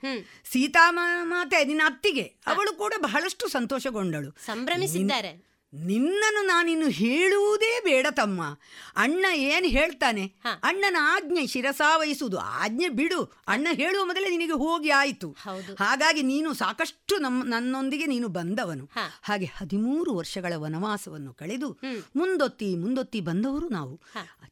[0.45, 0.91] ಸೀತಾ
[1.23, 4.31] ಮಾತೆ ನಿನ್ನ ಅತ್ತಿಗೆ ಅವಳು ಕೂಡ ಬಹಳಷ್ಟು ಸಂತೋಷಗೊಂಡಳು.
[4.47, 5.50] ಸಂಭ್ರಮಿಸಿದ್ದಾರೆ.
[5.75, 8.57] ನಿನ್ನನ್ನು ನಾನಿನ್ನು ಹೇಳುವುದೇ ಬೇಡ ತಮ್ಮ.
[8.97, 10.35] ಅಣ್ಣ ಏನು ಹೇಳ್ತಾನೆ?
[10.63, 12.39] ಅಣ್ಣನ ಆಜ್ಞೆ ಶಿರಸಾವಹಿಸುವುದು.
[12.39, 13.25] ಆಜ್ಞೆ ಬಿಡು.
[13.49, 15.37] ಅಣ್ಣ ಹೇಳುವ ಮೊದಲೇ ನಿನಗೆ ಹೋಗಿ ಆಯಿತು.
[15.79, 18.91] ಹಾಗಾಗಿ ನೀನು ಸಾಕಷ್ಟು ನಮ್ಮ ನನ್ನೊಂದಿಗೆ ನೀನು ಬಂದವನು.
[19.23, 21.79] ಹಾಗೆ ಹದಿಮೂರು ವರ್ಷಗಳ ವನವಾಸವನ್ನು ಕಳೆದು
[22.17, 24.01] ಮುಂದೊತ್ತಿ ಮುಂದೊತ್ತಿ ಬಂದವರು ನಾವು.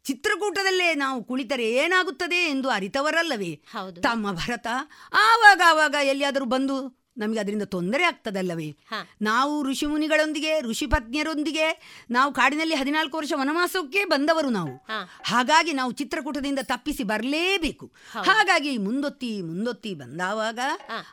[0.05, 3.62] ಚಿತ್ರಕೂಟದಲ್ಲೇ ನಾವು ಕುಳಿತರೆ ಏನಾಗುತ್ತದೆ ಎಂದು ಅರಿತವರಲ್ಲವೇ?
[4.03, 4.66] ತಮ್ಮ ಭರತ
[5.12, 8.77] ಆವಾಗ ಆವಾಗ ಎಲ್ಲಿಯಾದರೂ ಬಂದು ನಮಗೆ ಅದರಿಂದ ತೊಂದರೆ ಆಗ್ತದಲ್ಲವೇ?
[9.23, 14.77] ನಾವು ಋಷಿಮುನಿಗಳೊಂದಿಗೆ ಋಷಿ ಪತ್ನಿಯರೊಂದಿಗೆ ನಾವು ಕಾಡಿನಲ್ಲಿ ಹದಿನಾಲ್ಕು ವರ್ಷ ವನವಾಸಕ್ಕೆ ಬಂದವರು ನಾವು.
[15.24, 17.93] ಹಾಗಾಗಿ ನಾವು ಚಿತ್ರಕೂಟದಿಂದ ತಪ್ಪಿಸಿ ಬರಲೇಬೇಕು.
[18.09, 20.59] ಹಾಗಾಗಿ ಮುಂದೊತ್ತಿ ಮುಂದೊತ್ತಿ ಬಂದಾವಾಗ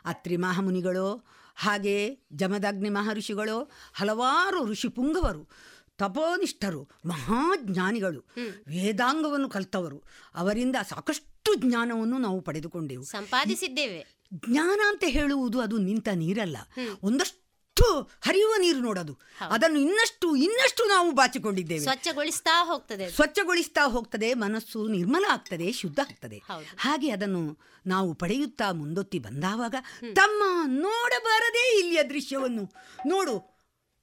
[0.04, 1.26] ಅತ್ರಿ ಮಹಾಮುನಿಗಳು
[1.56, 5.50] ಹಾಗೆ ಜಮದಗ್ನಿ ಮಹರ್ಷಿಗಳು ಹಲವಾರು ಋಷಿ ಪುಂಗವರು
[5.98, 8.20] ತಪೋನಿಷ್ಠರು ಮಹಾಜ್ಞಾನಿಗಳು
[8.68, 10.02] ವೇದಾಂಗವನ್ನು ಕಲ್ತವರು.
[10.34, 13.04] ಅವರಿಂದ ಸಾಕಷ್ಟು ಜ್ಞಾನವನ್ನು ನಾವು ಪಡೆದುಕೊಂಡೆವು.
[13.04, 14.15] ಸಂಪಾದಿಸಿದ್ದೇವೆ.
[14.34, 16.56] ಜ್ಞಾನ ಅಂತ ಹೇಳುವುದು ಅದು ನಿಂತ ನೀರಲ್ಲ.
[17.02, 19.18] ಒಂದಷ್ಟು ಹರಿಯುವ ನೀರು ನೋಡೋದು.
[19.50, 21.80] ಅದನ್ನು ಇನ್ನಷ್ಟು ಇನ್ನಷ್ಟು ನಾವು ಬಾಚಿಕೊಂಡಿದ್ದೇವೆ.
[21.80, 23.10] ಸ್ವಚ್ಛಗೊಳಿಸ್ತಾ ಹೋಗ್ತದೆ.
[23.10, 26.42] ಸ್ವಚ್ಛಗೊಳಿಸ್ತಾ ಹೋಗ್ತದೆ ಮನಸ್ಸು ನಿರ್ಮಲ ಆಗ್ತದೆ ಶುದ್ಧ ಆಗ್ತದೆ.
[26.76, 29.74] ಹಾಗೆ ಅದನ್ನು ನಾವು ಪಡೆಯುತ್ತಾ ಮುಂದೊತ್ತಿ ಬಂದಾವಾಗ
[30.14, 32.72] ತಮ್ಮ ನೋಡಬಾರದೇ ಇಲ್ಲಿಯ ದೃಶ್ಯವನ್ನು
[33.06, 33.56] ನೋಡು.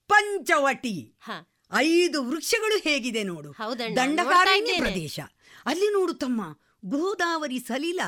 [0.08, 1.14] ಪಂಚವಟಿ.
[1.74, 3.52] ಐದು ವೃಕ್ಷಗಳು ಹೇಗಿದೆ ನೋಡು.
[3.96, 5.20] ದಂಡಕಾರಣ್ಯ ಪ್ರದೇಶ.
[5.66, 8.00] ಅಲ್ಲಿ ನೋಡು ತಮ್ಮ ಗೋದಾವರಿ ಸಲಿಲ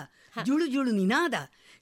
[0.44, 1.34] ಜುಳು ಜುಳು ನಿನಾದ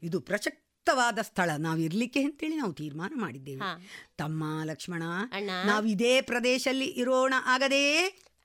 [0.05, 1.51] ಇದು ಪ್ರಸಕ್ತವಾದ ಸ್ಥಳ.
[1.59, 3.68] ನಾವು ಇರ್ಲಿಕ್ಕೆ ಅಂತೇಳಿ ನಾವು ತೀರ್ಮಾನ ಮಾಡಿದ್ದೇವೆ.
[4.16, 5.02] ತಮ್ಮ ಲಕ್ಷ್ಮಣ
[5.32, 5.51] ಅಣ್ಣ.
[5.66, 7.85] ನಾವು ಇದೇ ಪ್ರದೇಶದಲ್ಲಿ ಇರೋಣ ಆಗದೇ?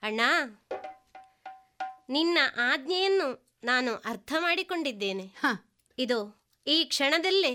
[0.03, 0.21] ಅಣ್ಣ
[2.09, 2.37] ನಿನ್ನ
[2.73, 5.25] ಆಜ್ಞೆಯನ್ನು ನಾನು ಅರ್ಥ ಮಾಡಿಕೊಂಡಿದ್ದೇನೆ.
[5.97, 6.19] ಇದು
[6.67, 7.51] ಈ ಕ್ಷಣದಲ್ಲೇ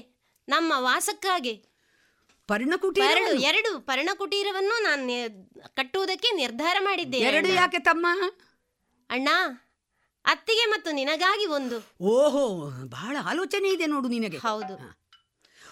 [0.48, 1.55] ನಮ್ಮ ವಾಸಕ್ಕಾಗಿ
[2.47, 5.14] ಪರ್ಣಕುಟೀರ ಎರಡು ಪರ್ಣಕುಟೀರವನ್ನು ನಾನು
[5.74, 7.48] ಕಟ್ಟುವುದಕ್ಕೆ ನಿರ್ಧಾರ ಮಾಡಿದ್ದೆ ಎರಡು.
[7.48, 8.06] ಯಾಕೆ ತಮ್ಮ?
[9.10, 9.28] ಅಣ್ಣ
[10.24, 12.05] ಅತ್ತಿಗೆ ಮತ್ತು ನಿನಗಾಗಿ ಒಂದು.
[12.05, 14.38] ಓಹೋ ಬಹಳ ಆಲೋಚನೆ ಇದೆ ನೋಡು ನಿನಗೆ.
[14.38, 15.05] ಹೌದು.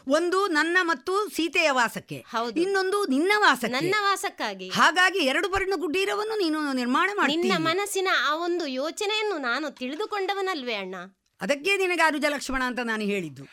[0.08, 2.24] ಒಂದು ನನ್ನ ಮತ್ತು ಸೀತೆಯ ವಾಸಕ್ಕೆ
[2.56, 4.68] ಇನ್ನೊಂದು ನಿನ್ನ ವಾಸ ನನ್ನ ವಾಸಕ್ಕಾಗಿ.
[4.68, 10.94] ಹಾಗಾಗಿ ಎರಡು ಪರ್ಣ ಕುಟೀರವನ್ನು ನೀನು ನಿರ್ಮಾಣ ಮಾಡಿ ನಿನ್ನ ಮನಸ್ಸಿನ ಆ ಒಂದು ಯೋಚನೆಯನ್ನು ನಾನು ತಿಳಿದುಕೊಂಡವನಲ್ವೇ ಅಣ್ಣ?
[11.40, 13.44] ಅದಕ್ಕೆ ನಿನಗೆ ಅನುಜ ಲಕ್ಷ್ಮಣ ಅಂತ ನಾನು ಹೇಳಿದ್ದು.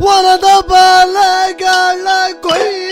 [0.00, 2.89] 我的大白来干来鬼。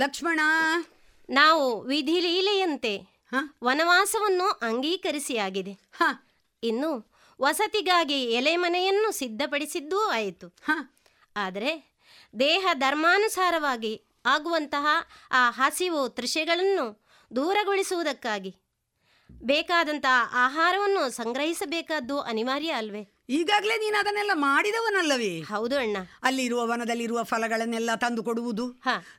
[0.00, 0.40] ಲಕ್ಷ್ಮಣ!
[1.28, 2.92] ನಾವು ವಿಧಿ ಲೀಲೆಯಂತೆ
[3.62, 5.72] ವನವಾಸವನ್ನು ಅಂಗೀಕರಿಸಿಯಾಗಿದೆ.
[6.62, 6.90] ಇನ್ನು
[7.40, 10.46] ವಸತಿಗಾಗಿ ಎಲೆ ಮನೆಯನ್ನು ಸಿದ್ಧಪಡಿಸಿದ್ದೂ ಆಯಿತು.
[11.36, 11.72] ಆದರೆ
[12.40, 13.92] ದೇಹ ಧರ್ಮಾನುಸಾರವಾಗಿ
[14.26, 14.86] ಆಗುವಂತಹ
[15.30, 16.86] ಆ ಹಸಿವು ತೃಷೆಗಳನ್ನು
[17.36, 18.56] ದೂರಗೊಳಿಸುವುದಕ್ಕಾಗಿ
[19.40, 23.02] ಬೇಕಾದಂತಹ ಆಹಾರವನ್ನು ಸಂಗ್ರಹಿಸಬೇಕಾದ್ದು ಅನಿವಾರ್ಯ ಅಲ್ವೇ?
[23.28, 25.30] ಈಗಾಗಲೇ ನೀನು ಅದನ್ನೆಲ್ಲ ಮಾಡಿದವನಲ್ಲವೇ?
[25.50, 25.96] ಹೌದು ಅಣ್ಣ.
[26.22, 28.66] ಅಲ್ಲಿರುವ ವನದಲ್ಲಿರುವ ಫಲಗಳನ್ನೆಲ್ಲ ತಂದು ಕೊಡುವುದು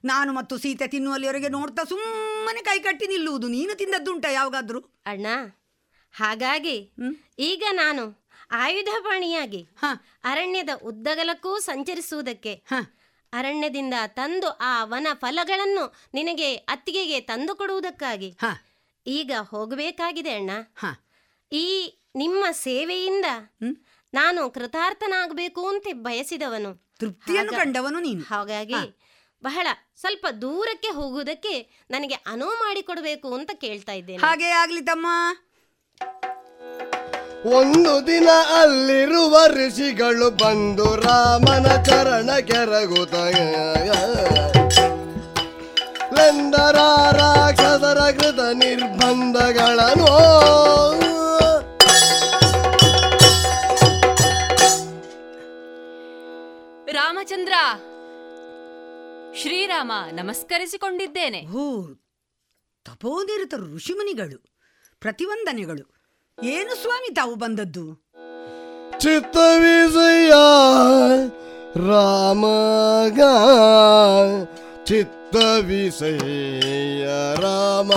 [0.05, 3.47] ನಾನು ಮತ್ತು ಸೀತೆ ತಿನ್ನುವಲ್ಲಿವರೆಗೆ ನೋಡ್ತಾ ಸುಮ್ಮನೆ ಕೈ ಕಟ್ಟಿ ನಿಲ್ಲುವುದು.
[3.47, 4.81] ನೀನು ತಿಂದದ್ದುಂಟ ಯಾವಾಗಾದ್ರೂ?
[5.05, 5.27] ಅಣ್ಣ
[6.13, 6.77] ಹಾಗಾಗಿ
[7.39, 8.03] ಈಗ ನಾನು
[8.63, 9.61] ಆಯುಧಪಾಣಿಯಾಗಿ
[10.23, 12.53] ಅರಣ್ಯದ ಉದ್ದಗಲಕ್ಕೂ ಸಂಚರಿಸುವುದಕ್ಕೆ
[13.33, 15.83] ಅರಣ್ಯದಿಂದ ತಂದು ಆ ವನ ಫಲಗಳನ್ನು
[16.13, 18.29] ನಿನಗೆ ಅತ್ತಿಗೆಗೆ ತಂದು ಕೊಡುವುದಕ್ಕಾಗಿ
[19.07, 20.51] ಈಗ ಹೋಗಬೇಕಾಗಿದೆ ಅಣ್ಣ.
[21.51, 23.25] ಈ ನಿಮ್ಮ ಸೇವೆಯಿಂದ
[24.13, 26.95] ನಾನು ಕೃತಾರ್ಥನಾಗಬೇಕು ಅಂತ ಬಯಸಿದವನು.
[26.99, 28.23] ತೃಪ್ತಿಯನ್ನು ಕಂಡವನು ನೀನು.
[28.23, 28.99] ಹಾಗಾಗಿ
[29.43, 29.67] ಬಹಳ
[29.99, 34.17] ಸ್ವಲ್ಪ ದೂರಕ್ಕೆ ಹೋಗುವುದಕ್ಕೆ ನನಗೆ ಅನುವು ಮಾಡಿಕೊಡಬೇಕು ಅಂತ ಕೇಳ್ತಾ ಇದ್ದೇನೆ.
[34.17, 35.07] ಹಾಗೆ ಆಗ್ಲಿ ತಮ್ಮ.
[37.45, 38.29] ಒಂದು ದಿನ
[38.61, 43.15] ಅಲ್ಲಿರುವ ಋಷಿಗಳು ಬಂದು ರಾಮನ ಚರಣ ಕೆರಗುತ್ತ
[46.21, 46.77] ಲೆಂದರ
[47.11, 50.15] ರಾಕ್ಷಸರ ಕೃತ ನಿರ್ಬಂಧಗಳನ್ನು.
[56.91, 57.53] ರಾಮಚಂದ್ರ
[59.41, 61.39] ಶ್ರೀರಾಮ ನಮಸ್ಕರಿಸಿಕೊಂಡಿದ್ದೇನೆ.
[61.39, 61.65] ಹೂ
[62.85, 64.39] ತಪೋನಿರತ ಋಷಿಮುನಿಗಳು
[64.99, 65.85] ಪ್ರತಿವಂದನೆಗಳು
[66.43, 67.85] ಏನು ಸ್ವಾಮಿ ತಾವು ಬಂದದ್ದು?
[68.99, 70.31] ಚಿತ್ತ ವಿಜಯ
[71.89, 73.19] ರಾಮಗ
[74.85, 77.05] ಚಿತ್ತ ವಿಷಯ
[77.41, 77.91] ರಾಮ.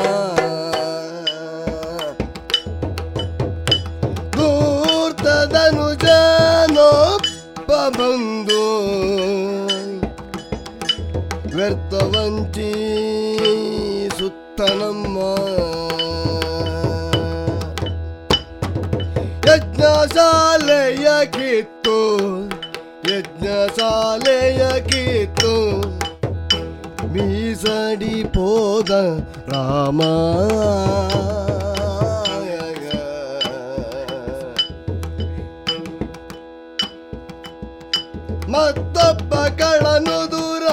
[4.30, 8.64] ಧೂರ್ತದನು ಜನೊಬ್ಬ ಬಂದು
[11.56, 12.72] ವ್ಯರ್ಥವಂಚಿ
[14.18, 15.18] ಸುತ್ತನಮ್ಮ.
[19.50, 22.18] ಯಜ್ಞಶಾಲೆಯ ಕಿತ್ತು
[23.14, 25.83] ಯಜ್ಞಶಾಲೆಯ ಕಿತ್ತು
[27.14, 28.90] ಮೀಸಡಿ ಪೋದ
[29.48, 30.00] ರಾಮ.
[38.52, 40.66] ಮತ್ತೊಬ್ಬ ಕಳನು ದೂರ.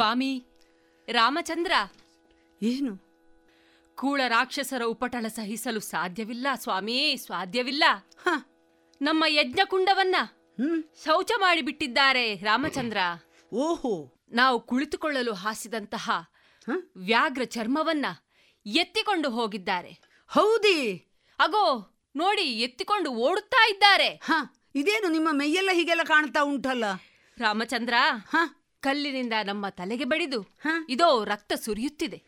[0.00, 0.44] ಸ್ವಾಮಿ
[1.08, 1.72] ರಾಮಚಂದ್ರ.
[2.62, 2.92] ಏನು?
[3.94, 7.84] ಕೂಳ ರಾಕ್ಷಸರ ಉಪಟಳ ಸಹಿಸಲು ಸಾಧ್ಯವಿಲ್ಲ ಸ್ವಾಮೀ ಸಾಧ್ಯವಿಲ್ಲ.
[9.02, 10.16] ನಮ್ಮ ಯಜ್ಞಕುಂಡವನ್ನ
[11.04, 12.96] ಶೌಚ ಮಾಡಿಬಿಟ್ಟಿದ್ದಾರೆ ರಾಮಚಂದ್ರ.
[13.52, 14.14] ಓಹೋ.
[14.32, 16.10] ನಾವು ಕುಳಿತುಕೊಳ್ಳಲು ಹಾಸಿದಂತಹ
[16.96, 18.06] ವ್ಯಾಘ್ರ ಚರ್ಮವನ್ನ
[18.66, 20.00] ಎತ್ತಿಕೊಂಡು ಹೋಗಿದ್ದಾರೆ.
[20.28, 20.96] ಹೌದೇ.
[21.38, 24.08] ಅಗೋ ನೋಡಿ ಎತ್ತಿಕೊಂಡು ಓಡುತ್ತಾ ಇದ್ದಾರೆ.
[24.08, 24.32] ಹ
[24.74, 26.84] ಇದೇನು ನಿಮ್ಮ ಮೈಯೆಲ್ಲ ಹೀಗೆಲ್ಲ ಕಾಣ್ತಾ ಉಂಟಲ್ಲ?
[27.38, 27.94] ರಾಮಚಂದ್ರ
[28.80, 30.46] ಕಲ್ಲಿನಿಂದ ನಮ್ಮ ತಲೆಗೆ ಬಡಿದು
[30.88, 32.22] ಇದೋ ರಕ್ತ ಸುರಿಯುತ್ತಿದೆ.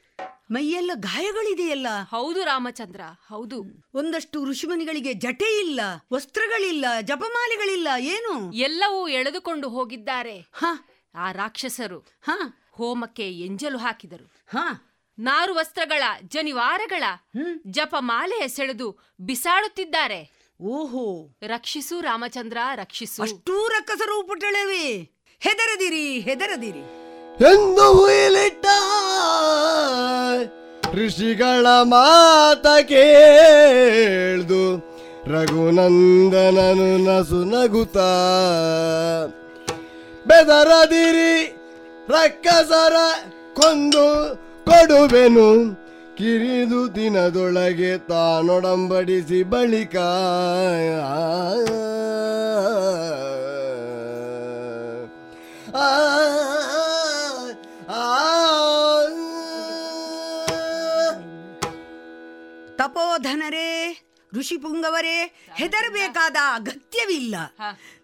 [0.50, 1.86] ಮೈಯೆಲ್ಲ ಗಾಯಗಳಿದೆಯಲ್ಲ?
[2.10, 3.64] ಹೌದು ರಾಮಚಂದ್ರ ಹೌದು.
[3.94, 5.80] ಒಂದಷ್ಟು ಋಷಿಮುನಿಗಳಿಗೆ ಜಟೆ ಇಲ್ಲ
[6.12, 8.52] ವಸ್ತ್ರಗಳಿಲ್ಲ ಜಪಮಾಲೆಗಳಿಲ್ಲ ಏನು?
[8.52, 10.46] ಎಲ್ಲವೂ ಎಳೆದುಕೊಂಡು ಹೋಗಿದ್ದಾರೆ.
[11.14, 11.98] ಆ ರಾಕ್ಷಸರು
[12.72, 14.32] ಹೋಮಕ್ಕೆ ಎಂಜಲು ಹಾಕಿದರು.
[15.18, 17.02] ನಾರು ವಸ್ತ್ರಗಳ ಜನಿವಾರಗಳ
[17.66, 20.42] ಜಪಮಾಲೆಯ ಸೆಳೆದು ಬಿಸಾಡುತ್ತಿದ್ದಾರೆ.
[20.60, 21.36] ಓಹೋ.
[21.42, 23.22] ರಕ್ಷಿಸು ರಾಮಚಂದ್ರ ರಕ್ಷಿಸು.
[23.22, 25.10] ಅಷ್ಟೂ ರಕ್ಕಸರು ಪುಟಳವೇ
[25.44, 26.82] ಹೆದರದಿರಿ ಹೆದರದಿರಿ.
[27.52, 28.66] ಎಂದು ಹುಯಿಲಿಟ್ಟ
[30.94, 34.62] ಋಷಿಗಳ ಮಾತ ಕೇಳ್ದು
[35.32, 37.98] ರಘುನಂದನನು ನಸು ನಗುತ
[40.28, 41.34] ಬೆದರದಿರಿ,
[42.08, 42.96] ರಕ್ಕಸರ
[43.54, 44.06] ಕೊಂದು
[44.64, 45.48] ಕೊಡುವೆನು.
[46.16, 49.96] ಕಿರಿದು ದಿನದೊಳಗೆ ತಾನೊಡಂಬಡಿಸಿ ಬಳಿಕ.
[62.76, 63.98] ತಪೋಧನರೇ
[64.32, 67.34] ಋಷಿಪುಂಗವರೇ ಹೆದರಬೇಕಾದ ಅಗತ್ಯವಿಲ್ಲ.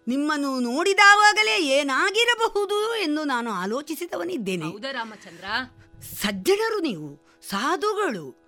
[0.07, 4.65] ನಿಮ್ಮನ್ನು ನೋಡಿದಾವಾಗಲೇ ಏನಾಗಿರಬಹುದು ಎಂದು ನಾನು ಆಲೋಚಿಸಿದವನಿದ್ದೇನೆ.
[4.91, 5.45] ರಾಮಚಂದ್ರ?
[6.01, 8.39] ಸಜ್ಜನರು ನೀವು ಸಾಧುಗಳು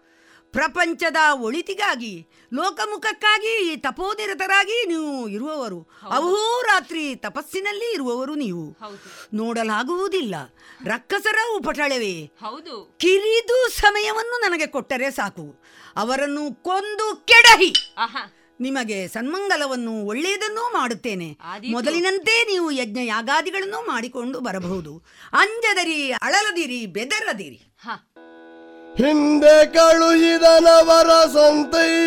[0.52, 5.88] ಪ್ರಪಂಚದ ಒಳಿತಿಗಾಗಿ ಲೋಕಮುಖಕ್ಕಾಗಿ ತಪೋನಿರತರಾಗಿ ನೀವು ಇರುವವರು.
[6.12, 8.78] ಅಹೋರಾತ್ರಿ ತಪಸ್ಸಿನಲ್ಲಿ ಇರುವವರು ನೀವು.
[9.34, 10.36] ನೋಡಲಾಗುವುದಿಲ್ಲ.
[10.86, 12.98] ರಕ್ಕಸರ ಉಪಟಳವೇ ಹೌದು.
[13.00, 15.64] ಕಿರಿದು ಸಮಯವನ್ನು ನನಗೆ ಕೊಟ್ಟರೆ ಸಾಕು.
[15.96, 17.74] ಅವರನ್ನು ಕೊಂದು ಕೆಡಹಿ.
[18.60, 21.38] ನಿಮಗೆ ಸನ್ಮಂಗಲವನ್ನು ಒಳ್ಳೆಯದನ್ನೂ ಮಾಡುತ್ತೇನೆ.
[21.72, 25.04] ಮೊದಲಿನಂತೆ ನೀವು ಯಜ್ಞ ಯಾಗಾದಿಗಳನ್ನು ಮಾಡಿಕೊಂಡು ಬರಬಹುದು.
[25.34, 27.74] ಅಂಜದರಿ ಅಳಲದಿರಿ ಬೆದರದಿರಿ.
[28.96, 32.04] ಹಿಂದೆ ಕಳುಹಿದನವರ ಸಂತೈಸಿಯಗೆ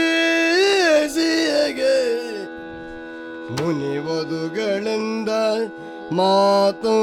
[3.54, 5.30] ಮುನಿವಧುಗಳಿಂದ
[6.12, 6.96] ಮಾತು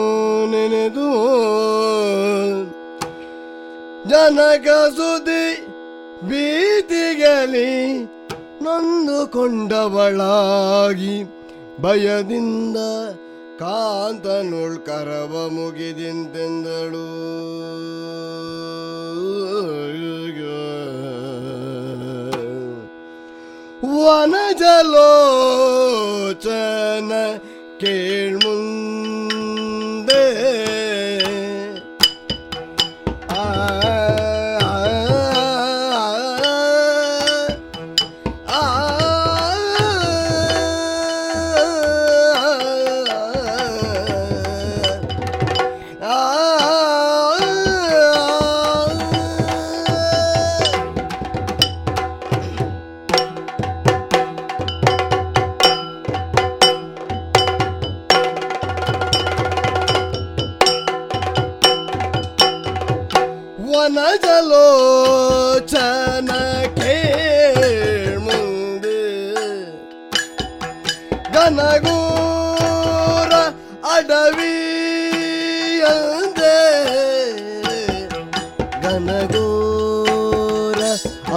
[0.52, 1.10] ನೆನೆದು.
[4.10, 4.68] ಜನಕ
[4.98, 5.46] ಸುದಿ
[6.28, 7.74] ಬೀದಿಗಲಿ
[8.64, 9.56] ನೊಂದುಕೊಂಡವಳಾಗಿ
[11.82, 12.78] ಭಯದಿಂದ
[13.62, 17.08] ಕಾಂತನುಳ್ ಕರವ ಮುಗಿದಿಂತೆಂದಳು.
[24.04, 24.72] ವನಜಲೋಚನ
[27.82, 28.91] ಕೇಳ್ಮುಂದೆ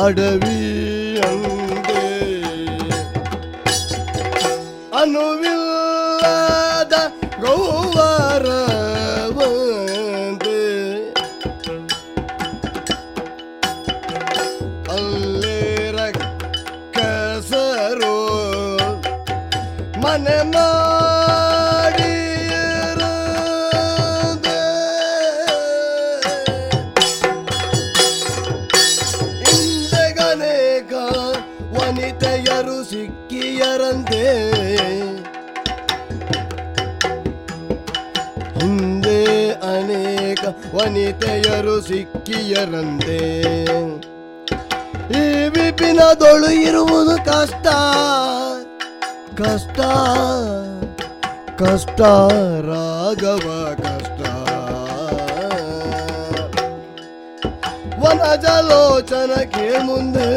[0.04, 0.53] அடவி
[40.74, 43.18] ವನಿತೆಯರು ಸಿಕ್ಕಿಯರಂತೆ.
[45.12, 47.66] ಈ ವಿಪಿನದೊಳು ಇರುವುದು ಕಷ್ಟ
[49.42, 49.80] ಕಷ್ಟ
[51.62, 52.00] ಕಷ್ಟ
[52.70, 54.20] ರಾಘವ ಕಷ್ಟ.
[58.04, 60.28] ವನಜಲೋಚನಕ್ಕೆ ಮುಂದೆ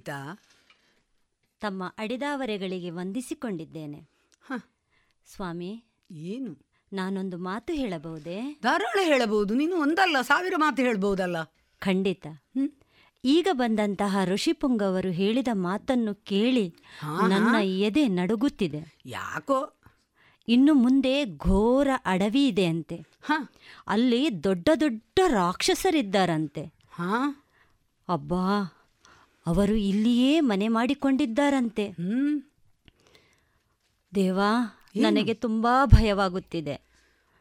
[0.00, 0.38] ಸೀತಾ
[1.60, 4.08] ತಮ್ಮ ಅಡಿದಾವರೆಗಳಿಗೆ ವಂದಿಸಿಕೊಂಡಿದ್ದೇನೆ.
[5.34, 6.66] ಸ್ವಾಮಿ ಏನು?
[6.92, 8.58] ನಾನೊಂದು ಮಾತು ಹೇಳಬಹುದೇ?
[8.62, 9.54] ಧಾರಾಳ ಹೇಳಬಹುದು.
[9.54, 11.42] ನೀನು ಒಂದಲ್ಲ ಸಾವಿರ ಮಾತು ಹೇಳಬಹುದಲ್ಲ?
[11.78, 12.26] ಖಂಡಿತ.
[13.24, 16.74] ಈಗ ಬಂದಂತಹ ಋಷಿಪುಂಗವರು ಹೇಳಿದ ಮಾತನ್ನು ಕೇಳಿ
[17.28, 17.60] ನನ್ನ ಹಾ.
[17.60, 18.98] ಎದೆ ನಡುಗುತ್ತಿದೆ.
[19.06, 19.74] ಯಾಕೋ?
[20.48, 23.06] ಇನ್ನು ಮುಂದೆ ಘೋರ ಅಡವಿ ಇದೆ ಅಂತೆ.
[23.86, 26.64] ಅಲ್ಲಿ ದೊಡ್ಡ ದೊಡ್ಡ ರಾಕ್ಷಸರಿದ್ದಾರಂತೆ.
[28.08, 28.76] ಅಬ್ಬಾ
[29.46, 31.84] ಅವರು ಇಲ್ಲಿಯೇ ಮನೆ ಮಾಡಿಕೊಂಡಿದ್ದಾರಂತೆ.
[34.14, 34.52] ದೇವಾ
[34.96, 36.76] ನನಗೆ ತುಂಬಾ ಭಯವಾಗುತ್ತಿದೆ.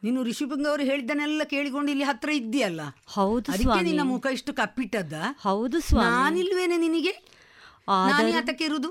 [0.03, 2.81] ನೀನು ಋಷಿಭಂಗ ಅವರು ಹೇಳಿದ್ದನ್ನೆಲ್ಲ ಕೇಳಿಕೊಂಡು ಇಲ್ಲಿ ಹತ್ರ ಇದ್ದೀಯಲ್ಲ?
[3.07, 3.84] ಹೌದು ಅದಕ್ಕೆ ಸ್ವಾಮಿ.
[3.84, 5.13] ನಿನ್ನ ಮುಖ ಇಷ್ಟು ಕಪ್ಪಿಟ್ಟದ್ದ?
[5.39, 6.09] ಹೌದು ಸ್ವಾಮಿ.
[6.09, 7.13] ನಾನಿಲ್ವೇನೆ ನಿನಗೆ?
[8.30, 8.89] ಯಾತಕ್ಕೆ ಇರುವುದು?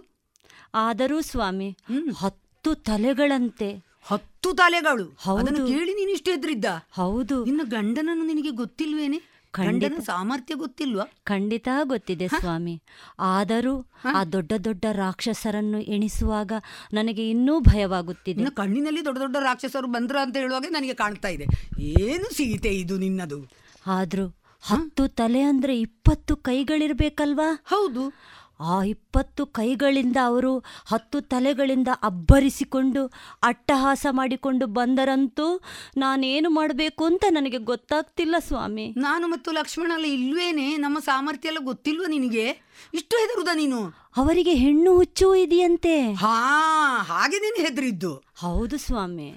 [0.75, 1.77] ಆದರೂ ಸ್ವಾಮಿ
[2.17, 3.71] ಹತ್ತು ತಲೆಗಳಂತೆ.
[4.03, 5.07] ಹತ್ತು ತಲೆಗಳು.
[5.39, 7.45] ಅದನ್ನು ಕೇಳಿ ನೀನು ಇಷ್ಟು ಎದ್ರಿದ್ದ ಹೌದು.
[7.45, 9.19] ನಿನ್ನ ಗಂಡನನ್ನು ನಿನಗೆ ಗೊತ್ತಿಲ್ವೇನೆ.
[9.57, 11.13] ಗಂಡನ ಸಾಮರ್ಥ್ಯ ಗೊತ್ತಿಲ್ವಾ?
[11.25, 12.83] ಖಂಡಿತ ಗೊತ್ತಿದೆ ಸ್ವಾಮಿ.
[13.19, 16.53] ಆದರೂ ಆ ದೊಡ್ಡ ದೊಡ್ಡ ರಾಕ್ಷಸರನ್ನು ಎಣಿಸುವಾಗ
[16.93, 18.45] ನನಗೆ ಇನ್ನೂ ಭಯವಾಗುತ್ತಿದೆ.
[18.51, 21.45] ಕಣ್ಣಿನಲ್ಲಿ ದೊಡ್ಡ ದೊಡ್ಡ ರಾಕ್ಷಸರು ಬಂದ್ರ ಅಂತ ಹೇಳುವಾಗ ನನಗೆ ಕಾಣ್ತಾ ಇದೆ.
[21.81, 23.51] ಏನು ಸೀತೆ ಇದು ನಿನ್ನದು?
[23.87, 27.63] ಆದ್ರೂ ಹತ್ತು ತಲೆ ಅಂದ್ರೆ ಇಪ್ಪತ್ತು ಕೈಗಳಿರ್ಬೇಕಲ್ವಾ?
[27.65, 28.13] ಹೌದು.
[28.61, 33.13] ಆ ಇಪ್ಪತ್ತು ಕೈಗಳಿಂದ ಅವರು ಹತ್ತು ತಲೆಗಳಿಂದ ಅಬ್ಬರಿಸಿಕೊಂಡು
[33.43, 35.61] ಅಟ್ಟಹಾಸ ಮಾಡಿಕೊಂಡು ಬಂದರಂತೂ
[35.97, 38.95] ನಾನೇನು ಮಾಡಬೇಕು ಅಂತ ನನಗೆ ಗೊತ್ತಾಗ್ತಿಲ್ಲ ಸ್ವಾಮಿ.
[38.97, 40.77] ನಾನು ಮತ್ತು ಲಕ್ಷ್ಮಣ ಎಲ್ಲ ಇಲ್ವೇನೆ?
[40.77, 42.49] ನಮ್ಮ ಸಾಮರ್ಥ್ಯ ಎಲ್ಲ ಗೊತ್ತಿಲ್ವ ನಿನಗೆ?
[42.95, 44.09] ಇಷ್ಟು ಹೆದರುದ ನೀನು?
[44.17, 46.13] ಅವರಿಗೆ ಹೆಣ್ಣು ಹುಚ್ಚು ಇದೆಯಂತೆ.
[46.13, 48.23] ಹಾ ಹಾಗೆ ನೀನು ಹೆದರಿದ್ದು.
[48.37, 49.35] ಹೌದು ಸ್ವಾಮಿ.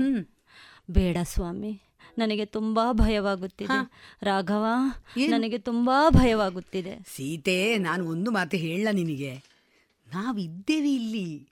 [0.91, 1.81] ಬೇಡ ಸ್ವಾಮಿ.
[2.17, 3.89] ನನಗೆ ತುಂಬಾ ಭಯವಾಗುತ್ತಿದೆ.
[4.23, 4.65] ರಾಘವ
[5.27, 7.05] ನನಗೆ ತುಂಬಾ ಭಯವಾಗುತ್ತಿದೆ.
[7.15, 9.43] ಸೀತೆ ನಾನು ಒಂದು ಮಾತು ಹೇಳ ನಿನಗೆ.
[10.13, 11.47] ನಾವಿದ್ದೇವೆ ಇಲ್ಲಿ.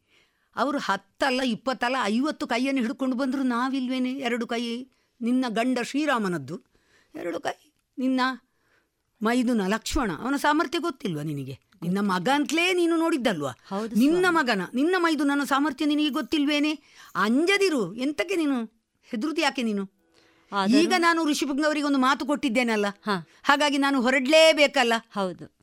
[0.56, 4.14] ಅವರು ಹತ್ತಲ್ಲ ಇಪ್ಪತ್ತಲ್ಲ ಐವತ್ತು ಕೈಯನ್ನು ಹಿಡ್ಕೊಂಡು ಬಂದರು ನಾವಿಲ್ವೇನೆ?
[4.14, 4.86] ಎರಡು ಕೈ
[5.22, 6.62] ನಿನ್ನ ಗಂಡ ಶ್ರೀರಾಮನದ್ದು.
[7.16, 8.22] ಎರಡು ಕೈ ನಿನ್ನ
[9.24, 10.12] ಮೈದುನ ಲಕ್ಷ್ಮಣ.
[10.12, 11.60] ಅವನ ಸಾಮರ್ಥ್ಯ ಗೊತ್ತಿಲ್ವಾ ನಿನಗೆ?
[11.82, 13.52] ನಿನ್ನ ಮಗ ಅಂತಲೇ ನೀನು ನೋಡಿದ್ದಲ್ವಾ?
[13.96, 16.80] ನಿನ್ನ ಮಗನ ನಿನ್ನ ಮೈದುನನ ಸಾಮರ್ಥ್ಯ ನಿನಗೆ ಗೊತ್ತಿಲ್ವೇನೆ?
[17.16, 18.64] ಅಂಜದಿರು ಎಂತಕ್ಕೆ ನೀನು
[19.04, 19.99] ಹೆದರುದು ಯಾಕೆ ನೀನು?
[20.68, 22.86] ಈಗ ನಾನು ಋಷಿಪುಗ್ನವರಿಗೆ ಒಂದು ಮಾತು ಕೊಟ್ಟಿದ್ದೇನಲ್ಲ?
[23.44, 24.94] ಹಾಗಾಗಿ ನಾನು ಹೊರಡ್ಲೇಬೇಕಲ್ಲ?
[25.16, 25.60] ಹೌದು.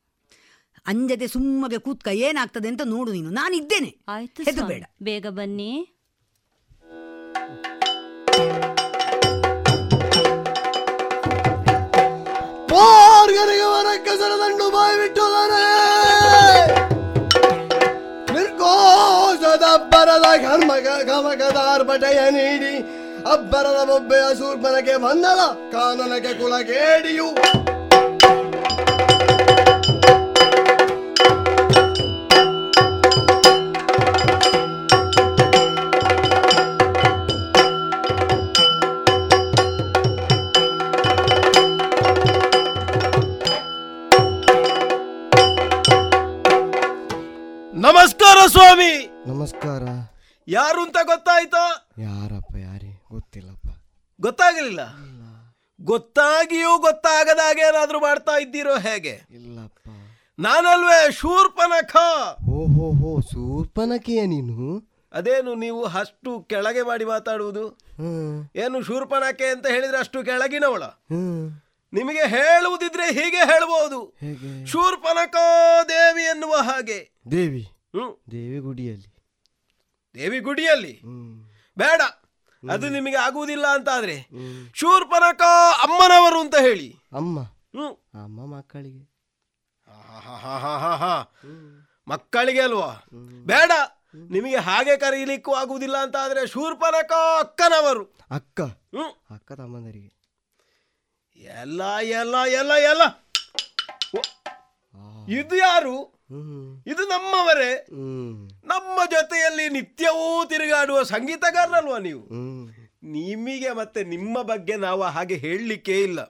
[0.87, 3.31] ಅಂಜತೆ ಸುಮ್ಮಗೆ ಕೂತ್ಕ ಏನಾಗ್ತದೆ ಅಂತ ನೋಡು ನೀನು.
[3.31, 3.97] ನಾನಿದ್ದೇನೆ.
[4.09, 4.85] ಆಯ್ತು ಬೇಡ.
[5.03, 5.93] ಬೇಗ ಬನ್ನಿ.
[18.33, 22.96] ನಿರ್ಗೋಷದ ಅಬ್ಬರದ ಘರ್ಮಗ ಘಮಕದ ಆರ್ಭಟಯ ನೀಡಿ
[23.33, 25.41] ಅಬ್ಬರದ ಬೊಬ್ಬೆಯ ಶೂರ್ಪನಗೆ ಬಂದಳ
[25.73, 27.29] ಕಾನನಗೆ ಕುಲಗೇಡಿಯು.
[47.87, 48.93] ನಮಸ್ಕಾರ ಸ್ವಾಮಿ.
[49.27, 49.83] ನಮಸ್ಕಾರ.
[50.49, 51.63] ಯಾರು ಅಂತ ಗೊತ್ತಾಯ್ತಾ?
[51.99, 52.76] ಯಾರಪ್ಪ ಯಾರಿ?
[53.11, 53.67] ಗೊತ್ತಿಲ್ಲಪ್ಪ.
[54.21, 54.81] ಗೊತ್ತಾಗಲಿಲ್ಲ.
[55.81, 59.27] ಗೊತ್ತಾಗಿಯೂ ಗೊತ್ತಾಗದಾಗೆ ಏನಾದ್ರೂ ಮಾಡ್ತಾ ಇದ್ದೀರೋ ಹೇಗೆ?
[59.31, 59.89] ಇಲ್ಲಪ್ಪ.
[60.39, 61.97] ನಾನಲ್ವೇ ಶೂರ್ಪನಖ
[62.49, 63.21] ಓಹೋ ಹೋ
[64.27, 64.89] ನೀನು?
[65.13, 67.79] ಅದೇನು ನೀವು ಅಷ್ಟು ಕೆಳಗೆ ಮಾಡಿ ಮಾತಾಡುವುದು?
[68.57, 70.83] ಏನು ಶೂರ್ಪನಖೆ ಅಂತ ಹೇಳಿದ್ರೆ ಅಷ್ಟು ಕೆಳಗಿನವಳ?
[71.93, 74.17] ನಿಮಗೆ ಹೇಳುವುದಿದ್ರೆ ಹೀಗೆ ಹೇಳಬಹುದು.
[74.67, 75.37] ಶೂರ್ಪನಕ
[75.89, 77.11] ದೇವಿ ಎನ್ನುವ ಹಾಗೆ.
[77.31, 77.69] ದೇವಿ.
[78.31, 79.17] ದೇವಿ ಗುಡಿಯಲ್ಲಿ.
[80.15, 81.01] ದೇವಿ ಗುಡಿಯಲ್ಲಿ?
[81.79, 82.01] ಬೇಡ.
[82.73, 84.29] ಅದು ನಿಮಗೆ ಆಗುವುದಿಲ್ಲ ಅಂತ ಆದ್ರೆ
[84.75, 85.43] ಶೂರ್ಪನಕ
[85.83, 86.97] ಅಮ್ಮನವರು ಅಂತ ಹೇಳಿ.
[87.13, 87.41] ಅಮ್ಮ?
[87.43, 88.25] ಹ್ಮ್.
[88.25, 89.17] ಅಮ್ಮ ಮಕ್ಕಳಿಗೆ.
[92.09, 93.05] ಮಕ್ಕಳಿಗೆ ಅಲ್ವಾ?
[93.45, 93.71] ಬೇಡ.
[94.15, 98.05] ನಿಮಗೆ ಹಾಗೆ ಕರೀಲಿಕ್ಕೂ ಆಗುವುದಿಲ್ಲ ಅಂತ ಆದ್ರೆ ಶೂರ್ಪನಕ ಅಕ್ಕನವರು.
[98.31, 98.61] ಅಕ್ಕ?
[98.61, 99.35] ಹ್ಮ್.
[99.35, 100.17] ಅಕ್ಕ ತಮ್ಮಂದರಿಗೆ
[101.37, 103.03] ಎಲ್ಲ ಎಲ್ಲ ಎಲ್ಲ ಎಲ್ಲ.
[105.29, 106.16] ಇದು ಯಾರು?
[106.87, 107.87] ಇದು ನಮ್ಮವರೇ.
[108.65, 112.23] ನಮ್ಮ ಜೊತೆಯಲ್ಲಿ ನಿತ್ಯವೂ ತಿರುಗಾಡುವ ಸಂಗೀತಗಾರರಲ್ವಾ ನೀವು?
[113.03, 116.21] ನಿಮಗೆ ಮತ್ತೆ ನಿಮ್ಮ ಬಗ್ಗೆ ನಾವು ಹಾಗೆ ಹೇಳಲಿಕ್ಕೆ ಇಲ್ಲ.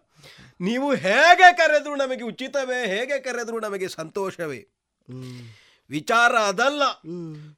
[0.60, 4.68] ನೀವು ಹೇಗೆ ಕರೆದ್ರು ನಮಗೆ ಉಚಿತವೇ ಹೇಗೆ ಕರೆದ್ರು ನಮಗೆ ಸಂತೋಷವೇ?
[5.90, 6.82] ವಿಚಾರ ಅದಲ್ಲ.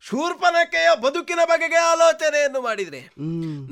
[0.01, 3.01] ಶೂರ್ಪನಕೆಯ ಬದುಕಿನ ಬಗೆಗೆ ಆಲೋಚನೆಯನ್ನು ಮಾಡಿದ್ರೆ.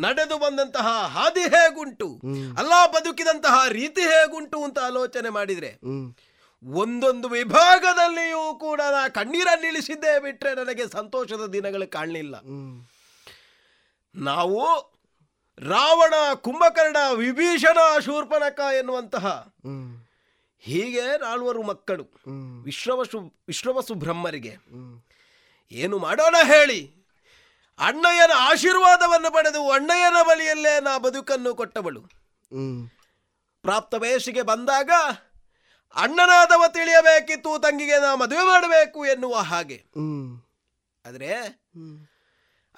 [0.00, 2.20] ನಡೆದು ಬಂದಂತಹ ಹಾದಿ ಹೇಗುಂಟು?
[2.58, 5.68] ಅಲ್ಲ ಬದುಕಿದಂತಹ ರೀತಿ ಹೇಗುಂಟು ಅಂತ ಆಲೋಚನೆ ಮಾಡಿದ್ರೆ.
[6.66, 12.36] ಒಂದೊಂದು ವಿಭಾಗದಲ್ಲಿಯೂ ಕೂಡ ನಾ ಕಣ್ಣೀರನ್ನಿಳಿಸಿದ್ದೇ ಬಿಟ್ಟರೆ ನನಗೆ ಸಂತೋಷದ ದಿನಗಳು ಕಾಣಲಿಲ್ಲ.
[14.14, 14.60] ನಾವು
[15.58, 19.54] ರಾವಣ ಕುಂಭಕರ್ಣ ವಿಭೀಷಣ ಶೂರ್ಪಣಕ ಎನ್ನುವಂತಹ
[20.58, 22.04] ಹೀಗೆ ನಾಲ್ವರು ಮಕ್ಕಳು
[22.64, 24.56] ವಿಶ್ವವಸು ವಿಶ್ವವಸು ಬ್ರಹ್ಮರಿಗೆ.
[25.70, 26.94] ಏನು ಮಾಡೋಣ ಹೇಳಿ.
[27.78, 32.00] ಅಣ್ಣಯ್ಯನ ಆಶೀರ್ವಾದವನ್ನು ಪಡೆದು ಅಣ್ಣಯ್ಯನ ಬಳಿಯಲ್ಲೇ ನಾ ಬದುಕನ್ನು ಕೊಟ್ಟವಳು.
[33.62, 34.90] ಪ್ರಾಪ್ತ ವಯಸ್ಸಿಗೆ ಬಂದಾಗ
[35.94, 39.84] ಅಣ್ಣನಾದವ ತಿಳಿಯಬೇಕಿತ್ತು ತಂಗಿಗೆ ನಾ ಮದುವೆ ಮಾಡಬೇಕು ಎನ್ನುವ ಹಾಗೆ.
[41.04, 41.34] ಆದರೆ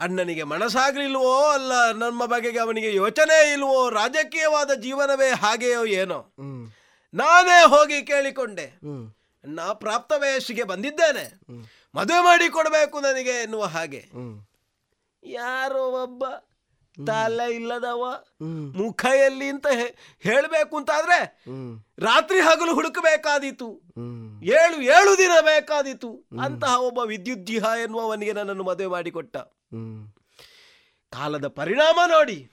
[0.01, 6.35] ಅಣ್ಣನಿಗೆ ಮನಸ್ಸಾಗ್ಲಿಲ್ವೋ ಅಲ್ಲ ನಮ್ಮ ಬಗೆಗೆ ಅವನಿಗೆ ಯೋಚನೆ ಇಲ್ವೋ ರಾಜಕೀಯವಾದ ಜೀವನವೇ ಹಾಗೆಯೋ ಏನೋ.
[7.15, 8.67] ನಾನೇ ಹೋಗಿ ಕೇಳಿಕೊಂಡೆ.
[9.45, 11.41] ನಾ ಪ್ರಾಪ್ತ ವಯಸ್ಸಿಗೆ ಬಂದಿದ್ದೇನೆ.
[11.95, 14.09] ಮದುವೆ ಮಾಡಿ ಕೊಡಬೇಕು ನನಗೆ ಎನ್ನುವ ಹಾಗೆ.
[15.23, 16.25] ಯಾರೋ ಒಬ್ಬ
[17.07, 18.25] ತಲೆ ಇಲ್ಲದವ.
[18.73, 19.97] ಮುಖ ಎಲ್ಲಿ ಅಂತ ಹೇ-
[20.29, 21.45] ಅಂತ ಅಂತಾದ್ರೆ
[21.99, 23.81] ರಾತ್ರಿ ಹಗಲು ಹುಡುಕಬೇಕಾದೀತು.
[24.43, 26.27] ಏಳು ಏಳು ದಿನ ಬೇಕಾದೀತು.
[26.43, 29.37] ಅಂತಹ ಒಬ್ಬ ವಿದ್ಯುಜ್ಜಿಹ ಎನ್ನುವವನಿಗೆ ನನ್ನನ್ನು ಮದುವೆ ಮಾಡಿಕೊಟ್ಟ.
[31.12, 32.51] ಕಾಲದ ಪರಿಣಾಮ ನೋಡಿ.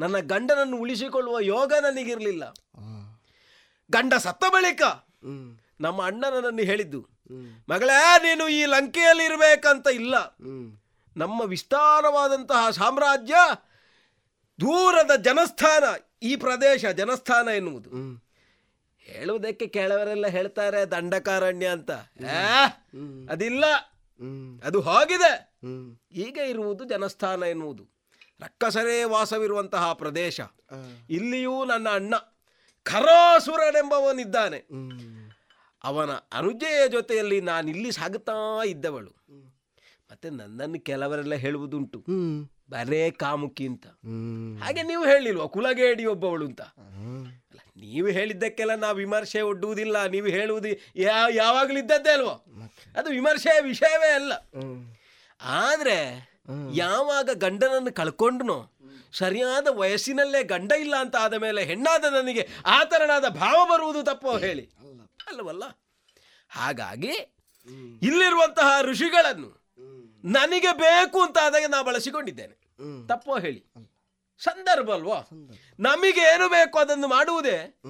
[0.00, 2.54] ನನ್ನ ಗಂಡನನ್ನು ಉಳಿಸಿಕೊಳ್ಳುವ ಯೋಗ ನನಗಿರಲಿಲ್ಲ.
[3.90, 4.82] ಗಂಡ ಸತ್ತ ಬಳಿಕ
[5.80, 7.06] ನಮ್ಮ ಅಣ್ಣನನ್ನು ನನ್ನನ್ನು ಹೇಳಿದ್ದು
[7.68, 10.36] ಮಗಳೇ ನೀನು ಈ ಲಂಕೆಯಲ್ಲಿ ಇರಬೇಕಂತ ಇಲ್ಲ.
[11.16, 13.34] ನಮ್ಮ ವಿಸ್ತಾರವಾದಂತಹ ಸಾಮ್ರಾಜ್ಯ
[14.60, 15.84] ದೂರದ ಜನಸ್ಥಾನ
[16.22, 17.90] ಈ ಪ್ರದೇಶ ಜನಸ್ಥಾನ ಎನ್ನುವುದು.
[18.98, 21.90] ಹೇಳುವುದಕ್ಕೆ ಕೆಲವರೆಲ್ಲ ಹೇಳ್ತಾರೆ ದಂಡಕಾರಣ್ಯ ಅಂತ.
[23.30, 23.64] ಅದಿಲ್ಲ.
[24.64, 25.58] ಅದು ಹೋಗಿದೆ.
[26.12, 27.88] ಈಗ ಇರುವುದು ಜನಸ್ಥಾನ ಎನ್ನುವುದು.
[28.40, 30.40] ರಕ್ಕಸರೇ ವಾಸವಿರುವಂತಹ ಪ್ರದೇಶ.
[31.10, 32.14] ಇಲ್ಲಿಯೂ ನನ್ನ ಅಣ್ಣ
[32.82, 34.58] ಖರಾಸುರನೆಂಬವನಿದ್ದಾನೆ.
[35.84, 39.10] ಅವನ ಅನುಜೆಯ ಜೊತೆಯಲ್ಲಿ ನಾನಿಲ್ಲಿ ಸಾಗುತ್ತಾ ಇದ್ದವಳು.
[40.10, 42.04] ಮತ್ತೆ ನನ್ನನ್ನು ಕೆಲವರೆಲ್ಲ ಹೇಳುವುದುಂಟು.
[42.70, 43.86] ಬರೇ ಕಾಮುಕಿ ಅಂತ.
[44.58, 46.60] ಹಾಗೆ ನೀವು ಹೇಳಿಲ್ವ ಕುಲಗೇಡಿ ಒಬ್ಬವಳು ಅಂತ?
[46.60, 52.36] ಅಲ್ಲ ನೀವು ಹೇಳಿದ್ದಕ್ಕೆಲ್ಲ ನಾವು ವಿಮರ್ಶೆ ಒಡ್ಡುವುದಿಲ್ಲ ನೀವು ಹೇಳುವುದು ಯಾವ ಯಾವಾಗಲೂ ಇದ್ದದ್ದೇ ಅಲ್ವಾ?
[52.96, 54.32] ಅದು ವಿಮರ್ಶೆಯ ವಿಷಯವೇ ಅಲ್ಲ.
[55.40, 56.30] ಆದರೆ
[56.74, 58.72] ಯಾವಾಗ ಗಂಡನನ್ನು ಕಳ್ಕೊಂಡ್ನೋ
[59.12, 64.64] ಸರಿಯಾದ ವಯಸ್ಸಿನಲ್ಲೇ ಗಂಡ ಇಲ್ಲ ಅಂತ ಆದ ಮೇಲೆ ಹೆಣ್ಣಾದ ನನಗೆ ಆ ತರನಾದ ಭಾವ ಬರುವುದು ತಪ್ಪೋ ಹೇಳಿ?
[65.28, 65.64] ಅಲ್ಲವಲ್ಲ?
[66.48, 67.14] ಹಾಗಾಗಿ
[68.02, 69.55] ಇಲ್ಲಿರುವಂತಹ ಋಷಿಗಳನ್ನು
[70.26, 72.54] ನನಗೆ ಬೇಕು ಅಂತ ಆದಾಗ ನಾ ಬಳಸಿಕೊಂಡಿದ್ದೇನೆ.
[73.08, 73.64] ತಪ್ಪೋ ಹೇಳಿ.
[74.38, 75.20] ಸಂದರ್ಭ ಅಲ್ವಾ?
[75.78, 77.80] ನಮಗೆ ಏನು ಬೇಕು ಅದನ್ನು ಮಾಡುವುದೇ?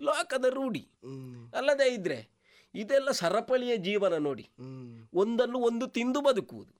[0.00, 0.88] ಲೋಕದ ರೂಢಿ.
[1.56, 2.28] ಅಲ್ಲದೆ ಇದ್ರೆ
[2.74, 4.50] ಇದೆಲ್ಲ ಸರಪಳಿಯ ಜೀವನ ನೋಡಿ.
[5.14, 6.72] ಒಂದನ್ನು ಒಂದು ತಿಂದು ಬದುಕುವುದು.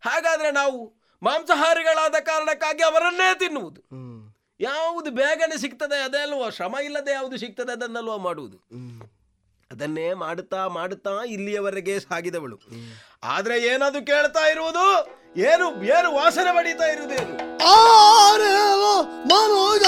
[0.00, 3.80] ಹಾಗಾದ್ರೆ ನಾವು ಮಾಂಸಾಹಾರಿಗಳಾದ ಕಾರಣಕ್ಕಾಗಿ ಅವರನ್ನೇ ತಿನ್ನುವುದು.
[4.60, 6.50] ಯಾವುದು ಬೇಗನೆ ಸಿಗ್ತದೆ ಅದೇ ಅಲ್ವಾ?
[6.50, 8.56] ಶ್ರಮ ಇಲ್ಲದೆ ಯಾವುದು ಸಿಗ್ತದೆ ಅದನ್ನಲ್ವಾ ಮಾಡುವುದು?
[9.72, 12.56] ಅದನ್ನೇ ಮಾಡುತ್ತಾ ಮಾಡುತ್ತಾ ಇಲ್ಲಿಯವರೆಗೆ ಸಾಗಿದವಳು.
[13.24, 14.86] ಆದ್ರೆ ಏನದು ಕೇಳ್ತಾ ಇರುವುದು?
[15.36, 17.34] ಏನು ಏನು ವಾಸನೆ ಪಡೀತಾ ಇರುವುದೇನು
[19.26, 19.84] ಮನೋಜ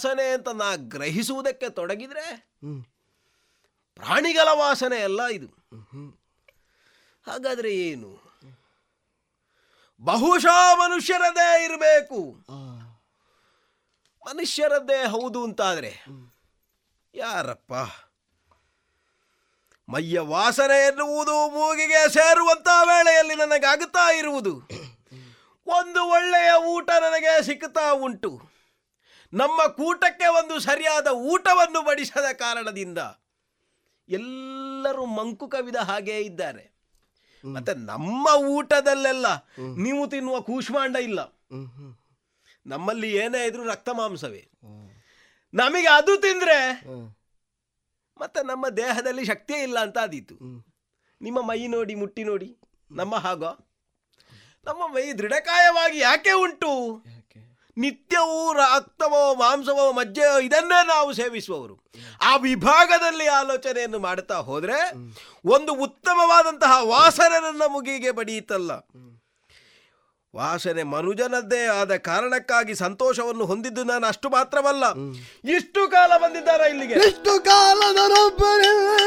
[0.00, 2.26] ವಾಸನೆ ಅಂತ ನಾ ಗ್ರಹಿಸುವುದಕ್ಕೆ ತೊಡಗಿದ್ರೆ
[3.94, 5.48] ಪ್ರಾಣಿಗಳ ವಾಸನೆ ಅಲ್ಲ ಇದು.
[7.26, 8.10] ಹಾಗಾದ್ರೆ ಏನು?
[10.02, 12.20] ಬಹುಶಃ ಮನುಷ್ಯರದೇ ಇರಬೇಕು.
[14.26, 15.92] ಮನುಷ್ಯರದ್ದೇ ಹೌದು ಅಂತಾದರೆ
[17.14, 17.72] ಯಾರಪ್ಪ?
[19.88, 24.54] ಮೈಯ ವಾಸನೆ ಎನ್ನುವುದು ಮೂಗಿಗೆ ಸೇರುವಂತ ವೇಳೆಯಲ್ಲಿ ನನಗಾಗುತ್ತಾ ಇರುವುದು.
[25.66, 28.49] ಒಂದು ಒಳ್ಳೆಯ ಊಟ ನನಗೆ ಸಿಕ್ಕುತ್ತಾ ಉಂಟು.
[29.32, 33.00] ನಮ್ಮ ಕೂಟಕ್ಕೆ ಒಂದು ಸರಿಯಾದ ಊಟವನ್ನು ಬಡಿಸದ ಕಾರಣದಿಂದ
[34.08, 36.64] ಎಲ್ಲರೂ ಮಂಕು ಕವಿದ ಹಾಗೇ ಇದ್ದಾರೆ.
[37.44, 39.26] ಮತ್ತೆ ನಮ್ಮ ಊಟದಲ್ಲೆಲ್ಲ
[39.76, 41.20] ನೀವು ತಿನ್ನುವ ಕೂಷ್ಮಾಂಡ ಇಲ್ಲ.
[42.66, 44.42] ನಮ್ಮಲ್ಲಿ ಏನೇ ಇದ್ರೂ ರಕ್ತ ಮಾಂಸವೇ.
[45.54, 46.58] ನಮಗೆ ಅದು ತಿಂದ್ರೆ
[48.20, 50.34] ಮತ್ತೆ ನಮ್ಮ ದೇಹದಲ್ಲಿ ಶಕ್ತಿಯೇ ಇಲ್ಲ ಅಂತ ಆದೀತು.
[51.20, 52.50] ನಿಮ್ಮ ಮೈ ನೋಡಿ ಮುಟ್ಟಿ ನೋಡಿ
[52.90, 53.52] ನಮ್ಮ ಹಾಗೋ.
[54.64, 56.72] ನಮ್ಮ ಮೈ ದೃಢಕಾಯವಾಗಿ ಯಾಕೆ ಉಂಟು?
[57.76, 61.80] ನಿತ್ಯವೂ ರಕ್ತವೋ ಮಾಂಸವೋ ಮಜ್ಜೆಯೋ ಇದನ್ನೇ ನಾವು ಸೇವಿಸುವವರು.
[62.22, 64.90] ಆ ವಿಭಾಗದಲ್ಲಿ ಆಲೋಚನೆಯನ್ನು ಮಾಡುತ್ತಾ ಹೋದರೆ
[65.44, 68.70] ಒಂದು ಉತ್ತಮವಾದಂತಹ ವಾಸನೆ ನನ್ನ ಮುಗಿಗೆ ಬಡಿಯಿತಲ್ಲ.
[70.36, 74.84] ವಾಸನೆ ಮನುಜನದ್ದೇ ಆದ ಕಾರಣಕ್ಕಾಗಿ ಸಂತೋಷವನ್ನು ಹೊಂದಿದ್ದು ನಾನು ಅಷ್ಟು ಮಾತ್ರವಲ್ಲ.
[75.56, 76.94] ಇಷ್ಟು ಕಾಲ ಬಂದಿದ್ದಾರ ಇಲ್ಲಿಗೆ?
[76.94, 79.00] ಇಷ್ಟು ಕಾಲದರೊಬ್ಬರೇ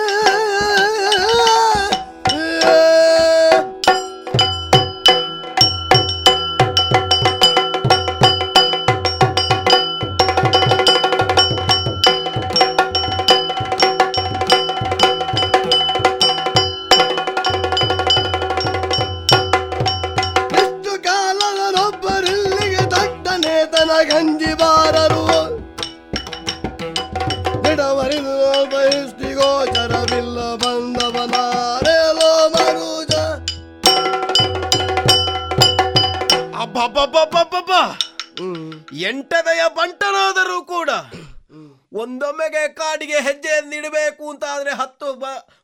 [42.44, 45.08] ಒಂದೊಮ್ಮೆಗೆ ಕಾಡಿಗೆ ಹೆಜ್ಜೆಯನ್ನಿಡಬೇಕು ಅಂತ ಆದ್ರೆ ಹತ್ತು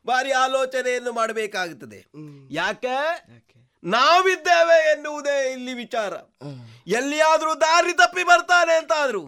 [0.06, 2.00] ಬಾರಿ ಆಲೋಚನೆಯನ್ನು ಮಾಡಬೇಕಾಗುತ್ತದೆ.
[2.50, 2.96] ಯಾಕೆ?
[3.84, 6.12] ನಾವಿದ್ದೇವೆ ಎನ್ನುವುದೇ ಇಲ್ಲಿ ವಿಚಾರ.
[6.86, 9.22] ಎಲ್ಲಿಯಾದ್ರೂ ದಾರಿ ತಪ್ಪಿ ಬರ್ತಾನೆ ಅಂತ ಆದ್ರು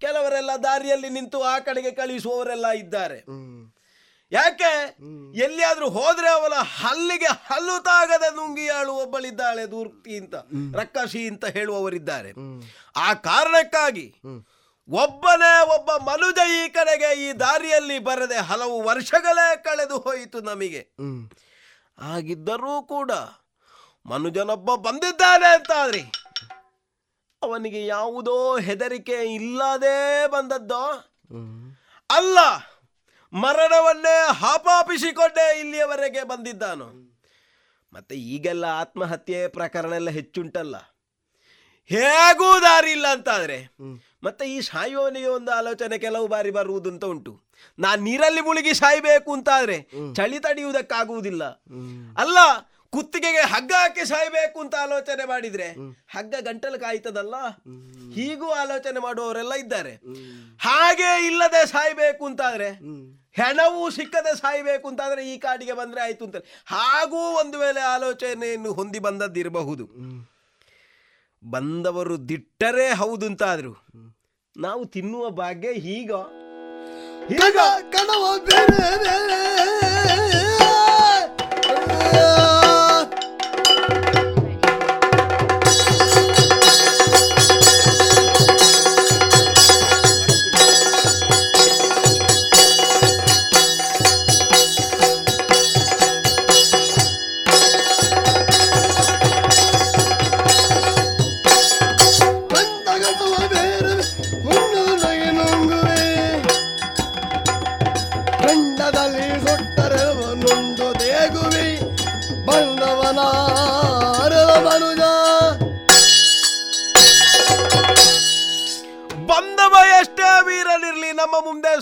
[0.00, 3.18] ಕೆಲವರೆಲ್ಲ ದಾರಿಯಲ್ಲಿ ನಿಂತು ಆ ಕಡೆಗೆ ಕಳಿಸುವವರೆಲ್ಲ ಇದ್ದಾರೆ.
[4.32, 4.72] ಯಾಕೆ?
[5.44, 10.34] ಎಲ್ಲಿಯಾದ್ರೂ ಹೋದ್ರೆ ಅವಳ ಹಲ್ಲಿಗೆ ಹಲ್ಲು ತಾಗದ ನುಂಗಿಯಾಳು ಒಬ್ಬಳಿದ್ದಾಳೆ ದೂರ್ತಿ ಅಂತ
[10.80, 12.30] ರಕ್ಕಸಿ ಅಂತ ಹೇಳುವವರಿದ್ದಾರೆ.
[12.96, 14.06] ಆ ಕಾರಣಕ್ಕಾಗಿ
[14.92, 20.88] ಒಬ್ಬನೇ ಒಬ್ಬ ಮನುಜ ಈ ಕಡೆಗೆ ಈ ದಾರಿಯಲ್ಲಿ ಬರದೆ ಹಲವು ವರ್ಷಗಳೇ ಕಳೆದು ಹೋಯಿತು ನಮಗೆ.
[21.98, 23.10] ಆಗಿದ್ದರೂ ಕೂಡ
[24.06, 26.02] ಮನುಜನೊಬ್ಬ ಬಂದಿದ್ದಾನೆ ಅಂತಾದ್ರಿ.
[27.42, 30.84] ಅವನಿಗೆ ಯಾವುದೋ ಹೆದರಿಕೆ ಇಲ್ಲದೆ ಬಂದದ್ದೋ.
[32.10, 32.38] ಅಲ್ಲ
[33.32, 36.86] ಮರಣವನ್ನೇ ಹಾಪಾಪಿಸಿಕೊಂಡೇ ಇಲ್ಲಿಯವರೆಗೆ ಬಂದಿದ್ದಾನು.
[37.92, 40.76] ಮತ್ತೆ ಈಗೆಲ್ಲ ಆತ್ಮಹತ್ಯೆ ಪ್ರಕರಣ ಎಲ್ಲ ಹೆಚ್ಚುಂಟಲ್ಲ.
[41.84, 43.56] ಹೇಗೂ ದಾರಿ ಇಲ್ಲ ಅಂತಾದ್ರೆ
[44.24, 47.40] ಮತ್ತೆ ಈ ಸಾಯುವವನಿಗೆ ಒಂದು ಆಲೋಚನೆ ಕೆಲವು ಬಾರಿ ಬರುವುದಂತ ಉಂಟು.
[47.78, 51.44] ನಾನ್ ನೀರಲ್ಲಿ ಮುಳುಗಿ ಸಾಯ್ಬೇಕು ಅಂತಾದ್ರೆ ಚಳಿ ತಡೆಯುವುದಕ್ಕಾಗುವುದಿಲ್ಲ.
[52.18, 52.38] ಅಲ್ಲ
[52.90, 55.72] ಕುತ್ತಿಗೆಗೆ ಹಗ್ಗ ಹಾಕಿ ಸಾಯ್ಬೇಕು ಅಂತ ಆಲೋಚನೆ ಮಾಡಿದ್ರೆ
[56.08, 57.34] ಹಗ್ಗ ಗಂಟಲು ಕಾಯ್ತದಲ್ಲ?
[58.14, 59.94] ಹೀಗೂ ಆಲೋಚನೆ ಮಾಡುವವರೆಲ್ಲ ಇದ್ದಾರೆ.
[60.60, 62.68] ಹಾಗೆ ಇಲ್ಲದೆ ಸಾಯ್ಬೇಕು ಅಂತಾದ್ರೆ
[63.32, 66.36] ಹೆಣವು ಸಿಕ್ಕದೆ ಸಾಯ್ಬೇಕು ಅಂತಾದ್ರೆ ಈ ಕಾಡಿಗೆ ಬಂದ್ರೆ ಆಯ್ತು ಅಂತ.
[66.66, 69.84] ಹಾಗೂ ಒಂದು ವೇಳೆ ಆಲೋಚನೆಯನ್ನು ಹೊಂದಿ ಬಂದದ್ದಿರಬಹುದು.
[71.50, 73.72] ಬಂದವರು ದಿಟ್ಟರೆ ಹೌದು ಅಂತಾದ್ರು.
[74.56, 76.12] ನಾವು ತಿನ್ನುವ ಭಾಗ್ಯ ಈಗ
[77.92, 79.40] ಕಣವ ಬೇರೆ ಬೇರೆ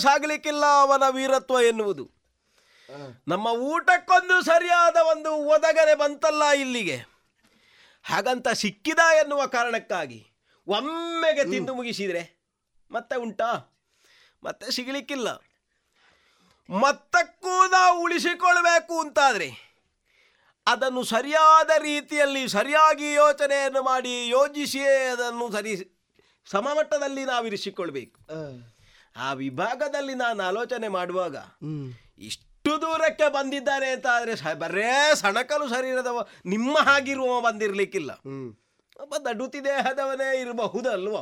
[0.01, 2.05] ಸಾಗಲಿಕ್ಕಿಲ್ಲ ಅವನ ವೀರತ್ವ ಎನ್ನುವುದು.
[3.27, 6.97] ನಮ್ಮ ಊಟಕ್ಕೊಂದು ಸರಿಯಾದ ಒಂದು ಒದಗನೆ ಬಂತಲ್ಲ ಇಲ್ಲಿಗೆ.
[8.03, 10.19] ಹಾಗಂತ ಸಿಕ್ಕಿದ ಎನ್ನುವ ಕಾರಣಕ್ಕಾಗಿ
[10.67, 12.23] ಒಮ್ಮೆಗೆ ತಿಂದು ಮುಗಿಸಿದರೆ
[12.91, 13.51] ಮತ್ತೆ ಉಂಟಾ?
[14.43, 15.29] ಮತ್ತೆ ಸಿಗಲಿಕ್ಕಿಲ್ಲ.
[16.69, 19.49] ಮತ್ತಕ್ಕೂ ನಾವು ಉಳಿಸಿಕೊಳ್ಬೇಕು ಅಂತಾದರೆ
[20.67, 25.73] ಅದನ್ನು ಸರಿಯಾದ ರೀತಿಯಲ್ಲಿ ಸರಿಯಾಗಿ ಯೋಚನೆಯನ್ನು ಮಾಡಿ ಯೋಜಿಸಿಯೇ ಅದನ್ನು ಸರಿ
[26.45, 28.19] ಸಮಮಟ್ಟದಲ್ಲಿ ನಾವು ಇರಿಸಿಕೊಳ್ಬೇಕು
[29.15, 31.35] ಆ ವಿಭಾಗದಲ್ಲಿ ನಾನು ಆಲೋಚನೆ ಮಾಡುವಾಗ
[32.17, 38.11] ಇಷ್ಟು ದೂರಕ್ಕೆ ಬಂದಿದ್ದಾರೆ ಅಂತ ಆದರೆ ಬರೇ ಸಣಕಲು ಶರೀರದವ ನಿಮ್ಮ ಹಾಗಿರುವ ಬಂದಿರ್ಲಿಕ್ಕಿಲ್ಲ.
[39.01, 41.15] ಒಬ್ಬ ದಡುತಿ ದೇಹದವನೇ ಇರಬಹುದಲ್ವ?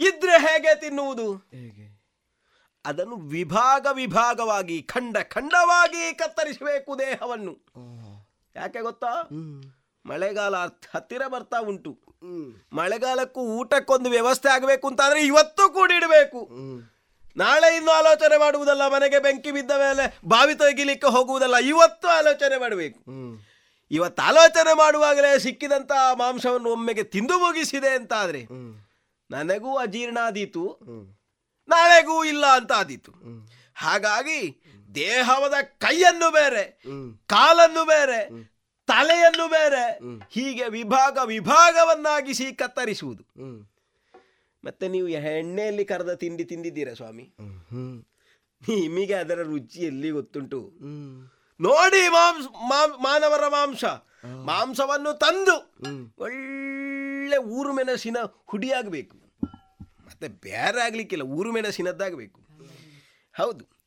[0.00, 1.48] ಇದ್ರೆ ಹೇಗೆ ತಿನ್ನುವುದು?
[2.84, 7.54] ಅದನ್ನು ವಿಭಾಗ ವಿಭಾಗವಾಗಿ ಖಂಡ ಖಂಡವಾಗಿ ಕತ್ತರಿಸಬೇಕು ದೇಹವನ್ನು.
[8.56, 9.28] ಯಾಕೆ ಗೊತ್ತಾ?
[10.06, 11.92] ಮಳೆಗಾಲ ಹತ್- ಹತ್ತಿರ ಬರ್ತಾ ಉಂಟು.
[12.72, 16.40] ಮಳೆಗಾಲಕ್ಕೂ ಊಟಕ್ಕೊಂದು ವ್ಯವಸ್ಥೆ ಆಗಬೇಕು ಅಂತಾದ್ರೆ ಇವತ್ತು ಕೂಡಿಡಬೇಕು.
[17.36, 22.98] ನಾಳೆ ಇನ್ನು ಆಲೋಚನೆ ಮಾಡುವುದಲ್ಲ ಮನೆಗೆ ಬೆಂಕಿ ಬಿದ್ದ ಮೇಲೆ ಬಾವಿ ತೆಗಿಲಿಕ್ಕೆ ಹೋಗುವುದಲ್ಲ ಇವತ್ತು ಆಲೋಚನೆ ಮಾಡಬೇಕು.
[23.90, 28.42] ಇವತ್ತು ಆಲೋಚನೆ ಮಾಡುವಾಗಲೇ ಸಿಕ್ಕಿದಂತ ಮಾಂಸವನ್ನು ಒಮ್ಮೆಗೆ ತಿಂದು ಮುಗಿಸಿದೆ ಅಂತ ಆದ್ರೆ
[29.30, 30.64] ನನಗೂ ಅಜೀರ್ಣ ಆದೀತು.
[31.68, 33.12] ನಾಳೆಗೂ ಇಲ್ಲ ಅಂತ ಆದೀತು.
[33.74, 34.38] ಹಾಗಾಗಿ
[34.94, 36.64] ದೇಹವದ ಕೈಯನ್ನು ಬೇರೆ
[37.26, 38.20] ಕಾಲನ್ನು ಬೇರೆ
[38.92, 39.98] ತಲೆಯನ್ನು ಬೇರೆ.
[40.30, 43.22] ಹೀಗೆ ವಿಭಾಗ ವಿಭಾಗವನ್ನಾಗಿಸಿ ಕತ್ತರಿಸುವುದು.
[44.64, 47.34] ಮತ್ತೆ ನೀವು ಎಣ್ಣೆಯಲ್ಲಿ ಕರೆದ ತಿಂಡಿ ತಿಂದಿದ್ದೀರಾ ಸ್ವಾಮಿ?
[48.68, 50.72] ನಿಮಗೆ ಅದರ ರುಚಿ ಎಲ್ಲಿ ಗೊತ್ತುಂಟು?
[51.60, 53.84] ನೋಡಿ ಮಾಂಸ ಮಾಂ- ಮಾನವರ ಮಾಂಸ.
[54.44, 55.74] ಮಾಂಸವನ್ನು ತಂದು
[56.18, 58.16] ಒಳ್ಳೆ ಊರು ಮೆಣಸಿನ
[58.46, 59.16] ಹುಡಿಯಾಗಬೇಕು.
[60.06, 62.40] ಮತ್ತೆ ಬೇರೆ ಆಗ್ಲಿಕ್ಕಿಲ್ಲ ಊರು ಮೆಣಸಿನದ್ದಾಗಬೇಕು
[63.36, 63.81] ಹೌದು.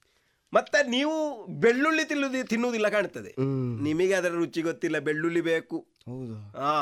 [0.56, 1.16] ಮತ್ತೆ ನೀವು
[1.64, 3.32] ಬೆಳ್ಳುಳ್ಳಿ ತಿನ್ನುವುದಿ ತಿನ್ನುವುದಿಲ್ಲ ಕಾಣ್ತದೆ.
[3.88, 5.78] ನಿಮಗೆ ಅದರ ರುಚಿ ಗೊತ್ತಿಲ್ಲ ಬೆಳ್ಳುಳ್ಳಿ ಬೇಕು.
[6.58, 6.76] ಹಾ ಆ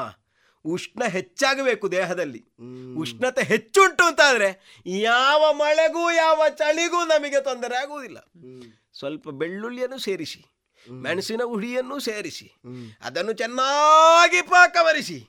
[0.65, 2.41] ಉಷ್ಣ ಹೆಚ್ಚಾಗಬೇಕು ದೇಹದಲ್ಲಿ.
[2.97, 4.49] ಉಷ್ಣತೆ ಹೆಚ್ಚುಂಟು ಆದರೆ
[5.01, 8.19] ಯಾವ ಮಳೆಗೂ ಯಾವ ಚಳಿಗೂ ನಮಗೆ ತೊಂದರೆ ಆಗುವುದಿಲ್ಲ.
[8.99, 10.41] ಸ್ವಲ್ಪ ಬೆಳ್ಳುಳ್ಳಿಯನ್ನು ಸೇರಿಸಿ
[10.85, 12.47] ಮೆಣಸಿನ ಹುಡಿಯನ್ನು ಸೇರಿಸಿ
[13.01, 15.19] ಅದನ್ನು ಚೆನ್ನಾಗಿ ಪಾಕವರಿಸಿ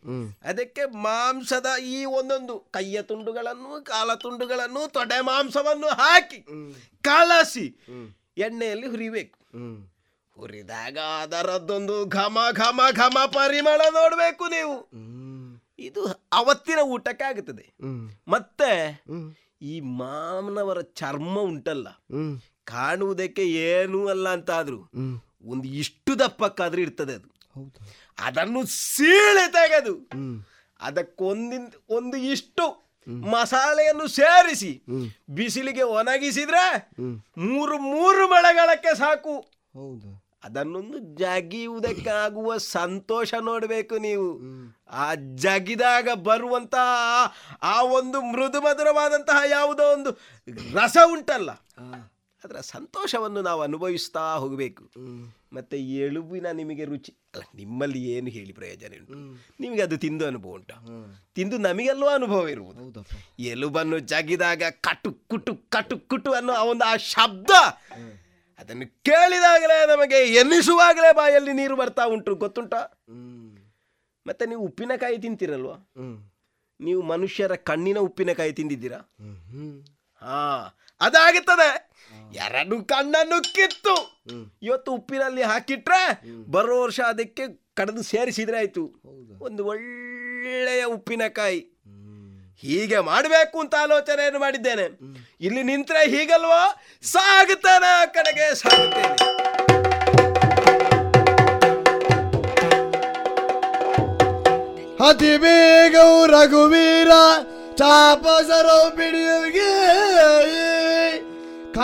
[0.45, 6.41] ಅದಕ್ಕೆ ಮಾಂಸದ ಈ ಒಂದೊಂದು ಕೈಯ ತುಂಡುಗಳನ್ನು ಕಾಲ ತುಂಡುಗಳನ್ನು ತೊಡೆ ಮಾಂಸವನ್ನು ಹಾಕಿ
[7.03, 7.67] ಕಲಸಿ
[8.39, 9.39] ಎಣ್ಣೆಯಲ್ಲಿ ಹುರಿಬೇಕು.
[10.37, 14.91] ಹುರಿದಾಗ ಅದರದ್ದೊಂದು ಘಮ ಘಮ ಘಮ ಪರಿಮಳ ನೋಡಬೇಕು ನೀವು.
[15.79, 17.75] ಇದು ಅವತ್ತಿನ ಊಟಕ್ಕೆ ಆಗುತ್ತದೆ.
[18.29, 19.05] ಮತ್ತೆ
[19.63, 21.89] ಈ ಮಾನವರ ಚರ್ಮ ಉಂಟಲ್ಲ.
[22.65, 24.81] ಕಾಣುವುದಕ್ಕೆ ಏನೂ ಅಲ್ಲ ಅಂತಾದ್ರೂ
[25.45, 27.29] ಒಂದು ಇಷ್ಟು ದಪ್ಪಕ್ಕಾದ್ರೂ ಇರ್ತದೆ ಅದು.
[28.19, 29.95] ಅದನ್ನು ಸೀಳೆ ತೆಗೆದು
[30.81, 34.83] ಅದಕ್ಕೊಂದಿಂದ ಒಂದು ಇಷ್ಟು ಮಸಾಲೆಯನ್ನು ಸೇರಿಸಿ
[35.31, 36.91] ಬಿಸಿಲಿಗೆ ಒಣಗಿಸಿದ್ರೆ
[37.39, 39.39] ಮೂರು ಮೂರು ಮಳೆಗಾಲಕ್ಕೆ ಸಾಕು.
[39.75, 40.25] ಹೌದು.
[40.45, 44.39] ಅದನ್ನೊಂದು ಜಗಿಯುವುದಕ್ಕಾಗುವ ಸಂತೋಷ ನೋಡಬೇಕು ನೀವು.
[44.91, 50.11] ಆ ಜಗಿದಾಗ ಬರುವಂತಹ ಆ- ಆ ಒಂದು ಮೃದು ಮಧುರವಾದಂತಹ ಯಾವುದೋ ಒಂದು
[50.75, 51.51] ರಸ ಉಂಟಲ್ಲ.
[52.45, 54.85] ಅದರ ಸಂತೋಷವನ್ನು ನಾವು ಅನುಭವಿಸ್ತಾ ಹೋಗಬೇಕು.
[55.53, 59.19] ಮತ್ತೆ ಎಲುಬಿನ ನಿಮಗೆ ರುಚಿ ಅಲ್ಲ ನಿಮ್ಮಲ್ಲಿ ಏನು ಹೇಳಿ ಪ್ರಯೋಜನ ಉಂಟು?
[59.61, 60.77] ನಿಮಗೆ ಅದು ತಿಂದು ಅನುಭವ ಉಂಟು?
[61.35, 63.07] ತಿಂದು ನಮಗೆಲ್ಲೋ ಅನುಭವ ಇರುವುದು.
[63.39, 67.51] ಎಲುಬನ್ನು ಜಗಿದಾಗ ಕಟು ಕುಟು ಕಟು ಕುಟು ಅನ್ನೋ ಆ ಒಂದು ಆ ಶಬ್ದ
[68.59, 72.35] ಅದನ್ನು ಕೇಳಿದಾಗಲೇ ನಮಗೆ ಎನ್ನಿಸುವಾಗಲೇ ಬಾಯಲ್ಲಿ ನೀರು ಬರ್ತಾ ಉಂಟು.
[72.35, 72.75] ಗೊತ್ತುಂಟ?
[74.27, 75.77] ಮತ್ತೆ ನೀವು ಉಪ್ಪಿನಕಾಯಿ ತಿಂತೀರಲ್ವಾ?
[76.81, 79.01] ನೀವು ಮನುಷ್ಯರ ಕಣ್ಣಿನ ಉಪ್ಪಿನಕಾಯಿ ತಿಂದಿದ್ದೀರಾ?
[80.21, 80.41] ಹಾ.
[81.05, 81.91] ಅದಾಗುತ್ತದೆ.
[82.37, 84.23] ಎರಡು ಕಣ್ಣನ್ನು ಕಿತ್ತು.
[84.63, 86.21] ಇವತ್ತು ಉಪ್ಪಿನಲ್ಲಿ ಹಾಕಿಟ್ರೆ
[86.51, 87.43] ಬರೋ ವರ್ಷ ಅದಕ್ಕೆ
[87.75, 89.03] ಕಡದು ಸೇರಿಸಿದ್ರೆ ಆಯ್ತು.
[89.41, 91.59] ಒಂದು ಒಳ್ಳೆಯ ಉಪ್ಪಿನಕಾಯಿ.
[92.59, 94.83] ಹೀಗೆ ಮಾಡಬೇಕು ಅಂತ ಆಲೋಚನೆಯನ್ನು ಮಾಡಿದ್ದೇನೆ.
[95.41, 96.81] ಇಲ್ಲಿ ನಿಂತ್ರೆ ಹೀಗಲ್ವೋ?
[97.03, 99.45] ಸಾಗುತ್ತಾನೆ ಆ ಕಡೆಗೆ ಸಾಗುತ್ತೇನೆ.
[105.09, 107.11] ಅತಿ ಬೇಗ ರಘುವೀರ
[107.77, 109.84] ಚಾಪಸರೋ ಬಿಡಿಯುವಿಗೆ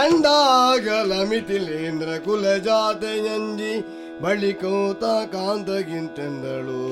[0.01, 3.73] ಕಂಡಾಗಲ ಮಿಥಿಲೇಂದ್ರ ಕುಲ ಜಾತೆಯಂಜಿ
[4.23, 6.85] ಬಳಿಕೋತ ಕಾಂತಗಿಂತೆಂದಳು.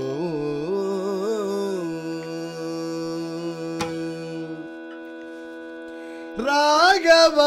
[6.47, 7.39] ರಾಘವ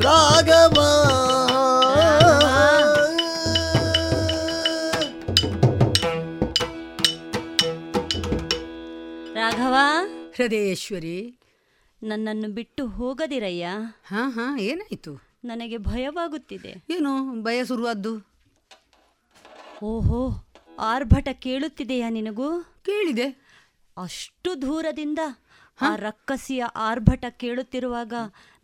[0.01, 0.79] ರಾಘವ
[10.37, 11.39] ಹೃದಯೇಶ್ವರಿ.
[12.03, 13.67] ನನ್ನನ್ನು ಬಿಟ್ಟು ಹೋಗದಿರಯ್ಯ.
[14.07, 15.21] ಹಾ ಹಾ ಏನಾಯ್ತು?
[15.43, 16.85] ನನಗೆ ಭಯವಾಗುತ್ತಿದೆ.
[16.89, 18.27] ಏನು ಭಯ ಶುರುವಾದ್ದು?
[19.83, 20.47] ಓಹೋ
[20.79, 22.61] ಆರ್ಭಟ ಕೇಳುತ್ತಿದೆಯಾ ನಿನಗೂ?
[22.61, 23.27] ಕೇಳಿದೆ.
[24.03, 25.19] ಅಷ್ಟು ದೂರದಿಂದ
[25.81, 28.13] ಆ ರಕ್ಕಸಿಯ ಆರ್ಭಟ ಕೇಳುತ್ತಿರುವಾಗ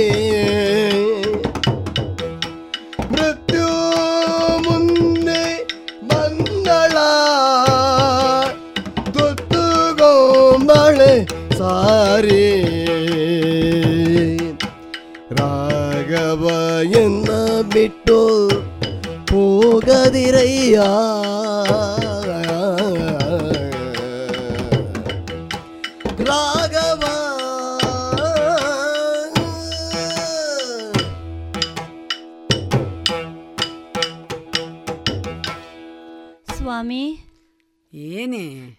[3.12, 3.66] ಮೃತ್ಯು
[4.58, 5.66] ಮುನ್ನೆ
[6.08, 6.96] ಬಂದಳ.
[9.12, 10.56] ಗೊತ್ತುಗೋ
[11.58, 12.60] ಸಾರಿ.
[15.30, 16.50] ರಾಘವ
[16.82, 17.30] ಎನ್ನ
[17.72, 18.48] ಬಿಟ್ಟು
[19.30, 20.80] ಹೋಗದಿರಯ್ಯ.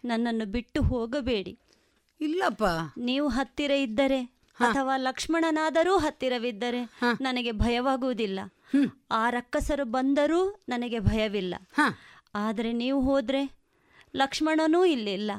[0.10, 1.60] ನನ್ನನ್ನು ಬಿಟ್ಟು ಹೋಗಬೇಡಿ.
[2.22, 2.64] ಇಲ್ಲಪ್ಪ.
[2.98, 4.22] ನೀವು ಹತ್ತಿರ ಇದ್ದರೆ
[4.60, 6.82] ಅಥವಾ ಲಕ್ಷ್ಮಣನಾದರೂ ಹತ್ತಿರವಿದ್ದರೆ
[7.22, 8.40] ನನಗೆ ಭಯವಾಗುವುದಿಲ್ಲ.
[9.12, 11.56] ಆ ರಕ್ಕಸರು ಬಂದರೂ ನನಗೆ ಭಯವಿಲ್ಲ.
[12.36, 13.42] ಆದರೆ ನೀವು ಹೋದ್ರೆ
[14.16, 15.32] ಲಕ್ಷ್ಮಣನೂ ಇಲ್ಲಿಲ್ಲ.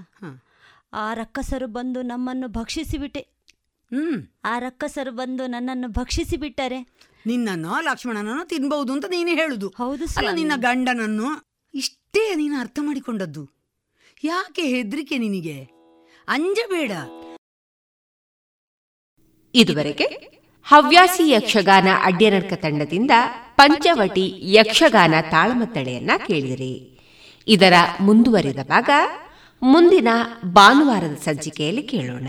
[0.92, 3.22] ಆ ರಕ್ಕಸರು ಬಂದು ನಮ್ಮನ್ನು ಭಕ್ಷಿಸಿಬಿಟ್ಟೆ.
[4.44, 6.80] ಆ ರಕ್ಕಸರು ಬಂದು ನನ್ನನ್ನು ಭಕ್ಷಿಸಿಬಿಟ್ಟರೆ.
[7.26, 9.68] ನಿನ್ನನ್ನು ಲಕ್ಷ್ಮಣನನ್ನು ತಿನ್ಬಹುದು ಅಂತ ನೀನೇ ಹೇಳುದು.
[9.68, 11.28] ಹೌದು ನಿನ್ನ ಗಂಡನನ್ನು
[11.74, 13.60] ಇಷ್ಟೇ ನೀನು ಅರ್ಥ ಮಾಡಿಕೊಂಡದ್ದು.
[14.24, 15.64] ಯಾಕೆ ಹೆದರಿಕೆ ನಿನಗೆ?
[16.28, 16.92] ಅಂಜಬೇಡ.
[19.55, 20.05] ಇದುವರೆಗೆ
[20.64, 23.10] ಹವ್ಯಾಸಿ ಯಕ್ಷಗಾನ ಅಡ್ಯನರ್ಕ ತಂಡದಿಂದ
[23.55, 27.01] ಪಂಚವಟಿ ಯಕ್ಷಗಾನ ತಾಳಮತ್ತಳೆಯನ್ನ ಕೇಳಿದಿರಿ.
[27.48, 28.90] ಇದರ ಮುಂದುವರಿದ ಭಾಗ
[29.62, 30.09] ಮುಂದಿನ
[30.44, 32.28] ಭಾನುವಾರದ ಸಂಚಿಕೆಯಲ್ಲಿ ಕೇಳೋಣ.